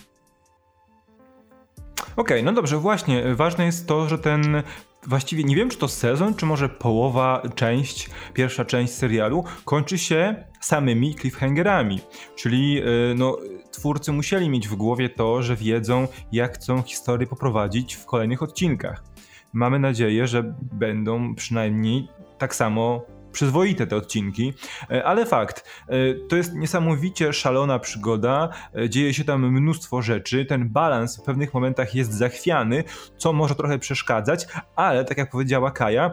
Okej, 2.16 2.16
okay, 2.16 2.42
no 2.42 2.52
dobrze, 2.52 2.76
właśnie. 2.76 3.34
Ważne 3.34 3.66
jest 3.66 3.86
to, 3.86 4.08
że 4.08 4.18
ten 4.18 4.62
właściwie 5.06 5.44
nie 5.44 5.56
wiem, 5.56 5.68
czy 5.68 5.78
to 5.78 5.88
sezon, 5.88 6.34
czy 6.34 6.46
może 6.46 6.68
połowa 6.68 7.42
część, 7.54 8.10
pierwsza 8.34 8.64
część 8.64 8.92
serialu 8.92 9.44
kończy 9.64 9.98
się 9.98 10.44
samymi 10.60 11.14
cliffhangerami. 11.14 12.00
Czyli 12.36 12.82
y, 12.82 13.14
no, 13.14 13.38
twórcy 13.70 14.12
musieli 14.12 14.48
mieć 14.48 14.68
w 14.68 14.74
głowie 14.74 15.08
to, 15.08 15.42
że 15.42 15.56
wiedzą, 15.56 16.08
jak 16.32 16.54
chcą 16.54 16.82
historię 16.82 17.26
poprowadzić 17.26 17.94
w 17.94 18.06
kolejnych 18.06 18.42
odcinkach. 18.42 19.04
Mamy 19.52 19.78
nadzieję, 19.78 20.26
że 20.26 20.54
będą 20.72 21.34
przynajmniej 21.34 22.08
tak 22.38 22.54
samo 22.54 23.02
przyzwoite 23.32 23.86
te 23.86 23.96
odcinki, 23.96 24.52
e, 24.90 25.04
ale 25.04 25.26
fakt, 25.26 25.64
e, 25.88 26.14
to 26.28 26.36
jest 26.36 26.54
niesamowicie 26.54 27.32
szalona 27.32 27.78
przygoda, 27.78 28.48
e, 28.74 28.90
dzieje 28.90 29.14
się 29.14 29.24
tam 29.24 29.52
mnóstwo 29.52 30.02
rzeczy, 30.02 30.44
ten 30.44 30.68
balans 30.68 31.18
w 31.18 31.22
pewnych 31.22 31.54
momentach 31.54 31.94
jest 31.94 32.12
zachwiany, 32.12 32.84
co 33.16 33.32
może 33.32 33.54
trochę 33.54 33.78
przeszkadzać, 33.78 34.46
ale 34.76 35.04
tak 35.04 35.18
jak 35.18 35.30
powiedziała 35.30 35.70
Kaja, 35.70 36.10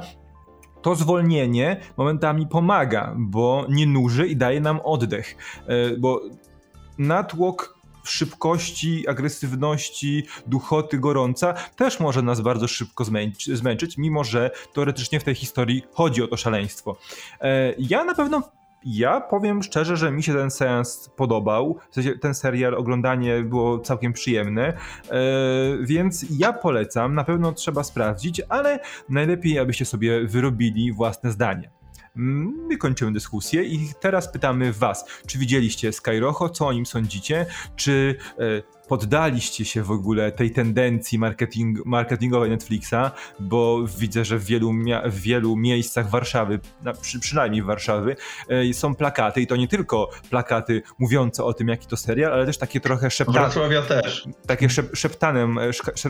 to 0.82 0.95
zwolnienie 0.95 1.82
momentami 1.97 2.47
pomaga, 2.47 3.15
bo 3.18 3.65
nie 3.70 3.88
nuży 3.88 4.28
i 4.28 4.36
daje 4.36 4.61
nam 4.61 4.80
oddech, 4.84 5.36
bo 5.99 6.22
natłok 6.97 7.76
szybkości, 8.10 9.08
agresywności, 9.08 10.26
duchoty, 10.47 10.99
gorąca 10.99 11.53
też 11.76 11.99
może 11.99 12.22
nas 12.22 12.41
bardzo 12.41 12.68
szybko 12.68 13.05
zmęczyć, 13.53 13.97
mimo 13.97 14.24
że 14.24 14.51
teoretycznie 14.74 15.20
w 15.20 15.24
tej 15.24 15.36
historii 15.36 15.84
chodzi 15.91 16.24
o 16.24 16.28
to 16.28 16.38
szaleństwo. 16.38 16.97
E, 17.41 17.74
ja 17.78 18.03
na 18.03 18.16
pewno 18.16 18.58
ja 18.86 19.22
powiem 19.22 19.64
szczerze, 19.64 19.97
że 19.97 20.12
mi 20.12 20.24
się 20.24 20.34
ten 20.34 20.51
seans 20.51 21.10
podobał. 21.16 21.80
W 21.89 21.95
sensie 21.95 22.20
ten 22.20 22.34
serial, 22.34 22.76
oglądanie 22.76 23.41
było 23.41 23.80
całkiem 23.80 24.14
przyjemne, 24.14 24.74
więc 25.82 26.26
ja 26.30 26.53
polecam. 26.53 27.16
Na 27.16 27.24
pewno 27.24 27.51
trzeba 27.51 27.84
sprawdzić, 27.84 28.41
ale 28.49 28.80
najlepiej, 29.10 29.60
abyście 29.60 29.86
sobie 29.86 30.28
wyrobili 30.28 30.93
własne 30.93 31.32
zdanie. 31.32 31.76
My 32.18 32.78
kończymy 32.78 33.13
dyskusję 33.13 33.63
i 33.63 33.89
teraz 33.99 34.32
pytamy 34.32 34.74
Was, 34.74 35.05
czy 35.28 35.38
widzieliście 35.38 35.93
Skyrocho, 35.93 36.49
co 36.49 36.68
o 36.68 36.74
nim 36.74 36.86
sądzicie, 36.86 37.45
czy 37.76 38.15
e, 38.39 38.78
poddaliście 38.88 39.65
się 39.65 39.84
w 39.84 39.91
ogóle 39.91 40.32
tej 40.32 40.51
tendencji 40.51 41.20
marketing, 41.20 41.86
marketingowej 41.86 42.49
Netflixa, 42.49 43.11
bo 43.39 43.86
widzę, 43.97 44.26
że 44.26 44.38
w 44.38 44.45
wielu, 44.45 44.74
w 45.05 45.22
wielu 45.22 45.55
miejscach 45.55 46.09
Warszawy, 46.09 46.59
przy, 47.01 47.20
przynajmniej 47.20 47.61
w 47.61 47.65
Warszawy, 47.65 48.15
e, 48.49 48.74
są 48.74 48.95
plakaty 48.95 49.41
i 49.41 49.47
to 49.47 49.55
nie 49.55 49.68
tylko 49.68 50.09
plakaty 50.30 50.82
mówiące 50.99 51.43
o 51.43 51.53
tym, 51.53 51.68
jaki 51.68 51.88
to 51.88 51.97
serial, 51.97 52.34
ale 52.34 52.45
też 52.45 52.57
takie 52.57 52.80
trochę 52.80 53.11
szeptane. 53.11 53.39
Wrocławia 53.39 53.82
też. 53.82 54.28
Takie 54.47 54.70
szep, 54.70 54.89
szeptane, 54.95 55.47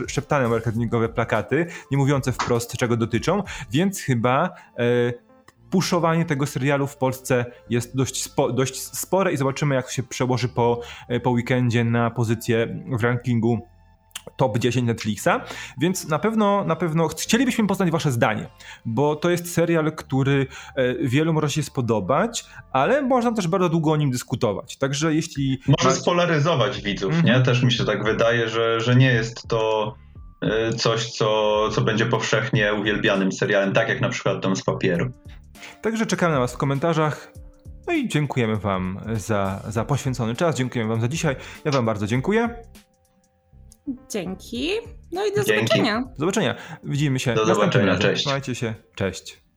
szeptane 0.06 0.48
marketingowe 0.48 1.08
plakaty, 1.08 1.66
nie 1.90 1.98
mówiące 1.98 2.32
wprost 2.32 2.76
czego 2.76 2.96
dotyczą, 2.96 3.42
więc 3.70 4.00
chyba 4.00 4.50
e, 4.78 5.27
puszowanie 5.70 6.24
tego 6.24 6.46
serialu 6.46 6.86
w 6.86 6.96
Polsce 6.96 7.44
jest 7.70 7.96
dość, 7.96 8.22
spo, 8.22 8.52
dość 8.52 8.82
spore 8.82 9.32
i 9.32 9.36
zobaczymy, 9.36 9.74
jak 9.74 9.90
się 9.90 10.02
przełoży 10.02 10.48
po, 10.48 10.80
e, 11.08 11.20
po 11.20 11.30
weekendzie 11.30 11.84
na 11.84 12.10
pozycję 12.10 12.82
w 12.98 13.02
rankingu 13.02 13.58
top 14.36 14.58
10 14.58 14.86
Netflixa, 14.86 15.28
więc 15.80 16.08
na 16.08 16.18
pewno, 16.18 16.64
na 16.64 16.76
pewno 16.76 17.08
chcielibyśmy 17.08 17.66
poznać 17.66 17.90
wasze 17.90 18.12
zdanie, 18.12 18.48
bo 18.84 19.16
to 19.16 19.30
jest 19.30 19.52
serial, 19.54 19.92
który 19.92 20.46
e, 20.76 20.94
wielu 20.94 21.32
może 21.32 21.50
się 21.50 21.62
spodobać, 21.62 22.44
ale 22.72 23.02
można 23.02 23.32
też 23.32 23.48
bardzo 23.48 23.68
długo 23.68 23.92
o 23.92 23.96
nim 23.96 24.10
dyskutować. 24.10 24.76
Także 24.76 25.14
jeśli... 25.14 25.58
Może 25.66 25.96
spolaryzować 25.96 26.82
widzów, 26.82 27.12
mm 27.12 27.24
nie? 27.24 27.30
Mhm. 27.30 27.44
Też 27.44 27.62
mi 27.62 27.72
się 27.72 27.84
tak 27.84 28.04
wydaje, 28.04 28.48
że, 28.48 28.80
że 28.80 28.96
nie 28.96 29.12
jest 29.12 29.48
to 29.48 29.94
e, 30.42 30.72
coś, 30.72 31.10
co, 31.10 31.68
co 31.72 31.80
będzie 31.80 32.06
powszechnie 32.06 32.74
uwielbianym 32.74 33.32
serialem, 33.32 33.72
tak 33.72 33.88
jak 33.88 34.00
na 34.00 34.08
przykład 34.08 34.40
Dom 34.40 34.56
z 34.56 34.64
papieru. 34.64 35.12
Także 35.82 36.06
czekamy 36.06 36.34
na 36.34 36.40
Was 36.40 36.54
w 36.54 36.56
komentarzach. 36.56 37.32
No 37.86 37.92
i 37.92 38.08
dziękujemy 38.08 38.56
Wam 38.56 39.00
za, 39.14 39.62
za 39.68 39.84
poświęcony 39.84 40.34
czas. 40.34 40.56
Dziękujemy 40.56 40.90
Wam 40.90 41.00
za 41.00 41.08
dzisiaj. 41.08 41.36
Ja 41.64 41.70
Wam 41.72 41.86
bardzo 41.86 42.06
dziękuję. 42.06 42.62
Dzięki. 44.10 44.70
No 45.12 45.26
i 45.26 45.34
do 45.34 45.44
Dzięki. 45.44 45.66
zobaczenia. 45.66 46.00
Do 46.00 46.18
zobaczenia. 46.18 46.54
Widzimy 46.84 47.18
się 47.18 47.34
do 47.34 47.46
zobaczenia. 47.46 47.86
razem. 47.86 48.02
Cześć. 48.02 48.22
Trzymajcie 48.22 48.54
się. 48.54 48.74
Cześć. 48.94 49.47